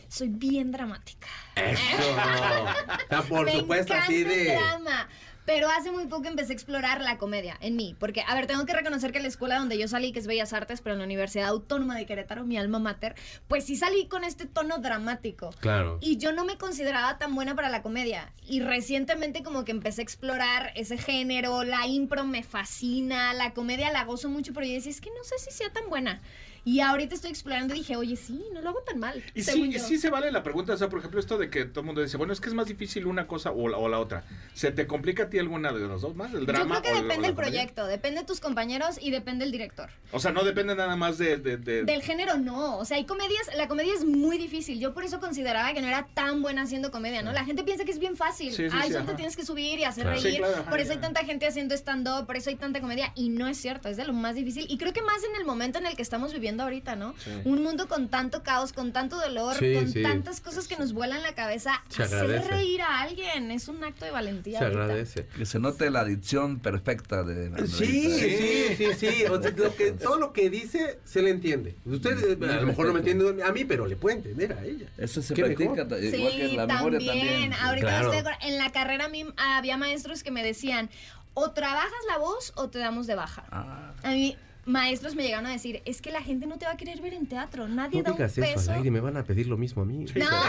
Soy 0.07 0.29
bien 0.29 0.71
dramática. 0.71 1.27
Eso. 1.55 1.81
O 1.81 2.15
sea, 3.09 3.21
por 3.27 3.45
Me 3.45 3.59
supuesto, 3.59 3.93
así 3.95 4.21
el 4.21 4.27
de. 4.27 4.45
drama. 4.53 5.09
Pero 5.45 5.69
hace 5.69 5.91
muy 5.91 6.07
poco 6.07 6.27
empecé 6.27 6.53
a 6.53 6.55
explorar 6.55 7.01
la 7.01 7.17
comedia 7.17 7.57
en 7.59 7.75
mí. 7.75 7.95
Porque, 7.99 8.23
a 8.27 8.33
ver, 8.35 8.47
tengo 8.47 8.65
que 8.65 8.73
reconocer 8.73 9.11
que 9.11 9.19
la 9.19 9.27
escuela 9.27 9.59
donde 9.59 9.77
yo 9.77 9.87
salí, 9.87 10.11
que 10.11 10.19
es 10.19 10.27
Bellas 10.27 10.53
Artes, 10.53 10.81
pero 10.81 10.93
en 10.93 10.99
la 10.99 11.05
Universidad 11.05 11.47
Autónoma 11.47 11.95
de 11.97 12.05
Querétaro, 12.05 12.45
mi 12.45 12.57
alma 12.57 12.79
mater, 12.79 13.15
pues 13.47 13.65
sí 13.65 13.75
salí 13.75 14.07
con 14.07 14.23
este 14.23 14.45
tono 14.45 14.77
dramático. 14.77 15.49
Claro. 15.59 15.97
Y 16.01 16.17
yo 16.17 16.31
no 16.31 16.45
me 16.45 16.57
consideraba 16.57 17.17
tan 17.17 17.35
buena 17.35 17.55
para 17.55 17.69
la 17.69 17.81
comedia. 17.81 18.33
Y 18.45 18.61
recientemente 18.61 19.43
como 19.43 19.65
que 19.65 19.71
empecé 19.71 20.01
a 20.01 20.03
explorar 20.03 20.71
ese 20.75 20.97
género, 20.97 21.63
la 21.63 21.87
impro 21.87 22.25
me 22.25 22.43
fascina, 22.43 23.33
la 23.33 23.53
comedia 23.53 23.91
la 23.91 24.05
gozo 24.05 24.29
mucho, 24.29 24.53
pero 24.53 24.65
yo 24.65 24.73
decía, 24.73 24.91
es 24.91 25.01
que 25.01 25.09
no 25.09 25.23
sé 25.23 25.37
si 25.39 25.51
sea 25.51 25.71
tan 25.71 25.89
buena. 25.89 26.21
Y 26.65 26.79
ahorita 26.79 27.13
estoy 27.15 27.29
explorando 27.31 27.73
y 27.75 27.79
dije, 27.79 27.95
oye, 27.97 28.15
sí, 28.15 28.41
no 28.53 28.61
lo 28.61 28.69
hago 28.69 28.81
tan 28.83 28.97
mal. 28.99 29.21
Y 29.35 29.43
según 29.43 29.67
sí, 29.71 29.77
yo. 29.79 29.83
sí 29.83 29.97
se 29.97 30.09
vale 30.09 30.31
la 30.31 30.43
pregunta, 30.43 30.73
o 30.73 30.77
sea, 30.77 30.87
por 30.89 30.99
ejemplo, 30.99 31.19
esto 31.19 31.37
de 31.37 31.49
que 31.49 31.65
todo 31.65 31.81
el 31.81 31.85
mundo 31.87 32.01
dice, 32.01 32.15
bueno, 32.17 32.31
es 32.31 32.39
que 32.39 32.47
es 32.47 32.55
más 32.55 32.67
difícil 32.67 33.05
una 33.05 33.27
cosa 33.27 33.51
o 33.51 33.67
la, 33.67 33.77
o 33.77 33.89
la 33.89 33.99
otra. 33.99 34.23
¿Se 34.53 34.71
te 34.71 34.87
complica 34.87 35.23
a 35.23 35.29
ti 35.29 35.39
alguna 35.39 35.73
de 35.73 35.81
los 35.81 36.01
dos 36.01 36.15
más? 36.15 36.33
¿El 36.33 36.45
drama 36.45 36.75
Yo 36.75 36.81
creo 36.81 36.93
que 36.93 36.99
o 36.99 37.01
depende 37.03 37.27
del 37.27 37.35
comedia? 37.35 37.51
proyecto, 37.51 37.85
depende 37.87 38.21
de 38.21 38.25
tus 38.25 38.39
compañeros 38.39 38.97
y 39.01 39.11
depende 39.11 39.43
del 39.43 39.51
director. 39.51 39.89
O 40.13 40.19
sea, 40.19 40.31
no 40.31 40.43
depende 40.43 40.73
nada 40.75 40.95
más 40.95 41.17
de... 41.17 41.37
de- 41.37 41.57
de- 41.57 41.83
Del 41.83 42.01
género 42.01 42.37
no, 42.37 42.77
o 42.77 42.85
sea, 42.85 42.95
hay 42.97 43.05
comedias, 43.05 43.49
la 43.57 43.67
comedia 43.67 43.93
es 43.93 44.05
muy 44.05 44.37
difícil. 44.37 44.79
Yo 44.79 44.93
por 44.93 45.03
eso 45.03 45.19
consideraba 45.19 45.73
que 45.73 45.81
no 45.81 45.87
era 45.87 46.07
tan 46.13 46.41
buena 46.41 46.61
haciendo 46.61 46.91
comedia, 46.91 47.23
¿no? 47.23 47.33
La 47.33 47.43
gente 47.43 47.63
piensa 47.63 47.83
que 47.83 47.91
es 47.91 47.99
bien 47.99 48.15
fácil. 48.15 48.53
Sí, 48.53 48.69
sí, 48.69 48.75
Ay, 48.79 48.91
solo 48.91 49.05
te 49.05 49.15
tienes 49.15 49.35
que 49.35 49.45
subir 49.45 49.79
y 49.79 49.83
hacer 49.83 50.03
Claro. 50.05 50.21
reír. 50.21 50.33
Sí, 50.35 50.37
claro, 50.39 50.53
ajá, 50.61 50.69
por 50.69 50.79
eso 50.79 50.91
hay 50.93 50.99
tanta 50.99 51.25
gente 51.25 51.45
haciendo 51.47 51.75
stand-up, 51.75 52.25
por 52.25 52.37
eso 52.37 52.49
hay 52.49 52.55
tanta 52.55 52.79
comedia 52.79 53.11
y 53.15 53.27
no 53.29 53.47
es 53.47 53.57
cierto, 53.57 53.89
es 53.89 53.97
de 53.97 54.05
lo 54.05 54.13
más 54.13 54.35
difícil 54.35 54.65
y 54.69 54.77
creo 54.77 54.93
que 54.93 55.01
más 55.01 55.23
en 55.23 55.35
el 55.39 55.45
momento 55.45 55.79
en 55.79 55.87
el 55.87 55.95
que 55.95 56.01
estamos 56.03 56.31
viviendo 56.31 56.52
ahorita, 56.61 56.95
¿no? 56.95 57.15
Sí. 57.17 57.31
Un 57.45 57.63
mundo 57.63 57.87
con 57.87 58.09
tanto 58.09 58.43
caos, 58.43 58.71
con 58.73 58.93
tanto 58.93 59.19
dolor, 59.19 59.55
Sí, 59.57 59.73
con 59.73 59.91
sí. 59.91 60.03
tantas 60.03 60.39
cosas 60.41 60.67
que 60.67 60.77
nos 60.77 60.93
vuelan 60.93 61.23
la 61.23 61.33
cabeza, 61.33 61.81
Se 61.89 62.03
hacer 62.03 62.19
agradece. 62.19 62.47
reír 62.49 62.81
a 62.83 63.01
alguien 63.01 63.49
es 63.49 63.67
un 63.67 63.83
acto 63.83 64.05
de 64.05 64.11
valentía. 64.11 64.59
Se 64.59 64.65
ahorita. 64.65 64.83
agradece. 64.83 65.25
Que 65.35 65.45
se 65.47 65.57
note 65.57 65.89
la 65.89 66.01
adicción 66.01 66.59
perfecta 66.59 67.23
de 67.23 67.47
Sí, 67.65 67.83
Andreita. 67.87 68.75
sí, 68.75 68.75
sí, 68.77 68.93
sí. 69.15 69.23
O 69.25 69.41
sea, 69.41 69.51
lo 69.51 69.75
que, 69.75 69.91
todo 69.93 70.19
lo 70.19 70.33
que 70.33 70.49
dice 70.51 70.99
se 71.05 71.21
le 71.23 71.31
entiende. 71.31 71.75
Usted 71.85 72.39
eh, 72.41 72.49
a 72.51 72.61
lo 72.61 72.67
mejor 72.67 72.85
no 72.87 72.93
me 72.93 72.99
entiende 72.99 73.43
a 73.43 73.51
mí, 73.51 73.65
pero 73.65 73.87
le 73.87 73.95
puede 73.95 74.17
entender 74.17 74.53
a 74.53 74.63
ella. 74.63 74.87
Eso 74.97 75.21
se 75.21 75.33
practica 75.33 75.85
mejor. 75.85 75.99
Sí, 75.99 76.17
igual 76.17 76.31
que 76.33 76.45
en 76.51 76.57
la 76.57 76.67
memoria 76.67 76.99
también. 76.99 77.53
Ahorita 77.53 77.87
Claro. 77.87 78.13
estoy 78.13 78.31
acor- 78.31 78.37
en 78.41 78.57
la 78.57 78.71
carrera 78.71 79.05
a 79.05 79.09
mí 79.09 79.25
había 79.37 79.77
maestros 79.77 80.23
que 80.23 80.31
me 80.31 80.43
decían, 80.43 80.89
o 81.33 81.51
trabajas 81.51 81.91
la 82.07 82.17
voz 82.17 82.53
o 82.55 82.69
te 82.69 82.79
damos 82.79 83.07
de 83.07 83.15
baja. 83.15 83.43
Ah, 83.51 83.91
A 84.03 84.11
mí 84.11 84.37
maestros 84.65 85.15
me 85.15 85.23
llegaron 85.23 85.45
a 85.45 85.51
decir, 85.51 85.81
es 85.85 86.01
que 86.01 86.11
la 86.11 86.21
gente 86.21 86.45
no 86.45 86.57
te 86.57 86.65
va 86.65 86.71
a 86.71 86.77
querer 86.77 87.01
ver 87.01 87.13
en 87.13 87.25
teatro, 87.27 87.67
nadie 87.67 87.97
No 87.97 88.03
da 88.03 88.11
un 88.11 88.17
digas 88.17 88.33
peso. 88.33 88.59
eso 88.61 88.71
al 88.71 88.77
aire, 88.77 88.91
me 88.91 88.99
van 89.01 89.17
a 89.17 89.23
pedir 89.23 89.47
lo 89.47 89.57
mismo 89.57 89.81
a 89.81 89.85
mí. 89.85 90.05
No. 90.15 90.25
no, 90.25 90.41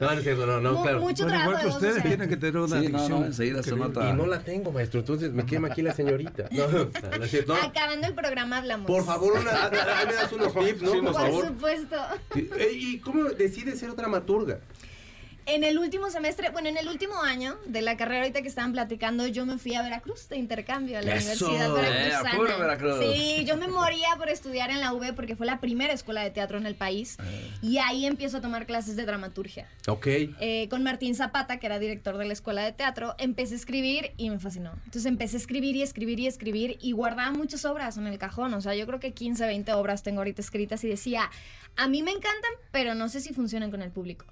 no 0.00 0.10
es 0.12 0.22
cierto, 0.22 0.46
no, 0.46 0.60
no, 0.60 0.72
Mu- 0.74 0.82
claro. 0.82 1.00
mucho 1.00 1.24
Bueno, 1.24 1.38
trabajo 1.38 1.50
igual 1.50 1.56
de 1.56 1.60
que 1.60 1.66
voz, 1.66 1.74
ustedes 1.82 2.02
tienen 2.02 2.28
que 2.28 2.36
tener 2.36 2.56
una 2.56 2.80
Sí, 2.80 2.88
no, 2.88 2.98
adicción. 2.98 3.20
no, 3.20 3.26
enseguida 3.26 3.62
se 3.62 3.70
que- 3.70 3.76
nota. 3.76 4.10
Y 4.10 4.12
no 4.12 4.26
la 4.26 4.40
tengo, 4.40 4.72
maestro, 4.72 5.00
entonces 5.00 5.32
me 5.32 5.44
quema 5.44 5.68
aquí 5.68 5.82
la 5.82 5.92
señorita. 5.94 6.48
No, 6.52 6.68
no 6.68 7.24
es 7.24 7.30
cierto. 7.30 7.54
no. 7.54 7.62
Acabando 7.62 8.06
el 8.06 8.14
programa 8.14 8.58
hablamos. 8.58 8.86
Por 8.86 9.04
favor, 9.04 9.32
una, 9.38 9.50
a- 9.50 9.64
a- 9.66 10.00
a- 10.02 10.04
me 10.06 10.12
das 10.14 10.32
unos 10.32 10.52
tips, 10.54 10.82
¿no? 10.82 10.92
Sí, 10.92 10.98
Por 10.98 11.04
por 11.04 11.12
Por 11.12 11.14
favor. 11.22 11.46
supuesto. 11.48 11.96
Sí, 12.34 12.50
eh, 12.58 12.68
¿Y 12.72 12.98
cómo 12.98 13.24
decides 13.24 13.78
ser 13.78 13.94
dramaturga? 13.94 14.58
En 15.50 15.64
el 15.64 15.78
último 15.78 16.10
semestre, 16.10 16.50
bueno, 16.50 16.68
en 16.68 16.76
el 16.76 16.88
último 16.88 17.22
año 17.22 17.56
de 17.64 17.80
la 17.80 17.96
carrera 17.96 18.20
ahorita 18.20 18.42
que 18.42 18.48
estaban 18.48 18.72
platicando, 18.72 19.26
yo 19.26 19.46
me 19.46 19.56
fui 19.56 19.74
a 19.74 19.80
Veracruz 19.80 20.28
de 20.28 20.36
intercambio 20.36 20.98
a 20.98 21.00
la 21.00 21.14
Eso, 21.14 21.46
Universidad 21.46 21.70
eh, 21.70 21.80
Veracruzana. 21.80 22.36
puro 22.36 22.58
Veracruz. 22.58 22.98
Sí, 23.00 23.44
yo 23.46 23.56
me 23.56 23.66
moría 23.66 24.08
por 24.18 24.28
estudiar 24.28 24.70
en 24.70 24.80
la 24.80 24.92
UB 24.92 25.14
porque 25.14 25.36
fue 25.36 25.46
la 25.46 25.58
primera 25.58 25.94
escuela 25.94 26.22
de 26.22 26.30
teatro 26.30 26.58
en 26.58 26.66
el 26.66 26.74
país 26.74 27.16
y 27.62 27.78
ahí 27.78 28.04
empiezo 28.04 28.36
a 28.36 28.40
tomar 28.42 28.66
clases 28.66 28.94
de 28.96 29.06
dramaturgia. 29.06 29.66
Ok. 29.86 30.06
Eh, 30.06 30.66
con 30.68 30.82
Martín 30.82 31.14
Zapata, 31.14 31.58
que 31.58 31.64
era 31.64 31.78
director 31.78 32.18
de 32.18 32.26
la 32.26 32.34
escuela 32.34 32.62
de 32.62 32.72
teatro, 32.72 33.14
empecé 33.16 33.54
a 33.54 33.56
escribir 33.56 34.12
y 34.18 34.28
me 34.28 34.38
fascinó. 34.38 34.72
Entonces 34.84 35.06
empecé 35.06 35.38
a 35.38 35.40
escribir 35.40 35.76
y 35.76 35.82
escribir 35.82 36.20
y 36.20 36.26
escribir 36.26 36.76
y 36.82 36.92
guardaba 36.92 37.30
muchas 37.32 37.64
obras 37.64 37.96
en 37.96 38.06
el 38.06 38.18
cajón. 38.18 38.52
O 38.52 38.60
sea, 38.60 38.74
yo 38.74 38.86
creo 38.86 39.00
que 39.00 39.12
15, 39.12 39.46
20 39.46 39.72
obras 39.72 40.02
tengo 40.02 40.20
ahorita 40.20 40.42
escritas 40.42 40.84
y 40.84 40.88
decía, 40.88 41.30
a 41.76 41.88
mí 41.88 42.02
me 42.02 42.10
encantan, 42.10 42.50
pero 42.70 42.94
no 42.94 43.08
sé 43.08 43.22
si 43.22 43.32
funcionan 43.32 43.70
con 43.70 43.80
el 43.80 43.90
público. 43.90 44.26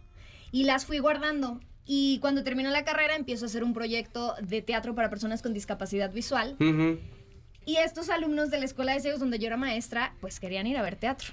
Y 0.52 0.64
las 0.64 0.86
fui 0.86 0.98
guardando. 0.98 1.60
Y 1.84 2.18
cuando 2.20 2.42
terminó 2.42 2.70
la 2.70 2.84
carrera 2.84 3.14
empiezo 3.14 3.44
a 3.44 3.48
hacer 3.48 3.62
un 3.62 3.72
proyecto 3.72 4.34
de 4.42 4.60
teatro 4.62 4.94
para 4.94 5.08
personas 5.08 5.42
con 5.42 5.54
discapacidad 5.54 6.12
visual. 6.12 6.56
Ujú. 6.58 6.98
Y 7.64 7.76
estos 7.76 8.10
alumnos 8.10 8.50
de 8.50 8.58
la 8.58 8.64
escuela 8.64 8.92
de 8.92 9.00
ciegos 9.00 9.20
donde 9.20 9.38
yo 9.38 9.46
era 9.46 9.56
maestra, 9.56 10.14
pues 10.20 10.40
querían 10.40 10.66
ir 10.66 10.76
a 10.78 10.82
ver 10.82 10.96
teatro. 10.96 11.32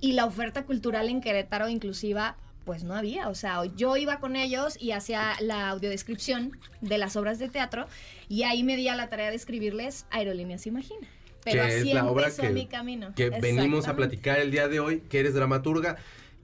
Y 0.00 0.12
la 0.12 0.26
oferta 0.26 0.64
cultural 0.64 1.08
en 1.08 1.20
Querétaro 1.20 1.68
inclusiva, 1.68 2.36
pues 2.64 2.82
no 2.82 2.94
había. 2.94 3.28
O 3.28 3.34
sea, 3.34 3.64
yo 3.76 3.96
iba 3.96 4.18
con 4.18 4.34
ellos 4.34 4.76
y 4.80 4.90
hacía 4.90 5.34
la 5.40 5.68
audiodescripción 5.68 6.58
de 6.80 6.98
las 6.98 7.16
obras 7.16 7.38
de 7.38 7.48
teatro 7.48 7.86
y 8.28 8.42
ahí 8.42 8.64
me 8.64 8.76
di 8.76 8.88
a 8.88 8.96
la 8.96 9.08
tarea 9.08 9.30
de 9.30 9.36
escribirles 9.36 10.06
Aerolíneas 10.10 10.66
Imagina. 10.66 11.06
Pero 11.44 11.62
que 11.64 11.68
así 11.68 11.88
es 11.88 11.94
la 11.94 12.06
obra 12.06 12.30
que, 12.30 12.50
mi 12.50 12.66
camino. 12.66 13.12
que 13.14 13.30
venimos 13.30 13.88
a 13.88 13.96
platicar 13.96 14.38
el 14.38 14.50
día 14.50 14.68
de 14.68 14.80
hoy, 14.80 15.00
que 15.08 15.20
eres 15.20 15.34
dramaturga. 15.34 15.96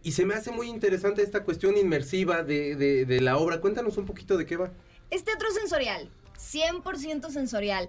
Y 0.02 0.12
se 0.12 0.24
me 0.24 0.34
hace 0.34 0.50
muy 0.50 0.68
interesante 0.68 1.22
esta 1.22 1.44
cuestión 1.44 1.76
inmersiva 1.76 2.42
de, 2.42 2.76
de- 2.76 3.04
de 3.04 3.20
la 3.20 3.36
obra. 3.36 3.60
Cuéntanos 3.60 3.96
un 3.98 4.06
poquito 4.06 4.36
de 4.36 4.46
qué 4.46 4.56
va. 4.56 4.70
Es 5.10 5.24
teatro 5.24 5.50
sensorial, 5.50 6.08
100% 6.38 7.30
sensorial. 7.30 7.88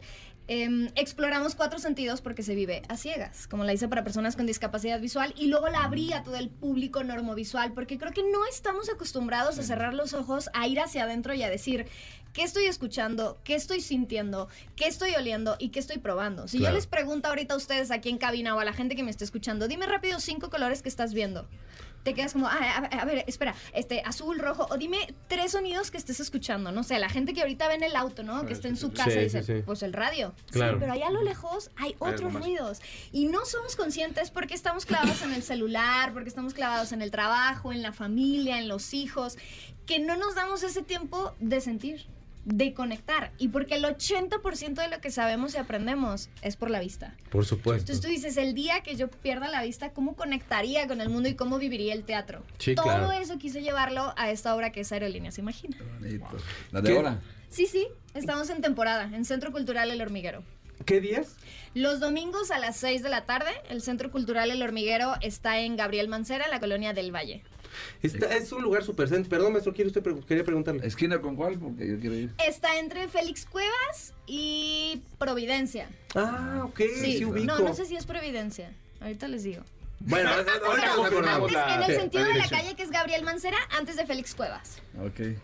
Em, 0.52 0.90
exploramos 0.96 1.54
cuatro 1.54 1.78
sentidos 1.78 2.22
porque 2.22 2.42
se 2.42 2.56
vive 2.56 2.82
a 2.90 2.98
ciegas, 2.98 3.46
como 3.46 3.64
la 3.66 3.72
hice 3.74 3.88
para 3.88 4.04
personas 4.04 4.36
con 4.36 4.48
discapacidad 4.48 5.00
visual, 5.00 5.32
y 5.38 5.46
luego 5.46 5.70
la 5.70 5.84
abrí 5.84 6.12
a 6.12 6.24
todo 6.24 6.38
el 6.38 6.50
público 6.50 7.04
normovisual, 7.04 7.74
porque 7.74 8.00
creo 8.00 8.14
que 8.14 8.24
no 8.24 8.44
estamos 8.48 8.90
acostumbrados 8.90 9.60
a 9.60 9.64
cerrar 9.64 9.94
los 9.94 10.16
ojos, 10.16 10.50
a 10.56 10.68
ir 10.68 10.80
hacia 10.80 11.04
adentro 11.04 11.36
y 11.36 11.44
a 11.44 11.50
decir 11.52 11.86
qué 12.34 12.44
estoy 12.44 12.66
escuchando, 12.66 13.40
qué 13.44 13.56
estoy 13.56 13.82
sintiendo, 13.82 14.48
qué 14.76 14.88
estoy 14.88 15.16
oliendo 15.16 15.56
y 15.60 15.70
qué 15.70 15.80
estoy 15.80 15.98
probando. 15.98 16.48
Si 16.48 16.58
Claro. 16.60 16.74
yo 16.74 16.78
les 16.78 16.88
pregunto 16.88 17.28
ahorita 17.30 17.54
a 17.54 17.58
ustedes 17.58 17.92
aquí 17.92 18.10
en 18.10 18.18
cabina 18.18 18.56
o 18.56 18.60
a 18.60 18.66
la 18.66 18.74
gente 18.74 18.96
que 18.96 19.04
me 19.04 19.12
está 19.12 19.24
escuchando, 19.24 19.68
dime 19.68 19.86
rápido 19.88 20.20
cinco 20.20 20.50
colores 20.50 20.82
que 20.82 20.90
estás 20.90 21.14
viendo. 21.14 21.48
Te 22.04 22.14
quedas 22.14 22.32
como, 22.32 22.48
"Ah, 22.48 22.58
a, 22.92 23.02
a- 23.02 23.06
ver, 23.06 23.26
espera, 23.28 23.54
este, 23.74 24.02
azul, 24.06 24.40
rojo, 24.40 24.66
o 24.70 24.78
dime 24.78 25.14
tres 25.28 25.52
sonidos 25.52 25.92
que 25.92 25.98
estés 25.98 26.22
escuchando, 26.22 26.72
no 26.72 26.84
sé, 26.84 26.98
la 26.98 27.10
gente 27.10 27.34
que 27.34 27.42
ahorita 27.42 27.68
ve 27.68 27.74
en 27.74 27.84
el 27.84 27.94
auto, 27.98 28.24
¿no? 28.24 28.46
Que 28.46 28.54
está 28.54 28.70
en 28.70 28.78
su 28.78 28.94
casa 28.94 29.12
Sí, 29.12 29.18
y 29.18 29.24
dice, 29.24 29.44
sí, 29.44 29.54
sí. 29.58 29.62
pues 29.66 29.84
el 29.84 29.92
radio. 29.92 30.34
Claro. 30.50 30.74
Sí, 30.76 30.78
pero 30.80 30.94
allá 30.94 31.08
a 31.08 31.12
lo 31.12 31.22
lejos 31.24 31.72
hay 31.76 31.96
otros 32.00 32.32
ruidos. 32.34 32.80
Y 33.12 33.26
no 33.26 33.44
somos 33.46 33.76
conscientes 33.76 34.32
porque 34.32 34.54
estamos 34.54 34.86
clavados 34.86 35.22
en 35.24 35.34
el 35.34 35.44
celular, 35.44 36.14
porque 36.14 36.30
estamos 36.30 36.54
clavados 36.54 36.94
en 36.94 37.02
el 37.02 37.12
trabajo, 37.12 37.74
en 37.74 37.82
la 37.82 37.92
familia, 37.92 38.60
en 38.60 38.70
los 38.70 38.94
hijos, 38.94 39.38
que 39.86 40.00
no 40.00 40.16
nos 40.16 40.36
damos 40.36 40.64
ese 40.64 40.82
tiempo 40.84 41.34
de 41.42 41.60
sentir. 41.60 42.08
De 42.46 42.74
conectar. 42.74 43.32
Y 43.38 43.50
porque 43.50 43.76
el 43.76 43.84
80% 43.84 44.74
de 44.74 44.88
lo 44.88 45.02
que 45.02 45.12
sabemos 45.12 45.54
y 45.54 45.58
aprendemos 45.58 46.30
es 46.42 46.56
por 46.56 46.70
la 46.70 46.80
vista. 46.80 47.16
Por 47.30 47.46
supuesto. 47.46 47.82
Entonces 47.92 48.02
tú 48.02 48.08
dices, 48.08 48.38
el 48.38 48.54
día 48.54 48.82
que 48.82 48.96
yo 48.96 49.10
pierda 49.10 49.50
la 49.50 49.64
vista, 49.64 49.92
¿cómo 49.92 50.16
conectaría 50.16 50.88
con 50.88 51.02
el 51.02 51.10
mundo 51.10 51.30
y 51.30 51.36
cómo 51.36 51.58
viviría 51.60 51.94
el 51.94 52.04
teatro? 52.04 52.44
Sí, 52.58 52.76
Todo 52.76 52.86
claro. 52.86 53.12
eso 53.12 53.38
quise 53.38 53.62
llevarlo 53.62 54.14
a 54.18 54.32
esta 54.32 54.56
obra 54.56 54.72
que 54.72 54.82
es 54.82 54.92
Aerolíneas, 54.92 55.38
imagina. 55.38 55.78
Bonito. 56.00 56.26
La 56.72 56.82
de 56.82 56.96
ahora. 56.96 57.20
Sí, 57.50 57.66
sí, 57.66 57.88
estamos 58.14 58.50
en 58.50 58.62
temporada, 58.62 59.10
en 59.14 59.26
Centro 59.26 59.52
Cultural 59.52 59.90
El 59.92 60.02
Hormiguero. 60.02 60.44
¿Qué 60.86 61.02
días? 61.02 61.36
Los 61.74 62.00
domingos 62.00 62.52
a 62.52 62.60
las 62.60 62.78
6 62.78 63.04
de 63.04 63.10
la 63.10 63.26
tarde, 63.26 63.52
el 63.70 63.82
Centro 63.82 64.12
Cultural 64.12 64.50
El 64.50 64.62
Hormiguero 64.62 65.16
está 65.22 65.60
en 65.60 65.76
Gabriel 65.76 66.08
Mancera, 66.08 66.46
en 66.46 66.52
la 66.52 66.60
colonia 66.60 66.94
del 66.94 67.14
Valle. 67.14 67.44
Está- 68.04 68.36
es 68.36 68.52
un 68.52 68.62
lugar 68.62 68.84
súper 68.84 69.08
céntrico. 69.08 69.30
Perdón, 69.30 69.54
maestro, 69.54 69.74
¿quiere 69.74 69.88
usted 69.90 70.04
quería 70.28 70.44
preguntarle? 70.44 70.86
¿Esquina 70.86 71.20
con 71.20 71.36
cuál? 71.36 71.58
Porque 71.60 71.88
yo 71.88 72.00
quiero 72.00 72.16
ir. 72.16 72.32
Está 72.46 72.78
entre 72.80 73.08
Félix 73.08 73.46
Cuevas 73.46 74.14
y 74.28 75.02
Providencia. 75.18 75.90
Ah, 76.16 76.62
ok, 76.66 76.80
sí, 77.02 77.18
Sí, 77.18 77.26
ubico. 77.26 77.46
no, 77.46 77.60
no 77.60 77.74
sé 77.74 77.86
si 77.86 77.96
es 77.96 78.06
Providencia. 78.06 78.72
Ahorita 79.02 79.28
les 79.28 79.44
digo. 79.44 79.64
Bueno, 80.02 80.30
ahorita 80.30 81.40
la- 81.52 81.76
en 81.76 81.84
el 81.92 81.96
sentido 82.00 82.24
de 82.26 82.36
la 82.36 82.48
calle 82.48 82.76
que 82.76 82.84
es 82.84 82.90
Gabriel 82.92 83.24
Mancera, 83.24 83.58
antes 83.78 83.96
de 83.98 84.06
Félix 84.06 84.34
Cuevas. 84.34 84.78
Ok. 85.06 85.36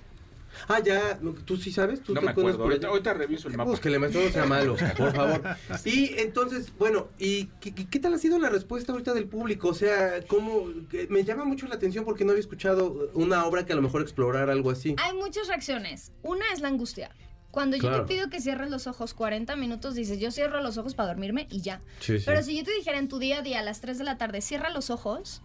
Ah, 0.67 0.79
ya, 0.83 1.19
¿tú 1.45 1.57
sí 1.57 1.71
sabes? 1.71 2.01
¿Tú 2.01 2.13
No 2.13 2.19
te 2.19 2.25
me 2.25 2.31
acuerdas 2.31 2.55
acuerdo. 2.55 2.79
por 2.79 2.89
Ahorita, 2.89 3.13
reviso 3.13 3.47
el 3.47 3.57
mapa. 3.57 3.69
Búsquele, 3.71 3.99
maestro, 3.99 4.21
no 4.23 4.29
sea 4.31 4.45
malo, 4.45 4.75
por 4.97 5.13
favor. 5.15 5.41
Y 5.85 6.13
entonces, 6.19 6.71
bueno, 6.77 7.07
¿y 7.19 7.45
qué, 7.59 7.99
tal 7.99 8.13
ha 8.13 8.17
sido 8.17 8.39
la 8.39 8.49
respuesta 8.49 8.91
ahorita 8.91 9.13
del 9.13 9.27
público? 9.27 9.69
O 9.69 9.73
sea, 9.73 10.21
¿cómo? 10.27 10.65
Me 11.09 11.23
llama 11.23 11.45
mucho 11.45 11.67
la 11.67 11.75
atención 11.75 12.05
porque 12.05 12.25
no 12.25 12.31
había 12.31 12.41
escuchado 12.41 13.09
una 13.13 13.45
obra 13.45 13.65
que 13.65 13.73
a 13.73 13.75
lo 13.75 13.81
mejor 13.81 14.01
explorara 14.01 14.51
algo 14.53 14.71
así. 14.71 14.95
Hay 14.97 15.13
muchas 15.17 15.47
reacciones. 15.47 16.11
Una 16.23 16.45
es 16.53 16.61
la 16.61 16.67
angustia. 16.69 17.11
Cuando 17.51 17.77
yo 17.77 17.83
Claro. 17.83 18.05
te 18.05 18.13
pido 18.13 18.29
que 18.29 18.41
cierres 18.41 18.69
los 18.69 18.85
ojos 18.85 19.13
40 19.13 19.55
minutos, 19.55 19.95
dices, 19.95 20.19
yo 20.19 20.29
cierro 20.31 20.61
los 20.61 20.77
ojos 20.77 20.93
para 20.93 21.07
dormirme 21.09 21.47
y 21.49 21.61
ya. 21.61 21.81
Sí, 22.01 22.19
sí. 22.19 22.23
Pero 22.25 22.43
si 22.43 22.57
yo 22.57 22.63
te 22.65 22.73
dijera 22.73 22.97
en 22.97 23.07
tu 23.07 23.17
día 23.17 23.39
a 23.39 23.41
día 23.43 23.59
a 23.59 23.63
las 23.63 23.79
3 23.79 23.97
de 23.97 24.03
la 24.03 24.17
tarde, 24.17 24.41
cierra 24.41 24.69
los 24.71 24.89
ojos, 24.89 25.41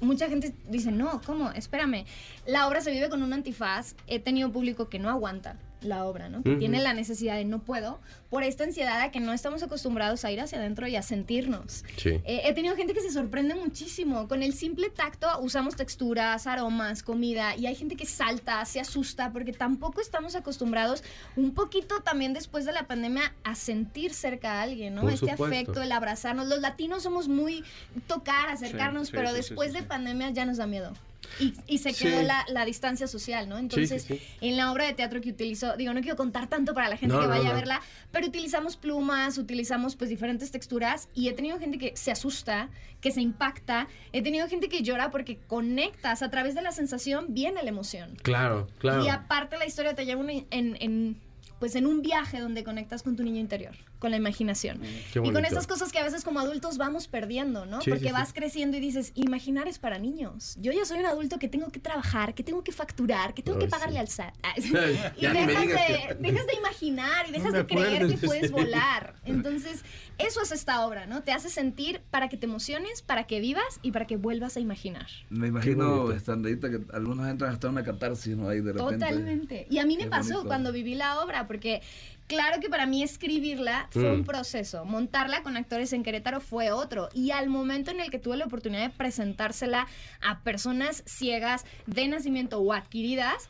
mucha 0.00 0.28
gente 0.28 0.54
dice, 0.68 0.90
no, 0.90 1.20
¿cómo? 1.24 1.50
Espérame. 1.50 2.04
La 2.46 2.68
obra 2.68 2.80
se 2.80 2.90
vive 2.90 3.08
con 3.08 3.22
un 3.22 3.32
antifaz. 3.32 3.94
He 4.06 4.18
tenido 4.18 4.52
público 4.52 4.88
que 4.88 4.98
no 4.98 5.10
aguanta 5.10 5.56
la 5.86 6.04
obra, 6.04 6.28
¿no? 6.28 6.42
Que 6.42 6.56
tiene 6.56 6.80
la 6.80 6.92
necesidad 6.92 7.36
de 7.36 7.44
no 7.44 7.60
puedo, 7.60 8.00
por 8.30 8.42
esta 8.42 8.64
ansiedad 8.64 9.00
a 9.00 9.10
que 9.10 9.20
no 9.20 9.32
estamos 9.32 9.62
acostumbrados 9.62 10.24
a 10.24 10.32
ir 10.32 10.40
hacia 10.40 10.58
adentro 10.58 10.86
y 10.86 10.96
a 10.96 11.02
sentirnos. 11.02 11.84
Sí. 11.96 12.20
Eh, 12.24 12.42
he 12.44 12.52
tenido 12.54 12.76
gente 12.76 12.94
que 12.94 13.00
se 13.00 13.10
sorprende 13.10 13.54
muchísimo. 13.54 14.28
Con 14.28 14.42
el 14.42 14.52
simple 14.52 14.90
tacto 14.90 15.28
usamos 15.40 15.76
texturas, 15.76 16.46
aromas, 16.46 17.02
comida 17.02 17.56
y 17.56 17.66
hay 17.66 17.74
gente 17.74 17.96
que 17.96 18.06
salta, 18.06 18.64
se 18.64 18.80
asusta 18.80 19.32
porque 19.32 19.52
tampoco 19.52 20.00
estamos 20.00 20.34
acostumbrados 20.34 21.04
un 21.36 21.54
poquito 21.54 22.00
también 22.00 22.32
después 22.34 22.64
de 22.64 22.72
la 22.72 22.86
pandemia 22.86 23.34
a 23.44 23.54
sentir 23.54 24.12
cerca 24.12 24.54
a 24.54 24.62
alguien, 24.62 24.94
¿no? 24.94 25.02
Por 25.02 25.12
este 25.12 25.30
supuesto. 25.30 25.44
afecto, 25.44 25.82
el 25.82 25.92
abrazarnos. 25.92 26.46
Los 26.48 26.60
latinos 26.60 27.02
somos 27.02 27.28
muy 27.28 27.64
tocar, 28.06 28.48
acercarnos, 28.48 29.08
sí, 29.08 29.12
pero 29.14 29.30
sí, 29.30 29.36
después 29.36 29.72
de 29.72 29.82
pandemia 29.82 30.30
ya 30.30 30.44
nos 30.44 30.56
da 30.56 30.66
miedo. 30.66 30.92
Y, 31.40 31.54
y 31.66 31.78
se 31.78 31.92
Sí. 31.92 32.04
quedó 32.04 32.22
la, 32.22 32.44
la 32.48 32.64
distancia 32.64 33.06
social, 33.06 33.48
¿no? 33.48 33.58
Entonces, 33.58 34.02
sí. 34.04 34.20
en 34.40 34.56
la 34.56 34.70
obra 34.72 34.86
de 34.86 34.92
teatro 34.94 35.20
que 35.20 35.30
utilizo, 35.30 35.76
digo, 35.76 35.92
no 35.94 36.00
quiero 36.00 36.16
contar 36.16 36.48
tanto 36.48 36.74
para 36.74 36.88
la 36.88 36.96
gente 36.96 37.14
No, 37.14 37.20
que 37.22 37.26
vaya 37.26 37.44
no. 37.44 37.50
a 37.50 37.54
verla, 37.54 37.80
pero 38.12 38.26
utilizamos 38.26 38.76
plumas, 38.76 39.38
utilizamos 39.38 39.96
pues 39.96 40.10
diferentes 40.10 40.50
texturas 40.50 41.08
y 41.14 41.28
he 41.28 41.32
tenido 41.32 41.58
gente 41.58 41.78
que 41.78 41.96
se 41.96 42.10
asusta, 42.10 42.70
que 43.00 43.10
se 43.10 43.20
impacta, 43.20 43.88
he 44.12 44.22
tenido 44.22 44.48
gente 44.48 44.68
que 44.68 44.82
llora 44.82 45.10
porque 45.10 45.38
conectas 45.46 46.22
a 46.22 46.30
través 46.30 46.54
de 46.54 46.62
la 46.62 46.72
sensación, 46.72 47.26
viene 47.28 47.62
la 47.62 47.68
emoción. 47.68 48.16
Claro, 48.22 48.68
claro. 48.78 49.04
Y 49.04 49.08
aparte 49.08 49.56
la 49.58 49.66
historia 49.66 49.94
te 49.94 50.04
lleva 50.06 50.24
en, 50.50 51.20
pues 51.58 51.74
en 51.74 51.86
un 51.86 52.02
viaje 52.02 52.40
donde 52.40 52.64
conectas 52.64 53.02
con 53.02 53.16
tu 53.16 53.22
niño 53.22 53.40
interior, 53.40 53.74
con 53.98 54.10
la 54.10 54.16
imaginación. 54.16 54.80
Qué 55.12 55.20
Y 55.24 55.32
con 55.32 55.44
estas 55.44 55.66
cosas 55.66 55.90
que 55.92 55.98
a 55.98 56.04
veces 56.04 56.22
como 56.24 56.40
adultos 56.40 56.76
vamos 56.78 57.08
perdiendo, 57.08 57.66
¿no? 57.66 57.80
Sí, 57.80 57.90
Porque 57.90 58.04
sí, 58.04 58.08
sí. 58.08 58.12
vas 58.14 58.32
creciendo 58.32 58.76
y 58.76 58.80
dices, 58.80 59.12
imaginar 59.14 59.68
es 59.68 59.78
para 59.78 59.98
niños. 59.98 60.56
Yo 60.60 60.72
ya 60.72 60.84
soy 60.84 60.98
un 61.00 61.06
adulto 61.06 61.38
que 61.38 61.48
tengo 61.48 61.68
que 61.70 61.80
trabajar, 61.80 62.34
que 62.34 62.42
tengo 62.42 62.62
que 62.62 62.72
facturar, 62.72 63.34
que 63.34 63.42
tengo 63.42 63.58
Ay, 63.58 63.64
que 63.64 63.70
pagarle 63.70 63.94
sí. 63.94 63.98
al 64.00 64.08
SAT. 64.08 64.34
Y 65.16 65.26
dejas 65.26 65.46
de, 65.46 65.66
que- 65.76 66.16
dejas 66.20 66.46
de 66.46 66.54
imaginar 66.58 67.28
y 67.28 67.32
dejas 67.32 67.52
de 67.52 67.66
creer 67.66 68.06
que 68.06 68.18
puedes 68.18 68.46
Sí. 68.48 68.52
volar. 68.52 69.14
Entonces, 69.24 69.82
eso 70.18 70.40
es 70.42 70.52
esta 70.52 70.86
obra, 70.86 71.06
¿no? 71.06 71.22
Te 71.22 71.32
hace 71.32 71.48
sentir 71.48 72.00
para 72.10 72.28
que 72.28 72.36
te 72.36 72.46
emociones, 72.46 73.02
para 73.02 73.24
que 73.24 73.40
vivas 73.40 73.80
y 73.82 73.92
para 73.92 74.06
que 74.06 74.16
vuelvas 74.16 74.56
a 74.56 74.60
imaginar. 74.60 75.06
Me 75.30 75.48
imagino, 75.48 76.12
estandita, 76.12 76.70
que 76.70 76.80
algunos 76.92 77.28
entran 77.28 77.52
hasta 77.52 77.68
una 77.68 77.82
catarsis, 77.84 78.36
¿no? 78.36 78.48
Ahí 78.48 78.60
de 78.60 78.72
repente. 78.72 78.94
Totalmente. 78.94 79.66
Y 79.70 79.78
a 79.78 79.86
mí 79.86 79.96
me 79.96 80.04
Qué 80.04 80.10
pasó 80.10 80.28
bonito. 80.34 80.46
cuando 80.48 80.72
viví 80.72 80.94
la 80.94 81.20
obra, 81.20 81.46
porque 81.46 81.82
claro 82.26 82.60
que 82.60 82.68
para 82.68 82.86
mí 82.86 83.02
escribirla 83.02 83.88
fue 83.90 84.10
Mm. 84.10 84.14
un 84.20 84.24
proceso. 84.24 84.84
Montarla 84.84 85.42
con 85.42 85.56
actores 85.56 85.92
en 85.92 86.02
Querétaro 86.02 86.40
fue 86.40 86.70
otro. 86.72 87.08
Y 87.14 87.30
al 87.30 87.48
momento 87.48 87.90
en 87.90 88.00
el 88.00 88.10
que 88.10 88.18
tuve 88.18 88.36
la 88.36 88.44
oportunidad 88.46 88.82
de 88.82 88.90
presentársela 88.90 89.86
a 90.20 90.40
personas 90.40 91.02
ciegas 91.06 91.64
de 91.86 92.08
nacimiento 92.08 92.58
o 92.60 92.72
adquiridas, 92.72 93.48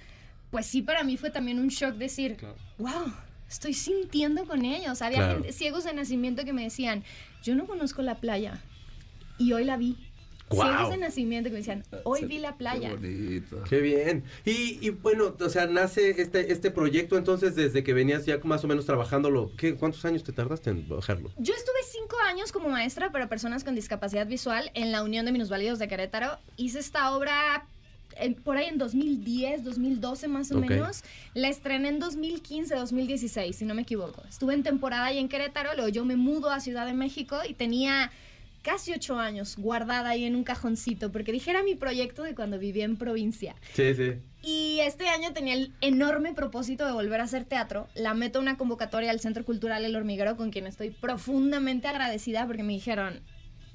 pues 0.50 0.66
sí 0.66 0.82
para 0.82 1.02
mí 1.04 1.16
fue 1.16 1.30
también 1.30 1.58
un 1.58 1.68
shock 1.68 1.94
decir, 1.96 2.36
wow. 2.78 3.12
Estoy 3.48 3.74
sintiendo 3.74 4.44
con 4.44 4.64
ellos. 4.64 5.02
Había 5.02 5.18
Claro. 5.18 5.34
gente- 5.34 5.52
ciegos 5.52 5.84
de 5.84 5.94
nacimiento 5.94 6.44
que 6.44 6.52
me 6.52 6.64
decían, 6.64 7.04
yo 7.44 7.54
no 7.54 7.66
conozco 7.66 8.02
la 8.02 8.16
playa 8.16 8.60
y 9.38 9.52
hoy 9.52 9.62
la 9.64 9.76
vi. 9.76 9.96
Ciegos 10.50 10.90
de 10.90 10.96
nacimiento 10.98 11.48
que 11.48 11.54
me 11.54 11.58
decían, 11.58 11.82
hoy 12.04 12.24
vi 12.24 12.38
la 12.38 12.56
playa. 12.56 12.90
Qué 12.90 12.94
bonito. 12.96 13.62
Qué 13.68 13.80
bien. 13.80 14.24
Y, 14.44 14.78
y 14.80 14.90
bueno, 14.90 15.34
o 15.40 15.48
sea, 15.48 15.66
nace 15.66 16.10
este, 16.20 16.52
este 16.52 16.70
proyecto 16.70 17.16
entonces 17.18 17.54
desde 17.56 17.82
que 17.82 17.92
venías 17.94 18.26
ya 18.26 18.38
más 18.44 18.62
o 18.64 18.68
menos 18.68 18.86
trabajándolo. 18.86 19.50
¿Qué, 19.56 19.74
¿Cuántos 19.74 20.04
años 20.04 20.22
te 20.22 20.32
tardaste 20.32 20.70
en 20.70 20.88
bajarlo? 20.88 21.30
Yo 21.38 21.54
estuve 21.54 21.76
cinco 21.90 22.16
años 22.28 22.52
como 22.52 22.68
maestra 22.68 23.10
para 23.10 23.28
personas 23.28 23.64
con 23.64 23.74
discapacidad 23.74 24.26
visual 24.26 24.70
en 24.74 24.92
la 24.92 25.02
Unión 25.02 25.26
de 25.26 25.32
Minusválidos 25.32 25.78
de 25.78 25.88
Querétaro. 25.88 26.38
Hice 26.56 26.78
esta 26.78 27.16
obra 27.16 27.66
en- 28.18 28.34
por 28.34 28.56
ahí 28.56 28.66
en 28.66 28.78
2010, 28.78 29.64
2012 29.64 30.28
más 30.28 30.50
o 30.52 30.58
menos. 30.60 31.02
La 31.34 31.48
estrené 31.48 31.88
en 31.88 31.98
2015, 31.98 32.74
2016, 32.76 33.56
si 33.56 33.64
no 33.64 33.74
me 33.74 33.82
equivoco. 33.82 34.22
Estuve 34.28 34.54
en 34.54 34.62
temporada 34.62 35.06
ahí 35.06 35.18
en 35.18 35.28
Querétaro, 35.28 35.74
luego 35.74 35.88
yo 35.88 36.04
me 36.04 36.16
mudo 36.16 36.50
a 36.50 36.60
Ciudad 36.60 36.86
de 36.86 36.92
México 36.94 37.38
y 37.48 37.52
tenía 37.54 38.10
casi 38.66 38.92
ocho 38.92 39.16
años 39.20 39.54
guardada 39.56 40.10
ahí 40.10 40.24
en 40.24 40.34
un 40.34 40.42
cajoncito 40.42 41.12
porque 41.12 41.30
dije 41.30 41.50
era 41.50 41.62
mi 41.62 41.76
proyecto 41.76 42.24
de 42.24 42.34
cuando 42.34 42.58
vivía 42.58 42.84
en 42.84 42.96
provincia. 42.96 43.54
Sí, 43.74 43.94
sí. 43.94 44.14
Y 44.42 44.80
este 44.80 45.08
año 45.08 45.32
tenía 45.32 45.54
el 45.54 45.72
enorme 45.80 46.34
propósito 46.34 46.84
de 46.84 46.90
volver 46.92 47.20
a 47.20 47.24
hacer 47.24 47.44
teatro. 47.44 47.86
La 47.94 48.14
meto 48.14 48.40
a 48.40 48.42
una 48.42 48.56
convocatoria 48.56 49.10
al 49.12 49.20
Centro 49.20 49.44
Cultural 49.44 49.84
El 49.84 49.94
Hormiguero, 49.94 50.36
con 50.36 50.50
quien 50.50 50.66
estoy 50.66 50.90
profundamente 50.90 51.86
agradecida 51.86 52.44
porque 52.46 52.64
me 52.64 52.72
dijeron, 52.72 53.20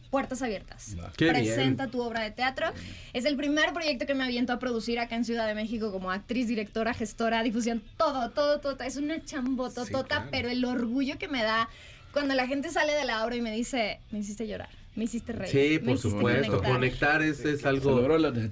puertas 0.10 0.42
abiertas. 0.42 0.96
Qué 1.16 1.28
Presenta 1.30 1.88
tu 1.88 2.02
obra 2.02 2.22
de 2.24 2.32
teatro. 2.32 2.68
Es 3.14 3.24
el 3.24 3.38
primer 3.38 3.72
proyecto 3.74 4.06
que 4.06 4.14
me 4.14 4.26
aviento 4.26 4.52
a 4.52 4.60
producir 4.60 5.00
acá 5.00 5.16
en 5.16 5.24
Ciudad 5.24 5.48
de 5.48 5.56
México 5.56 5.92
como 5.94 6.12
actriz, 6.12 6.48
directora, 6.50 6.94
gestora, 6.94 7.44
difusión, 7.44 7.82
todo, 7.98 8.32
todo, 8.32 8.60
todo. 8.60 8.78
Es 8.84 8.98
una 8.98 9.24
chambototota, 9.24 9.86
Sí, 9.86 10.08
claro. 10.08 10.28
pero 10.32 10.50
el 10.50 10.64
orgullo 10.66 11.18
que 11.18 11.30
me 11.30 11.44
da 11.44 11.70
cuando 12.12 12.34
la 12.36 12.46
gente 12.46 12.70
sale 12.70 12.94
de 12.94 13.06
la 13.06 13.26
obra 13.26 13.38
y 13.38 13.42
me 13.42 13.54
dice, 13.54 14.00
me 14.12 14.20
hiciste 14.20 14.46
llorar, 14.48 14.68
me 14.96 15.06
hiciste 15.06 15.32
reír. 15.32 15.52
Sí, 15.52 15.80
por 15.80 15.98
supuesto. 15.98 16.58
conectar". 16.62 16.72
Conectar 16.74 17.22
es, 17.22 17.46
es 17.46 17.66
algo. 17.66 18.00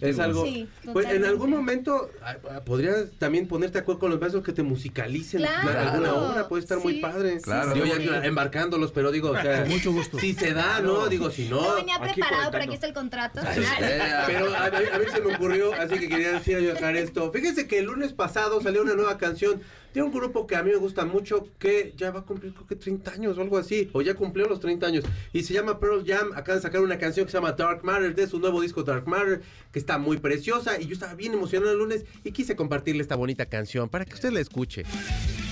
Es 0.01 0.19
algo. 0.19 0.45
Sí, 0.45 0.67
pues, 0.93 1.05
en 1.09 1.25
algún 1.25 1.49
momento 1.49 2.09
ah, 2.23 2.37
ah, 2.49 2.61
podrías 2.61 3.11
también 3.17 3.47
ponerte 3.47 3.73
de 3.73 3.79
acuerdo 3.81 3.99
con 3.99 4.09
los 4.11 4.19
maestros 4.21 4.43
que 4.43 4.53
te 4.53 4.63
musicalicen 4.63 5.41
Claro. 5.41 5.79
alguna 5.91 6.13
obra. 6.13 6.47
Puede 6.47 6.63
estar 6.63 6.77
muy 6.79 6.99
padre. 7.01 7.41
Claro. 7.41 7.73
Digo, 7.73 7.85
sí. 7.87 8.05
ya 8.05 8.23
embarcándolos, 8.25 8.91
pero 8.93 9.11
digo, 9.11 9.31
o 9.31 9.41
sea, 9.41 9.61
Con 9.63 9.69
mucho 9.69 9.91
gusto. 9.91 10.17
Si 10.19 10.33
se 10.33 10.53
da, 10.53 10.79
¿no? 10.79 11.07
Digo, 11.07 11.29
si 11.29 11.49
no. 11.49 11.61
No 11.61 11.75
venía 11.75 11.95
aquí 11.97 12.21
preparado, 12.21 12.51
pero 12.51 12.63
aquí 12.63 12.73
está 12.73 12.87
el 12.87 12.93
contrato. 12.93 13.41
Pero 14.27 14.53
a, 14.53 14.63
a- 14.65 14.67
a 14.67 14.99
mí 14.99 15.05
se 15.11 15.21
me 15.21 15.35
ocurrió, 15.35 15.73
así 15.73 15.99
que 15.99 16.07
quería 16.07 16.31
decir 16.33 16.55
a 16.57 16.59
dejar 16.59 16.95
esto. 16.95 17.31
Fíjense 17.31 17.67
que 17.67 17.79
el 17.79 17.85
lunes 17.85 18.13
pasado 18.13 18.61
salió 18.61 18.81
una 18.81 18.93
nueva 18.95 19.17
canción 19.17 19.61
de 19.93 20.01
un 20.01 20.11
grupo 20.11 20.45
que 20.47 20.55
a 20.55 20.63
mí 20.63 20.71
me 20.71 20.77
gusta 20.77 21.05
mucho, 21.05 21.47
que 21.57 21.93
ya 21.97 22.11
va 22.11 22.21
a 22.21 22.23
cumplir 22.23 22.53
creo 22.53 22.67
que 22.67 22.75
30 22.75 23.11
años 23.11 23.37
o 23.37 23.41
algo 23.41 23.57
así, 23.57 23.89
o 23.93 24.01
ya 24.01 24.13
cumplió 24.13 24.47
los 24.47 24.59
30 24.59 24.85
años, 24.85 25.05
y 25.33 25.43
se 25.43 25.53
llama 25.53 25.79
Pearl 25.79 26.03
Jam. 26.05 26.31
Acaban 26.35 26.57
de 26.57 26.61
sacar 26.61 26.81
una 26.81 26.97
canción 26.97 27.25
que 27.25 27.31
se 27.31 27.37
llama 27.37 27.53
Dark 27.53 27.83
Matter, 27.83 28.15
de 28.15 28.27
su 28.27 28.39
nuevo 28.39 28.61
disco 28.61 28.83
Dark 28.83 29.07
Matter, 29.07 29.41
que 29.71 29.79
está 29.79 29.97
muy 29.97 30.17
preciosa, 30.17 30.79
y 30.79 30.87
yo 30.87 30.93
estaba 30.93 31.15
bien 31.15 31.33
emocionado 31.33 31.71
el 31.71 31.79
lunes 31.79 32.05
y 32.23 32.31
quise 32.31 32.55
compartirle 32.55 33.01
esta 33.01 33.15
bonita 33.15 33.45
canción 33.45 33.89
para 33.89 34.05
que 34.05 34.13
usted 34.13 34.31
la 34.31 34.39
escuche. 34.39 34.83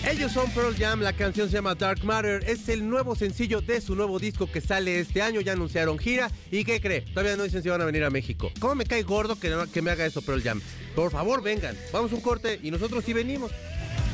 Ellos 0.10 0.32
son 0.32 0.50
Pearl 0.52 0.76
Jam, 0.76 1.02
la 1.02 1.14
canción 1.14 1.50
se 1.50 1.56
llama 1.56 1.76
Dark 1.76 2.04
Matter, 2.04 2.44
es 2.48 2.70
el 2.70 2.88
nuevo 2.88 3.16
sencillo 3.16 3.62
de 3.62 3.82
su 3.82 3.96
nuevo 3.96 4.20
disco 4.20 4.50
que 4.50 4.62
sale 4.62 5.00
este 5.00 5.22
año, 5.22 5.42
ya 5.42 5.54
anunciaron 5.54 5.98
gira, 5.98 6.32
¿y 6.52 6.64
qué 6.64 6.80
cree? 6.80 7.02
Todavía 7.02 7.36
no 7.36 7.44
dicen 7.44 7.64
si 7.64 7.70
van 7.70 7.82
a 7.82 7.86
venir 7.86 8.04
a 8.04 8.10
México. 8.10 8.52
¿Cómo 8.60 8.76
me 8.76 8.86
cae 8.86 9.04
gordo 9.04 9.38
que, 9.40 9.54
que 9.74 9.82
me 9.82 9.92
haga 9.92 10.06
eso 10.06 10.22
Pearl 10.22 10.42
Jam? 10.42 10.62
Por 10.96 11.12
favor, 11.12 11.42
vengan, 11.42 11.76
vamos 11.92 12.14
un 12.14 12.22
corte 12.22 12.60
y 12.64 12.72
nosotros 12.72 13.04
sí 13.04 13.14
venimos. 13.14 13.52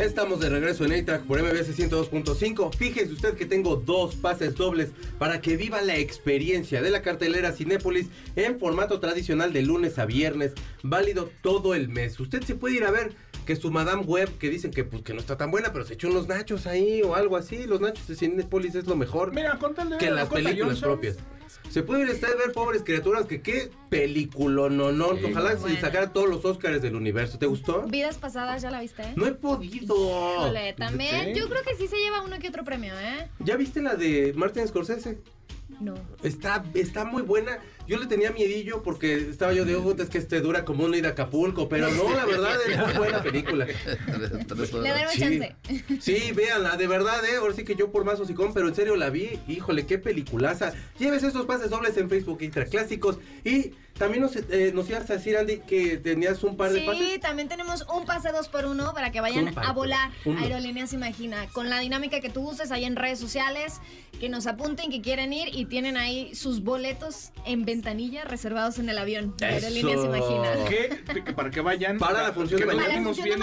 Estamos 0.00 0.40
de 0.40 0.48
regreso 0.48 0.86
en 0.86 0.92
A-Track 0.92 1.24
por 1.24 1.42
MBS 1.42 1.78
102.5. 1.78 2.74
Fíjese 2.74 3.12
usted 3.12 3.34
que 3.34 3.44
tengo 3.44 3.76
dos 3.76 4.14
pases 4.14 4.54
dobles 4.54 4.92
para 5.18 5.42
que 5.42 5.58
viva 5.58 5.82
la 5.82 5.96
experiencia 5.96 6.80
de 6.80 6.88
la 6.88 7.02
cartelera 7.02 7.52
Cinépolis 7.52 8.06
en 8.34 8.58
formato 8.58 8.98
tradicional 8.98 9.52
de 9.52 9.60
lunes 9.60 9.98
a 9.98 10.06
viernes, 10.06 10.54
válido 10.82 11.30
todo 11.42 11.74
el 11.74 11.90
mes. 11.90 12.18
Usted 12.18 12.42
se 12.42 12.54
puede 12.54 12.76
ir 12.76 12.84
a 12.84 12.90
ver 12.90 13.12
que 13.44 13.56
su 13.56 13.70
Madame 13.70 14.04
Web, 14.04 14.38
que 14.38 14.48
dicen 14.48 14.70
que, 14.70 14.84
pues, 14.84 15.02
que 15.02 15.12
no 15.12 15.20
está 15.20 15.36
tan 15.36 15.50
buena, 15.50 15.70
pero 15.70 15.84
se 15.84 15.94
echó 15.94 16.08
unos 16.08 16.28
nachos 16.28 16.66
ahí 16.66 17.02
o 17.02 17.14
algo 17.14 17.36
así. 17.36 17.66
Los 17.66 17.82
nachos 17.82 18.08
de 18.08 18.16
Cinépolis 18.16 18.74
es 18.76 18.86
lo 18.86 18.96
mejor 18.96 19.34
Mira, 19.34 19.58
con 19.58 19.74
tal 19.74 19.90
de 19.90 19.98
que 19.98 20.10
las 20.10 20.30
películas 20.30 20.80
propias. 20.80 21.18
Se 21.70 21.82
puede 21.82 22.02
ir 22.02 22.10
a 22.10 22.12
usted 22.12 22.28
a 22.32 22.36
ver 22.36 22.52
pobres 22.52 22.82
criaturas 22.82 23.26
que 23.26 23.42
qué 23.42 23.70
película, 23.88 24.68
no, 24.68 24.90
no. 24.92 25.08
Ojalá 25.30 25.50
se 25.52 25.56
Buena. 25.58 25.80
sacara 25.80 26.12
todos 26.12 26.28
los 26.28 26.44
Oscars 26.44 26.82
del 26.82 26.96
universo. 26.96 27.38
¿Te 27.38 27.46
gustó? 27.46 27.82
Vidas 27.82 28.18
pasadas, 28.18 28.62
¿ya 28.62 28.70
la 28.70 28.80
viste? 28.80 29.02
No 29.16 29.26
he 29.26 29.32
podido. 29.32 29.94
Híjole, 29.94 30.72
también. 30.74 31.34
Sí. 31.34 31.40
Yo 31.40 31.48
creo 31.48 31.62
que 31.62 31.74
sí 31.76 31.86
se 31.86 31.96
lleva 31.96 32.22
uno 32.22 32.38
que 32.38 32.48
otro 32.48 32.64
premio, 32.64 32.92
¿eh? 32.98 33.28
¿Ya 33.40 33.56
viste 33.56 33.80
la 33.82 33.94
de 33.94 34.32
Martin 34.36 34.66
Scorsese? 34.66 35.18
No. 35.78 35.94
Está, 36.24 36.64
está 36.74 37.04
muy 37.04 37.22
buena. 37.22 37.58
Yo 37.86 37.96
le 37.98 38.06
tenía 38.06 38.32
miedillo 38.32 38.82
porque 38.82 39.14
estaba 39.14 39.52
yo 39.52 39.64
de, 39.64 39.76
"Oh, 39.76 39.94
es 39.98 40.10
que 40.10 40.18
este 40.18 40.40
dura 40.40 40.64
como 40.64 40.84
una 40.84 40.96
ida 40.96 41.08
a 41.08 41.12
Acapulco, 41.12 41.68
pero 41.68 41.90
no, 41.92 42.12
la 42.14 42.24
verdad 42.26 42.56
es 42.68 42.76
muy 42.76 42.92
buena 42.98 43.22
película. 43.22 43.66
Le 43.66 44.88
daremos 44.90 45.12
Sí. 45.12 45.20
chance. 45.20 45.56
Sí, 46.00 46.32
véanla, 46.32 46.76
de 46.76 46.86
verdad, 46.86 47.24
eh. 47.24 47.36
Ahora 47.36 47.54
sí 47.54 47.64
que 47.64 47.74
yo 47.76 47.90
por 47.90 48.04
más 48.04 48.20
hocicón, 48.20 48.52
pero 48.52 48.68
en 48.68 48.74
serio 48.74 48.96
la 48.96 49.10
vi. 49.10 49.38
Híjole, 49.48 49.86
qué 49.86 49.98
peliculaza. 49.98 50.72
Lleves 50.98 51.22
pases 51.46 51.70
dobles 51.70 51.96
en 51.96 52.08
Facebook 52.08 52.38
Intra 52.42 52.64
Clásicos. 52.66 53.18
Y 53.44 53.72
también 53.98 54.22
nos, 54.22 54.34
eh, 54.36 54.70
nos 54.74 54.88
ibas 54.88 55.08
a 55.10 55.14
decir, 55.14 55.36
Andy, 55.36 55.58
que 55.60 55.98
tenías 55.98 56.42
un 56.42 56.56
par 56.56 56.72
de 56.72 56.80
Sí, 56.80 56.86
pases. 56.86 57.20
también 57.20 57.48
tenemos 57.48 57.84
un 57.94 58.06
pase 58.06 58.30
dos 58.32 58.48
por 58.48 58.64
uno 58.64 58.92
para 58.94 59.10
que 59.12 59.20
vayan 59.20 59.52
par 59.52 59.66
a 59.66 59.72
volar 59.72 60.10
uno. 60.24 60.40
Aerolíneas 60.40 60.92
Imagina. 60.92 61.46
Con 61.52 61.68
la 61.68 61.78
dinámica 61.80 62.20
que 62.20 62.30
tú 62.30 62.48
uses 62.48 62.70
ahí 62.72 62.84
en 62.84 62.96
redes 62.96 63.18
sociales, 63.18 63.80
que 64.18 64.28
nos 64.28 64.46
apunten 64.46 64.90
que 64.90 65.02
quieren 65.02 65.32
ir 65.32 65.48
y 65.54 65.66
tienen 65.66 65.96
ahí 65.96 66.34
sus 66.34 66.62
boletos 66.62 67.30
en 67.44 67.64
ventanilla 67.64 68.24
reservados 68.24 68.78
en 68.78 68.88
el 68.88 68.96
avión 68.98 69.34
de 69.36 69.56
Eso. 69.56 69.66
Aerolíneas 69.66 70.04
Imagina. 70.04 71.34
para 71.36 71.50
que 71.50 71.60
vayan. 71.60 71.98
Para 71.98 72.22
la 72.22 72.32
función 72.32 72.60
que 72.60 72.66
de 72.66 72.72
mañana. 72.74 72.88
Para 72.92 73.02
función 73.04 73.38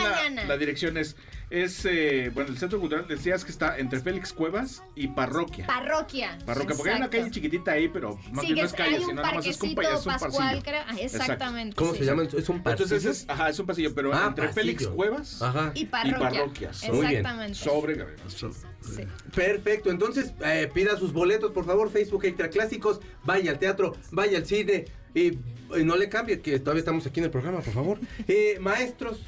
la 0.47 0.57
dirección 0.57 0.97
es. 0.97 1.15
Es, 1.49 1.85
eh, 1.85 2.29
bueno, 2.33 2.49
el 2.49 2.57
Centro 2.57 2.77
Cultural 2.77 3.07
decías 3.07 3.45
que 3.45 3.51
está 3.51 3.77
entre 3.77 4.01
Félix 4.01 4.33
Cuevas 4.33 4.83
y 4.95 5.07
Parroquia. 5.07 5.65
Parroquia. 5.65 6.37
Parroquia, 6.45 6.75
porque 6.75 6.91
hay 6.91 6.97
una 6.97 7.09
calle 7.09 7.31
chiquitita 7.31 7.71
ahí, 7.71 7.87
pero 7.87 8.19
más 8.33 8.43
Sí, 8.45 8.53
que 8.53 8.61
no 8.61 8.67
es- 8.67 8.73
calle, 8.73 8.99
sino 8.99 9.13
nada 9.13 9.33
más 9.35 9.45
es 9.45 9.61
un, 9.61 9.69
es 9.69 9.77
un 9.77 10.11
pascual, 10.11 10.31
pasillo. 10.33 10.61
creo. 10.63 10.81
Ah, 10.85 10.95
exactamente. 10.99 11.75
¿Cómo 11.77 11.93
sí. 11.93 11.99
se 11.99 12.05
llama? 12.05 12.23
¿Es 12.23 12.49
un 12.49 12.61
pasillo? 12.61 12.83
Entonces 12.83 13.05
es, 13.05 13.29
ajá, 13.29 13.49
es 13.49 13.59
un 13.59 13.65
pasillo, 13.65 13.95
pero 13.95 14.13
Ah, 14.13 14.25
entre 14.27 14.47
pasillo. 14.47 14.61
Félix 14.61 14.87
Cuevas 14.87 15.41
Ajá. 15.41 15.71
Y 15.73 15.85
parroquia. 15.85 16.19
parroquias. 16.29 16.83
Muy 16.89 16.99
bien. 16.99 17.11
Exactamente. 17.11 17.55
sobre 17.57 17.95
Gabriel. 17.95 18.19
Sí. 18.29 19.01
Perfecto, 19.33 19.89
entonces 19.89 20.33
eh, 20.43 20.69
pida 20.73 20.97
sus 20.97 21.13
boletos, 21.13 21.51
por 21.53 21.65
favor, 21.65 21.89
Facebook 21.89 22.25
Extra 22.25 22.49
Clásicos, 22.49 22.99
vaya 23.23 23.51
al 23.51 23.59
teatro, 23.59 23.95
vaya 24.11 24.37
al 24.37 24.45
cine 24.45 24.85
y, 25.13 25.27
y 25.29 25.83
no 25.85 25.95
le 25.95 26.09
cambie, 26.09 26.41
que 26.41 26.59
todavía 26.59 26.79
estamos 26.79 27.05
aquí 27.05 27.19
en 27.21 27.25
el 27.25 27.31
programa, 27.31 27.59
por 27.61 27.73
favor. 27.73 27.99
Eh, 28.27 28.57
maestros, 28.59 29.19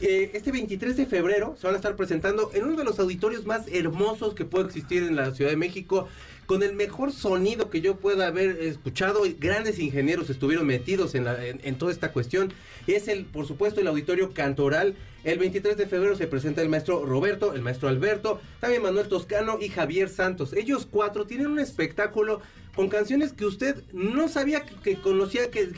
este 0.00 0.50
23 0.52 0.96
de 0.96 1.06
febrero 1.06 1.56
se 1.58 1.66
van 1.66 1.74
a 1.74 1.78
estar 1.78 1.94
presentando 1.96 2.50
en 2.54 2.64
uno 2.64 2.76
de 2.76 2.84
los 2.84 2.98
auditorios 2.98 3.46
más 3.46 3.66
hermosos 3.72 4.34
que 4.34 4.44
puede 4.44 4.66
existir 4.66 5.02
en 5.02 5.16
la 5.16 5.30
Ciudad 5.32 5.50
de 5.50 5.56
México, 5.56 6.08
con 6.46 6.62
el 6.62 6.74
mejor 6.74 7.10
sonido 7.12 7.70
que 7.70 7.80
yo 7.80 7.96
pueda 7.96 8.26
haber 8.26 8.60
escuchado. 8.60 9.22
Grandes 9.38 9.78
ingenieros 9.78 10.28
estuvieron 10.28 10.66
metidos 10.66 11.14
en, 11.14 11.24
la- 11.24 11.42
en- 11.46 11.78
toda 11.78 11.90
esta 11.92 12.12
cuestión. 12.12 12.52
Es 12.86 13.08
el, 13.08 13.24
por 13.24 13.46
supuesto, 13.46 13.80
el 13.80 13.86
auditorio 13.86 14.34
Cantoral. 14.34 14.94
El 15.22 15.38
23 15.38 15.76
de 15.78 15.86
febrero 15.86 16.16
se 16.16 16.26
presenta 16.26 16.60
el 16.60 16.68
maestro 16.68 17.06
Roberto, 17.06 17.54
el 17.54 17.62
maestro 17.62 17.88
Alberto, 17.88 18.40
también 18.60 18.82
Manuel 18.82 19.08
Toscano 19.08 19.56
y 19.58 19.70
Javier 19.70 20.10
Santos. 20.10 20.52
Ellos 20.52 20.86
cuatro 20.90 21.26
tienen 21.26 21.46
un 21.46 21.58
espectáculo 21.60 22.42
con 22.76 22.88
canciones 22.90 23.32
que 23.32 23.46
usted 23.46 23.82
no 23.94 24.28
sabía 24.28 24.64
que, 24.66 24.96
conocía, 24.96 25.50
que 25.50 25.70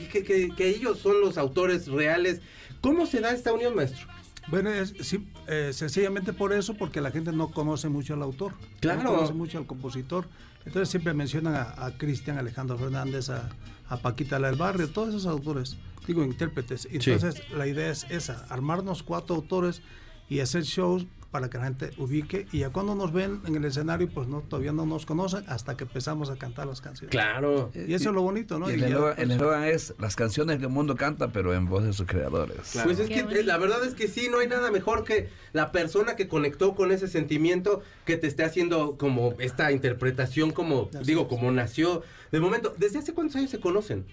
ellos 0.58 0.98
son 0.98 1.20
los 1.20 1.38
autores 1.38 1.86
reales. 1.86 2.40
¿Cómo 2.80 3.06
se 3.06 3.20
da 3.20 3.30
esta 3.30 3.52
unión, 3.52 3.74
maestro? 3.74 4.06
Bueno, 4.48 4.70
es, 4.70 4.94
sí, 5.00 5.26
eh, 5.48 5.70
sencillamente 5.72 6.32
por 6.32 6.52
eso, 6.52 6.74
porque 6.74 7.00
la 7.00 7.10
gente 7.10 7.32
no 7.32 7.50
conoce 7.50 7.88
mucho 7.88 8.14
al 8.14 8.22
autor. 8.22 8.52
Claro. 8.80 9.02
No 9.02 9.14
conoce 9.14 9.32
mucho 9.32 9.58
al 9.58 9.66
compositor. 9.66 10.28
Entonces 10.64 10.88
siempre 10.88 11.14
mencionan 11.14 11.54
a, 11.54 11.86
a 11.86 11.98
Cristian 11.98 12.38
Alejandro 12.38 12.78
Fernández, 12.78 13.30
a, 13.30 13.48
a 13.88 13.96
Paquita 13.98 14.38
la 14.38 14.48
del 14.48 14.56
Barrio, 14.56 14.88
todos 14.90 15.10
esos 15.10 15.26
autores, 15.26 15.76
digo 16.06 16.24
intérpretes. 16.24 16.88
Entonces 16.90 17.42
la 17.50 17.66
idea 17.66 17.90
es 17.90 18.06
esa, 18.10 18.44
armarnos 18.48 19.02
cuatro 19.02 19.36
autores 19.36 19.80
y 20.28 20.40
hacer 20.40 20.64
shows 20.64 21.06
para 21.36 21.50
que 21.50 21.58
la 21.58 21.64
gente 21.64 21.90
ubique 21.98 22.46
y 22.50 22.60
ya 22.60 22.70
cuando 22.70 22.94
nos 22.94 23.12
ven 23.12 23.42
en 23.44 23.56
el 23.56 23.64
escenario 23.66 24.08
pues 24.08 24.26
no 24.26 24.40
todavía 24.40 24.72
no 24.72 24.86
nos 24.86 25.04
conocen 25.04 25.44
hasta 25.48 25.76
que 25.76 25.84
empezamos 25.84 26.30
a 26.30 26.36
cantar 26.36 26.66
las 26.66 26.80
canciones. 26.80 27.10
Claro. 27.10 27.70
Y 27.74 27.92
eso 27.92 28.08
es 28.08 28.14
lo 28.14 28.22
bonito, 28.22 28.58
¿no? 28.58 28.70
Y 28.70 28.74
el 28.74 28.84
eslogan- 28.84 29.64
es 29.66 29.92
las 29.98 30.16
canciones 30.16 30.56
que 30.56 30.64
el 30.64 30.70
mundo 30.70 30.96
canta, 30.96 31.32
pero 31.32 31.52
en 31.52 31.66
voz 31.68 31.84
de 31.84 31.92
sus 31.92 32.06
creadores. 32.06 32.56
Pues 32.84 32.98
es 33.00 33.08
Qué 33.08 33.16
que 33.16 33.22
bonito. 33.24 33.40
eh, 33.40 33.44
la 33.44 33.58
verdad 33.58 33.84
es 33.84 33.92
que 33.92 34.08
sí, 34.08 34.28
no 34.30 34.38
hay 34.38 34.48
nada 34.48 34.70
mejor 34.70 35.04
que 35.04 35.28
la 35.52 35.72
persona 35.72 36.16
que 36.16 36.26
conectó 36.26 36.74
con 36.74 36.90
ese 36.90 37.06
sentimiento 37.06 37.82
que 38.06 38.16
te 38.16 38.26
esté 38.28 38.42
haciendo 38.42 38.96
como 38.96 39.34
esta 39.38 39.72
interpretación, 39.72 40.52
como 40.52 40.88
Así 40.94 41.04
digo, 41.04 41.22
es. 41.24 41.28
como 41.28 41.52
nació. 41.52 42.02
De 42.32 42.40
momento, 42.40 42.74
¿desde 42.78 42.98
hace 43.00 43.12
cuántos 43.12 43.36
años 43.36 43.50
se 43.50 43.60
conocen? 43.60 44.06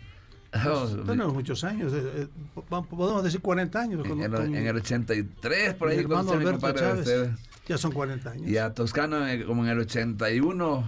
Pues, 0.64 1.06
tenemos 1.08 1.34
muchos 1.34 1.64
años, 1.64 1.92
eh, 1.94 2.04
eh, 2.16 2.28
po- 2.70 2.84
podemos 2.86 3.24
decir 3.24 3.42
40 3.42 3.80
años. 3.82 4.06
en, 4.06 4.22
el, 4.22 4.32
con 4.32 4.56
en 4.56 4.68
el 4.68 4.76
83, 4.76 5.74
por 5.74 5.90
ahí, 5.90 6.00
hermano 6.00 6.32
Alberto 6.32 6.52
compadre 6.52 6.80
Chávez, 6.80 7.30
ya 7.68 7.78
son 7.78 7.92
40 7.92 8.30
años. 8.30 8.48
Y 8.48 8.58
a 8.58 8.74
Toscano 8.74 9.28
eh, 9.28 9.44
como 9.46 9.64
en 9.64 9.72
el 9.72 9.80
81 9.80 10.88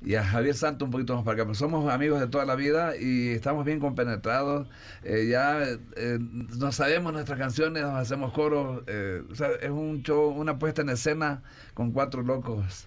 y 0.00 0.14
a 0.14 0.24
Javier 0.24 0.54
Santo 0.54 0.84
un 0.84 0.90
poquito 0.92 1.14
más 1.14 1.24
para 1.24 1.34
acá. 1.34 1.44
Pero 1.44 1.54
somos 1.54 1.92
amigos 1.92 2.20
de 2.20 2.28
toda 2.28 2.44
la 2.44 2.54
vida 2.56 2.96
y 2.96 3.28
estamos 3.30 3.64
bien 3.64 3.78
compenetrados. 3.80 4.66
Eh, 5.04 5.28
ya 5.30 5.60
eh, 5.96 6.18
no 6.20 6.72
sabemos 6.72 7.12
nuestras 7.12 7.38
canciones, 7.38 7.82
nos 7.82 7.94
hacemos 7.94 8.32
coros. 8.32 8.82
eh, 8.86 9.22
o 9.30 9.34
sea, 9.34 9.48
es 9.60 9.70
un 9.70 10.02
show, 10.02 10.30
una 10.30 10.58
puesta 10.58 10.82
en 10.82 10.88
escena 10.90 11.42
con 11.74 11.90
cuatro 11.92 12.22
locos. 12.22 12.86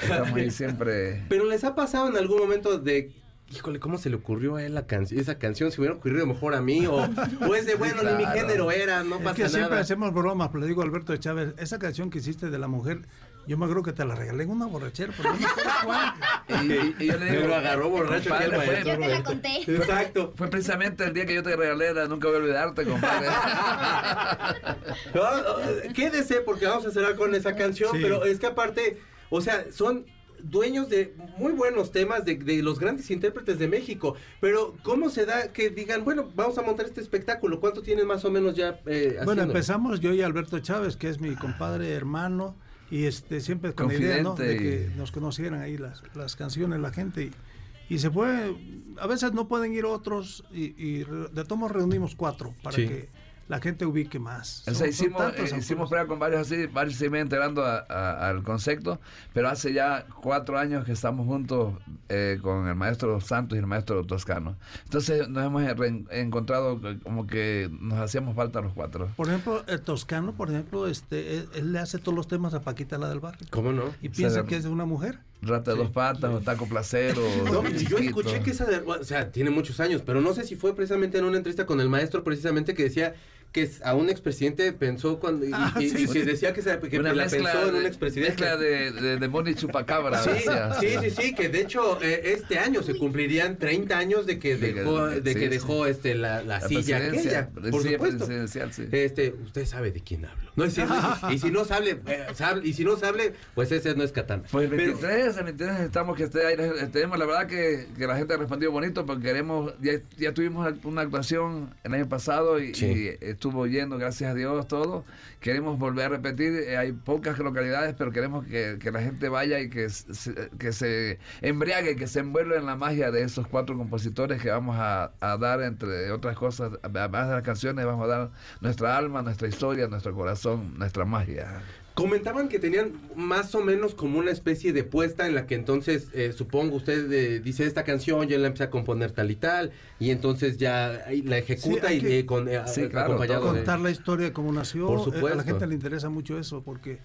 Estamos 0.00 0.32
ahí 0.34 0.50
siempre. 0.50 1.24
Pero 1.28 1.46
les 1.46 1.64
ha 1.64 1.74
pasado 1.74 2.08
en 2.08 2.16
algún 2.16 2.38
momento 2.38 2.78
de, 2.78 3.10
híjole, 3.50 3.80
¿cómo 3.80 3.98
se 3.98 4.10
le 4.10 4.16
ocurrió 4.16 4.56
a 4.56 4.64
él 4.64 4.74
la? 4.74 4.86
Esa 5.10 5.38
canción 5.38 5.70
se 5.72 5.80
hubiera 5.80 5.96
ocurrido 5.96 6.26
mejor 6.26 6.54
a 6.54 6.60
mí 6.60 6.86
o, 6.86 6.94
o 6.96 7.54
es 7.54 7.66
de 7.66 7.74
bueno, 7.74 8.02
ni 8.02 8.12
mi 8.24 8.26
género 8.26 8.70
era, 8.70 9.02
no 9.04 9.16
es 9.16 9.22
pasa 9.22 9.36
que 9.36 9.48
siempre 9.48 9.70
nada. 9.70 9.80
hacemos 9.82 10.12
bromas, 10.14 10.48
pero 10.48 10.60
le 10.60 10.66
digo 10.68 10.82
a 10.82 10.84
Alberto 10.84 11.16
Chávez, 11.16 11.54
esa 11.58 11.78
canción 11.78 12.10
que 12.10 12.18
hiciste 12.18 12.50
de 12.50 12.58
la 12.58 12.68
mujer, 12.68 13.00
yo 13.46 13.56
me 13.58 13.68
creo 13.68 13.82
que 13.82 13.92
te 13.92 14.04
la 14.04 14.14
regalé 14.14 14.44
en 14.44 14.50
una 14.50 14.66
borrachera, 14.66 15.12
pero 15.16 15.32
no 15.32 15.38
me 15.40 15.46
acuerdo 15.46 15.70
cuál. 15.84 16.12
Y, 16.50 17.04
y- 17.04 17.06
yo 17.06 17.16
le 17.16 17.30
digo, 17.30 17.46
lo 17.46 17.54
agarró 17.54 17.88
borracho 17.90 18.28
compadre, 18.30 18.56
maestro. 18.56 18.84
Ya 18.84 18.98
te 18.98 19.08
la 19.08 19.22
conté. 19.22 19.56
Exacto. 19.66 20.32
Fue 20.36 20.48
precisamente 20.48 21.04
el 21.04 21.14
día 21.14 21.24
que 21.26 21.34
yo 21.34 21.42
te 21.42 21.54
regalé, 21.56 21.94
la 21.94 22.06
nunca 22.06 22.26
voy 22.28 22.36
a 22.36 22.40
olvidarte, 22.40 22.84
compadre. 22.84 23.28
No, 25.14 25.92
Quédese 25.94 26.40
porque 26.40 26.66
vamos 26.66 26.86
a 26.86 26.90
cerrar 26.90 27.16
con 27.16 27.34
esa 27.34 27.54
canción, 27.54 27.90
Sí. 27.92 27.98
pero 28.02 28.24
es 28.24 28.38
que 28.38 28.46
aparte, 28.46 28.98
o 29.30 29.40
sea, 29.40 29.64
son 29.72 30.06
dueños 30.44 30.88
de 30.88 31.14
muy 31.38 31.52
buenos 31.52 31.90
temas 31.92 32.24
de, 32.24 32.36
de 32.36 32.62
los 32.62 32.78
grandes 32.78 33.10
intérpretes 33.10 33.58
de 33.58 33.68
México, 33.68 34.14
pero 34.40 34.74
¿cómo 34.82 35.10
se 35.10 35.26
da 35.26 35.52
que 35.52 35.70
digan, 35.70 36.04
bueno, 36.04 36.30
vamos 36.34 36.56
a 36.58 36.62
montar 36.62 36.86
este 36.86 37.00
espectáculo? 37.00 37.60
¿Cuánto 37.60 37.82
tienen 37.82 38.06
más 38.06 38.24
o 38.24 38.30
menos 38.30 38.54
ya 38.54 38.80
eh, 38.86 39.18
Bueno, 39.24 39.42
empezamos 39.42 40.00
yo 40.00 40.12
y 40.14 40.22
Alberto 40.22 40.58
Chávez, 40.60 40.96
que 40.96 41.08
es 41.08 41.20
mi 41.20 41.34
compadre, 41.36 41.92
hermano, 41.92 42.56
y 42.90 43.04
este 43.04 43.40
siempre 43.40 43.72
con 43.74 43.88
la 43.88 43.94
idea 43.94 44.22
¿no? 44.22 44.34
de 44.34 44.56
que 44.56 44.90
nos 44.96 45.12
conocieran 45.12 45.60
ahí 45.60 45.76
las, 45.78 46.02
las 46.14 46.36
canciones, 46.36 46.80
la 46.80 46.90
gente. 46.92 47.24
Y, 47.24 47.94
y 47.94 47.98
se 47.98 48.10
fue, 48.10 48.54
a 49.00 49.06
veces 49.06 49.32
no 49.32 49.48
pueden 49.48 49.72
ir 49.74 49.84
otros, 49.84 50.44
y, 50.52 51.04
de 51.04 51.44
todos 51.46 51.70
reunimos 51.70 52.14
cuatro 52.14 52.54
para 52.62 52.76
Sí. 52.76 52.86
que 52.86 53.08
la 53.50 53.60
gente 53.60 53.84
ubique 53.84 54.20
más. 54.20 54.60
O 54.60 54.64
sea, 54.64 54.74
Son- 54.74 54.78
son 54.80 54.88
hicimos, 54.90 55.18
tantos 55.22 55.40
eh, 55.40 55.56
hicimos 55.58 55.70
autores. 55.70 55.88
prueba 55.88 56.06
con 56.06 56.18
varios 56.20 56.40
así, 56.42 56.66
varios 56.66 56.94
se 56.96 57.06
iban 57.06 57.20
enterando 57.22 57.64
a- 57.64 57.84
a- 57.88 58.28
al 58.28 58.44
concepto, 58.44 59.00
pero 59.34 59.48
hace 59.48 59.72
ya 59.72 60.06
cuatro 60.22 60.56
años 60.56 60.84
que 60.84 60.92
estamos 60.92 61.26
juntos 61.26 61.74
eh, 62.08 62.38
con 62.42 62.68
el 62.68 62.74
maestro 62.76 63.20
Santos 63.20 63.56
y 63.56 63.58
el 63.58 63.66
maestro 63.66 64.04
Toscano. 64.04 64.56
Entonces 64.84 65.28
nos 65.28 65.44
hemos 65.44 65.62
encontrado 66.10 66.80
como 67.02 67.26
que 67.26 67.68
nos 67.80 67.98
hacíamos 67.98 68.34
falta 68.36 68.60
los 68.60 68.72
cuatro. 68.72 69.08
Por 69.16 69.28
ejemplo, 69.28 69.62
el 69.66 69.80
Toscano, 69.80 70.32
por 70.34 70.50
ejemplo, 70.50 70.86
este, 70.86 71.38
él, 71.38 71.48
él 71.54 71.72
le 71.72 71.78
hace 71.80 71.98
todos 71.98 72.14
los 72.14 72.28
temas 72.28 72.54
a 72.54 72.60
Paquita 72.60 72.98
la 72.98 73.08
del 73.08 73.20
barrio. 73.20 73.46
¿Cómo 73.50 73.72
no? 73.72 73.84
Y 74.00 74.08
piensa 74.10 74.34
sea, 74.36 74.44
que 74.44 74.56
es 74.56 74.62
de 74.64 74.68
una 74.70 74.84
mujer. 74.84 75.18
Rata 75.42 75.70
de 75.72 75.78
dos 75.78 75.90
patas, 75.90 76.30
o 76.34 76.40
taco 76.40 76.66
placero. 76.66 77.22
No, 77.50 77.66
yo 77.68 77.98
escuché 77.98 78.40
que 78.42 78.50
esa, 78.50 78.66
de- 78.66 78.78
o 78.78 79.04
sea, 79.04 79.30
tiene 79.32 79.50
muchos 79.50 79.80
años, 79.80 80.02
pero 80.04 80.20
no 80.20 80.34
sé 80.34 80.44
si 80.44 80.54
fue 80.54 80.74
precisamente 80.76 81.18
en 81.18 81.24
una 81.24 81.38
entrevista 81.38 81.64
con 81.66 81.80
el 81.80 81.88
maestro, 81.88 82.22
precisamente 82.24 82.74
que 82.74 82.82
decía 82.84 83.14
que 83.52 83.68
a 83.82 83.94
un 83.94 84.08
expresidente 84.10 84.72
pensó 84.72 85.18
cuando 85.18 85.44
y, 85.44 85.50
Ah, 85.52 85.74
y- 85.80 85.88
sí, 85.90 86.04
y 86.04 86.06
sí. 86.06 86.12
que 86.12 86.24
decía 86.24 86.52
que, 86.52 86.62
se, 86.62 86.78
que 86.78 86.98
Una 87.00 87.12
la 87.12 87.24
mezcla 87.24 87.50
pensó 87.52 87.68
en 87.68 87.74
un 87.74 87.82
de- 87.82 87.88
expresidente. 87.88 88.30
Mezcla 88.30 88.56
de, 88.56 88.92
de, 88.92 89.16
demonio 89.18 89.50
y 89.52 89.56
chupacabra. 89.56 90.22
Sí, 90.22 90.30
decía. 90.30 90.74
sí, 90.80 90.86
sí, 91.02 91.10
sí, 91.10 91.34
que 91.34 91.48
de 91.48 91.60
hecho 91.62 92.00
eh, 92.00 92.34
este 92.36 92.58
año 92.60 92.82
se 92.82 92.94
cumplirían 92.96 93.58
30 93.58 93.98
años 93.98 94.26
de 94.26 94.38
que 94.38 94.56
De 94.56 94.72
que- 94.72 94.80
dejó, 94.80 95.06
de 95.08 95.34
que 95.34 95.40
sí. 95.40 95.48
dejó 95.48 95.86
este 95.86 96.14
la, 96.14 96.42
la 96.42 96.60
La 96.60 96.68
silla 96.68 96.98
presidencia, 96.98 97.38
aquella, 97.40 97.70
por 97.70 97.82
silla 97.82 97.92
supuesto. 97.98 98.18
presidencial, 98.26 98.72
sí. 98.72 98.84
Este, 98.92 99.34
usted 99.44 99.66
sabe 99.66 99.90
de 99.90 100.00
quién 100.00 100.26
hablo. 100.26 100.50
No 100.56 100.64
es 100.64 100.74
cierto. 100.74 100.94
y 101.32 101.38
si 101.38 101.50
no 101.50 101.64
sabe, 101.64 101.98
eh, 102.06 102.26
sabe- 102.34 102.60
y 102.66 102.72
si 102.74 102.84
no 102.84 102.96
sabe, 102.96 103.32
pues 103.54 103.72
ese 103.72 103.94
no 103.96 104.04
es 104.04 104.12
Katana. 104.12 104.44
Pues 104.50 104.70
el 104.70 104.76
Pero- 104.76 104.92
23, 104.98 105.36
el 105.38 105.44
23 105.44 105.72
necesitamos 105.72 106.16
que 106.16 106.24
esté 106.24 106.46
ahí. 106.46 106.56
Tenemos, 106.92 107.18
la 107.18 107.26
verdad 107.26 107.46
que, 107.48 107.86
que 107.96 108.06
la 108.06 108.16
gente 108.16 108.34
ha 108.34 108.36
respondido 108.36 108.70
bonito 108.70 109.04
porque 109.06 109.24
queremos, 109.24 109.72
ya, 109.80 109.92
ya 110.18 110.32
tuvimos 110.34 110.72
una 110.84 111.00
actuación 111.02 111.74
el 111.82 111.94
año 111.94 112.08
pasado 112.08 112.60
y, 112.60 112.74
Sí. 112.74 112.86
y 113.20 113.34
estuvo 113.40 113.66
yendo, 113.66 113.96
gracias 113.96 114.30
a 114.30 114.34
Dios, 114.34 114.68
todo. 114.68 115.04
Queremos 115.40 115.78
volver 115.78 116.04
a 116.06 116.08
repetir, 116.10 116.52
eh, 116.52 116.76
hay 116.76 116.92
pocas 116.92 117.38
localidades, 117.38 117.94
pero 117.96 118.12
queremos 118.12 118.44
que, 118.44 118.76
que 118.78 118.92
la 118.92 119.00
gente 119.00 119.30
vaya 119.30 119.60
y 119.60 119.70
que 119.70 119.88
se, 119.88 120.50
que 120.58 120.72
se 120.72 121.18
embriague, 121.40 121.96
que 121.96 122.06
se 122.06 122.20
envuelva 122.20 122.56
en 122.56 122.66
la 122.66 122.76
magia 122.76 123.10
de 123.10 123.22
esos 123.22 123.46
cuatro 123.46 123.78
compositores 123.78 124.42
que 124.42 124.50
vamos 124.50 124.76
a, 124.78 125.12
a 125.20 125.38
dar, 125.38 125.62
entre 125.62 126.12
otras 126.12 126.36
cosas, 126.36 126.72
además 126.82 127.28
de 127.28 127.34
las 127.36 127.42
canciones, 127.42 127.86
vamos 127.86 128.04
a 128.04 128.08
dar 128.08 128.30
nuestra 128.60 128.98
alma, 128.98 129.22
nuestra 129.22 129.48
historia, 129.48 129.88
nuestro 129.88 130.14
corazón, 130.14 130.78
nuestra 130.78 131.06
magia. 131.06 131.62
Comentaban 132.00 132.48
que 132.48 132.58
tenían 132.58 132.92
más 133.14 133.54
o 133.54 133.60
menos 133.62 133.94
como 133.94 134.18
una 134.18 134.30
especie 134.30 134.72
de 134.72 134.84
puesta 134.84 135.26
en 135.26 135.34
la 135.34 135.46
que 135.46 135.54
entonces, 135.54 136.08
eh, 136.14 136.32
supongo 136.32 136.76
usted 136.76 137.12
eh, 137.12 137.40
dice 137.40 137.66
esta 137.66 137.84
canción, 137.84 138.26
yo 138.26 138.38
la 138.38 138.46
empecé 138.46 138.64
a 138.64 138.70
componer 138.70 139.12
tal 139.12 139.30
y 139.30 139.36
tal, 139.36 139.72
y 139.98 140.10
entonces 140.10 140.56
ya 140.56 141.04
la 141.24 141.38
ejecuta 141.38 141.88
Sí, 141.88 141.94
y 141.94 142.00
que 142.00 142.18
eh, 142.20 142.26
con, 142.26 142.48
eh, 142.48 142.62
Sí, 142.66 142.88
claro, 142.88 143.12
acompañado 143.12 143.40
todo. 143.40 143.52
de... 143.52 143.58
contar 143.60 143.80
la 143.80 143.90
historia 143.90 144.26
de 144.26 144.32
cómo 144.32 144.52
nació. 144.52 144.86
Por 144.86 145.14
eh, 145.14 145.32
a 145.32 145.34
la 145.34 145.42
gente 145.44 145.66
le 145.66 145.74
interesa 145.74 146.08
mucho 146.08 146.38
eso 146.38 146.62
porque 146.62 146.98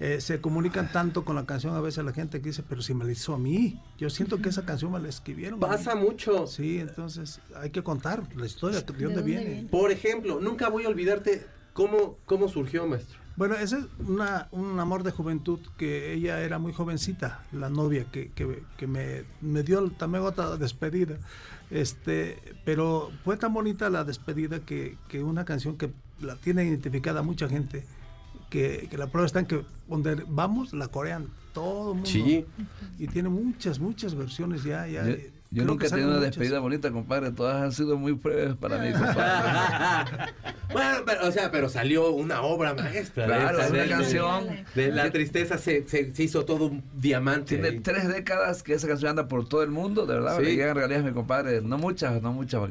eh, 0.00 0.20
se 0.20 0.40
comunican 0.40 0.90
tanto 0.90 1.24
con 1.24 1.36
la 1.36 1.46
canción 1.46 1.74
a 1.76 1.80
veces 1.80 2.04
la 2.04 2.12
gente 2.12 2.40
que 2.40 2.48
dice, 2.48 2.62
pero 2.68 2.82
si 2.82 2.94
me 2.94 3.04
la 3.04 3.12
hizo 3.12 3.32
a 3.32 3.38
mí, 3.38 3.80
yo 3.96 4.10
siento 4.10 4.42
que 4.42 4.48
esa 4.48 4.64
canción 4.66 4.92
me 4.92 4.98
la 4.98 5.08
escribieron. 5.08 5.62
a 5.62 5.66
mí". 5.68 5.72
Pasa 5.72 5.94
mucho. 5.94 6.46
Sí, 6.46 6.78
entonces 6.80 7.40
hay 7.56 7.70
que 7.70 7.82
contar 7.82 8.24
la 8.36 8.46
historia, 8.46 8.80
de 8.80 8.84
dónde, 8.84 9.04
dónde 9.04 9.22
viene. 9.22 9.44
viene? 9.44 9.68
Por 9.68 9.90
ejemplo, 9.92 10.40
nunca 10.40 10.68
voy 10.68 10.84
a 10.84 10.88
olvidarte 10.88 11.46
cómo, 11.72 12.18
cómo 12.26 12.48
surgió, 12.48 12.86
maestro. 12.86 13.23
Bueno, 13.36 13.56
ese 13.56 13.78
es 13.78 13.86
una, 14.06 14.48
un 14.52 14.78
amor 14.78 15.02
de 15.02 15.10
juventud 15.10 15.58
que 15.76 16.12
ella 16.12 16.40
era 16.40 16.58
muy 16.58 16.72
jovencita, 16.72 17.44
la 17.52 17.68
novia 17.68 18.04
que, 18.12 18.30
que, 18.30 18.62
que 18.76 18.86
me, 18.86 19.24
me 19.40 19.62
dio 19.62 19.90
también 19.90 20.24
otra 20.24 20.56
despedida. 20.56 21.16
Este, 21.70 22.38
pero 22.64 23.10
fue 23.24 23.36
tan 23.36 23.52
bonita 23.52 23.90
la 23.90 24.04
despedida 24.04 24.60
que, 24.60 24.96
que 25.08 25.22
una 25.22 25.44
canción 25.44 25.76
que 25.76 25.90
la 26.20 26.36
tiene 26.36 26.64
identificada 26.64 27.22
mucha 27.22 27.48
gente, 27.48 27.84
que, 28.50 28.86
que 28.88 28.96
la 28.96 29.08
prueba 29.08 29.26
está 29.26 29.40
en 29.40 29.46
que 29.46 29.64
donde 29.88 30.24
vamos 30.28 30.72
la 30.72 30.88
corean 30.88 31.26
todo 31.52 31.90
el 31.90 31.94
mundo. 31.96 32.10
Sí. 32.10 32.44
Y 32.98 33.08
tiene 33.08 33.28
muchas, 33.28 33.80
muchas 33.80 34.14
versiones 34.14 34.62
ya. 34.62 34.86
ya 34.86 35.04
yo 35.54 35.62
creo 35.62 35.66
nunca 35.74 35.86
he 35.86 35.90
tenido 35.90 36.08
una 36.10 36.20
despedida 36.20 36.58
bonita, 36.58 36.90
compadre. 36.90 37.30
Todas 37.32 37.62
han 37.62 37.72
sido 37.72 37.96
muy 37.96 38.12
breves 38.12 38.54
para 38.56 38.78
mí, 38.78 38.92
compadre. 38.92 40.32
bueno, 40.72 40.98
pero, 41.06 41.28
o 41.28 41.32
sea, 41.32 41.50
pero 41.50 41.68
salió 41.68 42.10
una 42.10 42.42
obra 42.42 42.74
maestra. 42.74 43.26
de 43.26 43.32
Claro, 43.32 43.50
esta- 43.60 43.64
es 43.66 43.70
una 43.70 43.82
de- 43.82 43.88
canción. 43.88 44.46
De 44.74 44.88
la 44.90 45.10
tristeza 45.10 45.58
se, 45.58 45.86
se, 45.88 46.14
se 46.14 46.22
hizo 46.22 46.44
todo 46.44 46.66
un 46.66 46.82
diamante. 46.94 47.54
Tiene 47.56 47.68
ahí. 47.68 47.80
tres 47.80 48.08
décadas 48.08 48.62
que 48.62 48.74
esa 48.74 48.88
canción 48.88 49.10
anda 49.10 49.28
por 49.28 49.48
todo 49.48 49.62
el 49.62 49.70
mundo, 49.70 50.06
de 50.06 50.14
verdad. 50.14 50.36
Sí. 50.38 50.44
Le 50.44 50.56
llegan 50.56 50.74
regalías, 50.74 51.04
mi 51.04 51.12
compadre, 51.12 51.60
no 51.62 51.78
muchas, 51.78 52.20
no 52.22 52.32
muchas, 52.32 52.68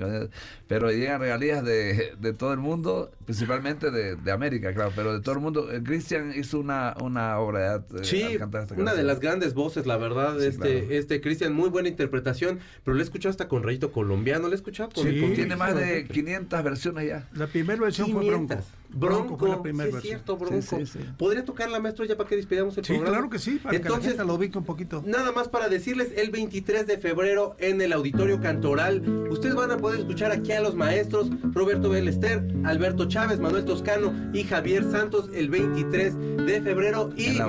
pero 0.68 0.92
llegan 0.92 1.22
regalías 1.22 1.64
de, 1.64 2.14
de 2.20 2.34
todo 2.34 2.52
el 2.54 2.60
mundo, 2.60 3.12
principalmente 3.26 3.92
de, 3.92 4.16
de 4.16 4.32
América, 4.32 4.74
claro, 4.74 4.92
pero 4.96 5.14
de 5.14 5.22
todo 5.22 5.36
el 5.36 5.42
mundo. 5.42 5.72
Eh, 5.72 5.82
Cristian 5.84 6.34
hizo 6.36 6.60
una, 6.60 6.96
una 7.02 7.38
obra 7.40 7.60
de 7.60 7.68
arte 7.68 8.04
Sí, 8.04 8.38
una 8.78 8.94
de 8.94 9.04
las 9.04 9.20
grandes 9.20 9.54
voces, 9.54 9.86
la 9.86 9.98
verdad, 9.98 10.38
Sí, 10.40 10.48
este, 10.48 10.80
claro. 10.80 10.94
este 10.96 11.22
Cristian, 11.22 11.54
muy 11.54 11.70
buena 11.70 11.88
interpretación, 11.90 12.60
pero 12.84 12.96
lo 12.96 13.02
he 13.02 13.04
escuchado 13.04 13.32
hasta 13.32 13.48
con 13.48 13.64
Rayito 13.64 13.92
Colombiano, 13.92 14.48
lo 14.48 14.54
he 14.54 14.56
escuchado 14.56 14.90
con, 14.90 15.04
Sí. 15.04 15.20
con- 15.22 15.34
Tiene 15.34 15.56
más 15.56 15.76
de 15.76 16.06
con- 16.06 16.14
500 16.16 16.64
versiones 16.64 17.08
ya. 17.08 17.28
La 17.34 17.48
primera 17.48 17.82
versión 17.82 18.12
fue 18.12 18.22
500. 18.22 18.58
Bronco. 18.58 18.68
Bronco, 18.96 19.38
fue 19.40 19.50
la 19.50 19.62
primera 19.64 19.86
sí 19.86 19.90
es 19.90 19.94
versión. 19.96 20.12
cierto, 20.18 20.38
Bronco. 20.38 20.62
Sí, 20.62 20.86
sí, 20.86 21.00
sí. 21.00 21.00
¿Podría 21.18 21.44
tocar 21.44 21.68
la 21.72 21.80
maestro 21.80 22.06
ya 22.06 22.16
para 22.16 22.30
que 22.30 22.36
despidamos 22.36 22.78
el 22.78 22.86
Sí, 22.86 22.94
programa? 22.94 23.18
claro 23.18 23.30
que 23.32 23.40
sí, 23.40 23.52
para 23.62 23.72
que 23.72 23.80
la 23.84 23.88
Entonces, 23.88 24.12
gente 24.14 24.26
lo 24.26 24.36
ubique 24.36 24.58
un 24.58 24.66
poquito. 24.66 25.04
Nada 25.06 25.32
más 25.32 25.48
para 25.48 25.68
decirles, 25.68 26.10
el 26.16 26.30
23 26.30 26.86
de 26.86 27.00
febrero 27.00 27.56
en 27.58 27.82
el 27.82 27.92
Auditorio 27.92 28.40
Cantoral, 28.40 29.02
ustedes 29.32 29.56
van 29.56 29.72
a 29.72 29.78
poder 29.78 30.00
escuchar 30.02 30.32
aquí 30.32 30.52
a 30.52 30.62
los 30.62 30.76
maestros 30.76 31.30
Roberto 31.54 31.90
Belester, 31.90 32.44
Alberto 32.66 33.08
Chávez, 33.08 33.40
Manuel 33.40 33.66
Toscano 33.66 34.14
y 34.32 34.44
Javier 34.44 34.84
Santos 34.92 35.30
el 35.34 35.50
23 35.50 36.16
de 36.46 36.62
febrero 36.62 37.10
y 37.18 37.32
la- 37.34 37.48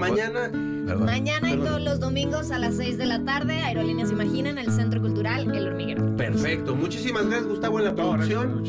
mañana 0.85 1.51
y 1.51 1.57
todos 1.57 1.81
los 1.81 2.01
domingos 2.01 2.51
a 2.51 2.59
las 2.59 2.77
6 2.77 2.99
de 2.99 3.07
la 3.07 3.25
tarde, 3.25 3.55
Aerolíneas 3.55 4.11
Imagina 4.11 4.51
en 4.51 4.59
el 4.59 4.71
Centro 4.71 5.01
Cultural 5.01 5.55
El 5.55 5.69
Hormiguero. 5.69 6.17
Perfecto, 6.17 6.75
muchísimas 6.75 7.27
gracias 7.27 7.49
Gustavo 7.49 7.79
en 7.79 7.85
la 7.85 7.95
producción. 7.95 8.63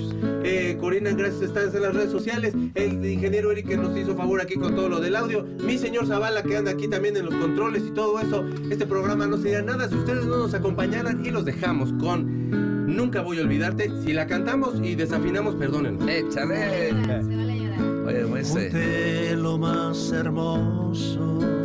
Eh, 0.44 0.78
Corina, 0.80 1.12
gracias 1.12 1.42
estás 1.44 1.74
en 1.76 1.82
las 1.82 1.94
redes 1.94 2.12
sociales. 2.12 2.54
El 2.74 3.06
ingeniero 3.06 3.52
Eric 3.52 3.68
que 3.68 3.78
nos 3.78 3.98
hizo 3.98 4.16
favor 4.16 4.42
aquí 4.42 4.56
con 4.56 4.76
todo 4.76 4.90
lo 4.90 5.00
del 5.00 5.16
audio. 5.16 5.46
Mi 5.64 5.78
señor 5.78 6.08
Zavala 6.08 6.44
que 6.44 6.58
anda 6.58 6.72
aquí 6.72 6.88
también 6.88 7.18
en 7.18 7.26
los 7.26 7.36
controles 7.36 7.84
y 7.88 7.92
todo 7.92 8.20
eso. 8.20 8.46
Este 8.70 8.86
programa 8.86 9.28
no 9.28 9.38
sería 9.38 9.62
nada 9.62 9.90
si 9.90 9.96
ustedes 9.96 10.26
no 10.26 10.38
nos 10.38 10.54
acompañaran 10.54 11.26
y 11.26 11.32
los 11.32 11.46
dejamos 11.46 11.94
con 11.94 12.86
Nunca 12.96 13.22
voy 13.22 13.40
a 13.40 13.42
olvidarte. 13.42 13.92
Si 14.04 14.14
la 14.14 14.28
cantamos 14.28 14.76
y 14.82 14.96
desafinamos, 14.96 15.56
perdónenos. 15.56 16.08
Échale. 16.08 16.90
Se 16.90 17.36
vale 17.36 17.52
a 17.52 17.56
llorar. 17.56 17.82
Oye, 18.06 18.26
Moisés. 18.26 18.72
Conté 18.72 19.36
lo 19.36 19.58
más 19.58 20.12
hermoso 20.12 21.65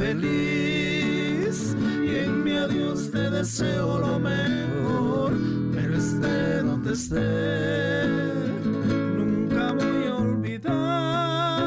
feliz. 0.00 1.76
Y 2.02 2.16
en 2.24 2.42
mi 2.42 2.56
adiós 2.56 3.10
te 3.10 3.30
deseo 3.30 3.98
lo 3.98 4.18
mejor, 4.18 5.32
pero 5.74 5.94
esté 5.96 6.62
donde 6.62 6.92
esté, 6.94 8.06
nunca 9.18 9.72
voy 9.72 10.06
a 10.08 10.14
olvidarte, 10.16 11.62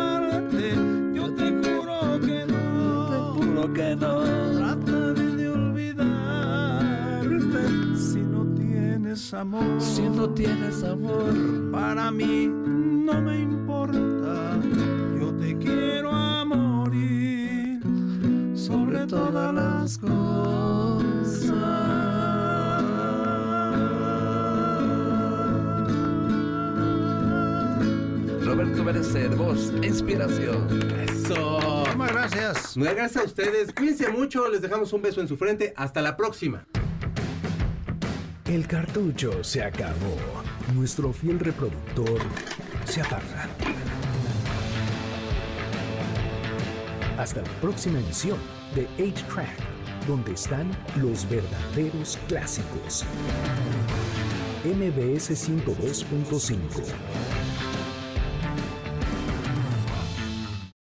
yo 1.13 1.34
te 1.36 1.47
juro 1.61 2.19
que 2.25 2.45
no, 2.53 2.65
te 3.09 3.17
juro 3.45 3.63
que 3.73 3.95
no, 3.95 4.13
trataré 4.57 5.27
de 5.39 5.49
olvidarte 5.49 6.77
si 7.95 8.21
no 8.34 8.41
tienes 8.55 9.34
amor. 9.34 9.79
Si 9.79 10.01
no 10.01 10.29
tienes 10.29 10.84
amor. 10.84 11.31
Para 11.71 12.11
mí 12.11 12.47
no 12.47 13.21
me 13.21 13.39
importa, 13.41 14.59
yo 15.19 15.31
te 15.36 15.57
quiero 15.57 16.03
sobre 18.74 19.05
todas 19.05 19.53
las 19.53 19.97
cosas. 19.99 21.53
Roberto 28.43 28.84
Berecer, 28.84 29.36
voz, 29.36 29.71
inspiración. 29.84 30.67
Eso. 31.07 31.59
Muchas 31.95 32.11
gracias. 32.11 32.78
Muchas 32.78 32.95
gracias 32.95 33.24
a 33.24 33.28
ustedes. 33.28 33.74
Cuídense 33.74 34.09
mucho. 34.09 34.49
Les 34.49 34.61
dejamos 34.63 34.91
un 34.91 35.03
beso 35.03 35.21
en 35.21 35.28
su 35.28 35.38
frente. 35.38 35.74
Hasta 35.76 36.01
la 36.01 36.17
próxima. 36.17 36.65
El 38.45 38.65
cartucho 38.67 39.43
se 39.43 39.63
acabó. 39.63 40.17
Nuestro 40.74 41.13
fiel 41.13 41.39
reproductor 41.39 42.19
se 42.86 43.01
apaga. 43.01 43.49
Hasta 47.19 47.41
la 47.41 47.49
próxima 47.61 47.99
emisión 47.99 48.38
de 48.76 48.88
8-Track, 48.97 50.07
donde 50.07 50.34
están 50.34 50.71
los 50.95 51.28
verdaderos 51.30 52.17
clásicos. 52.28 53.05
MBS 54.63 55.32
102.5 55.32 57.42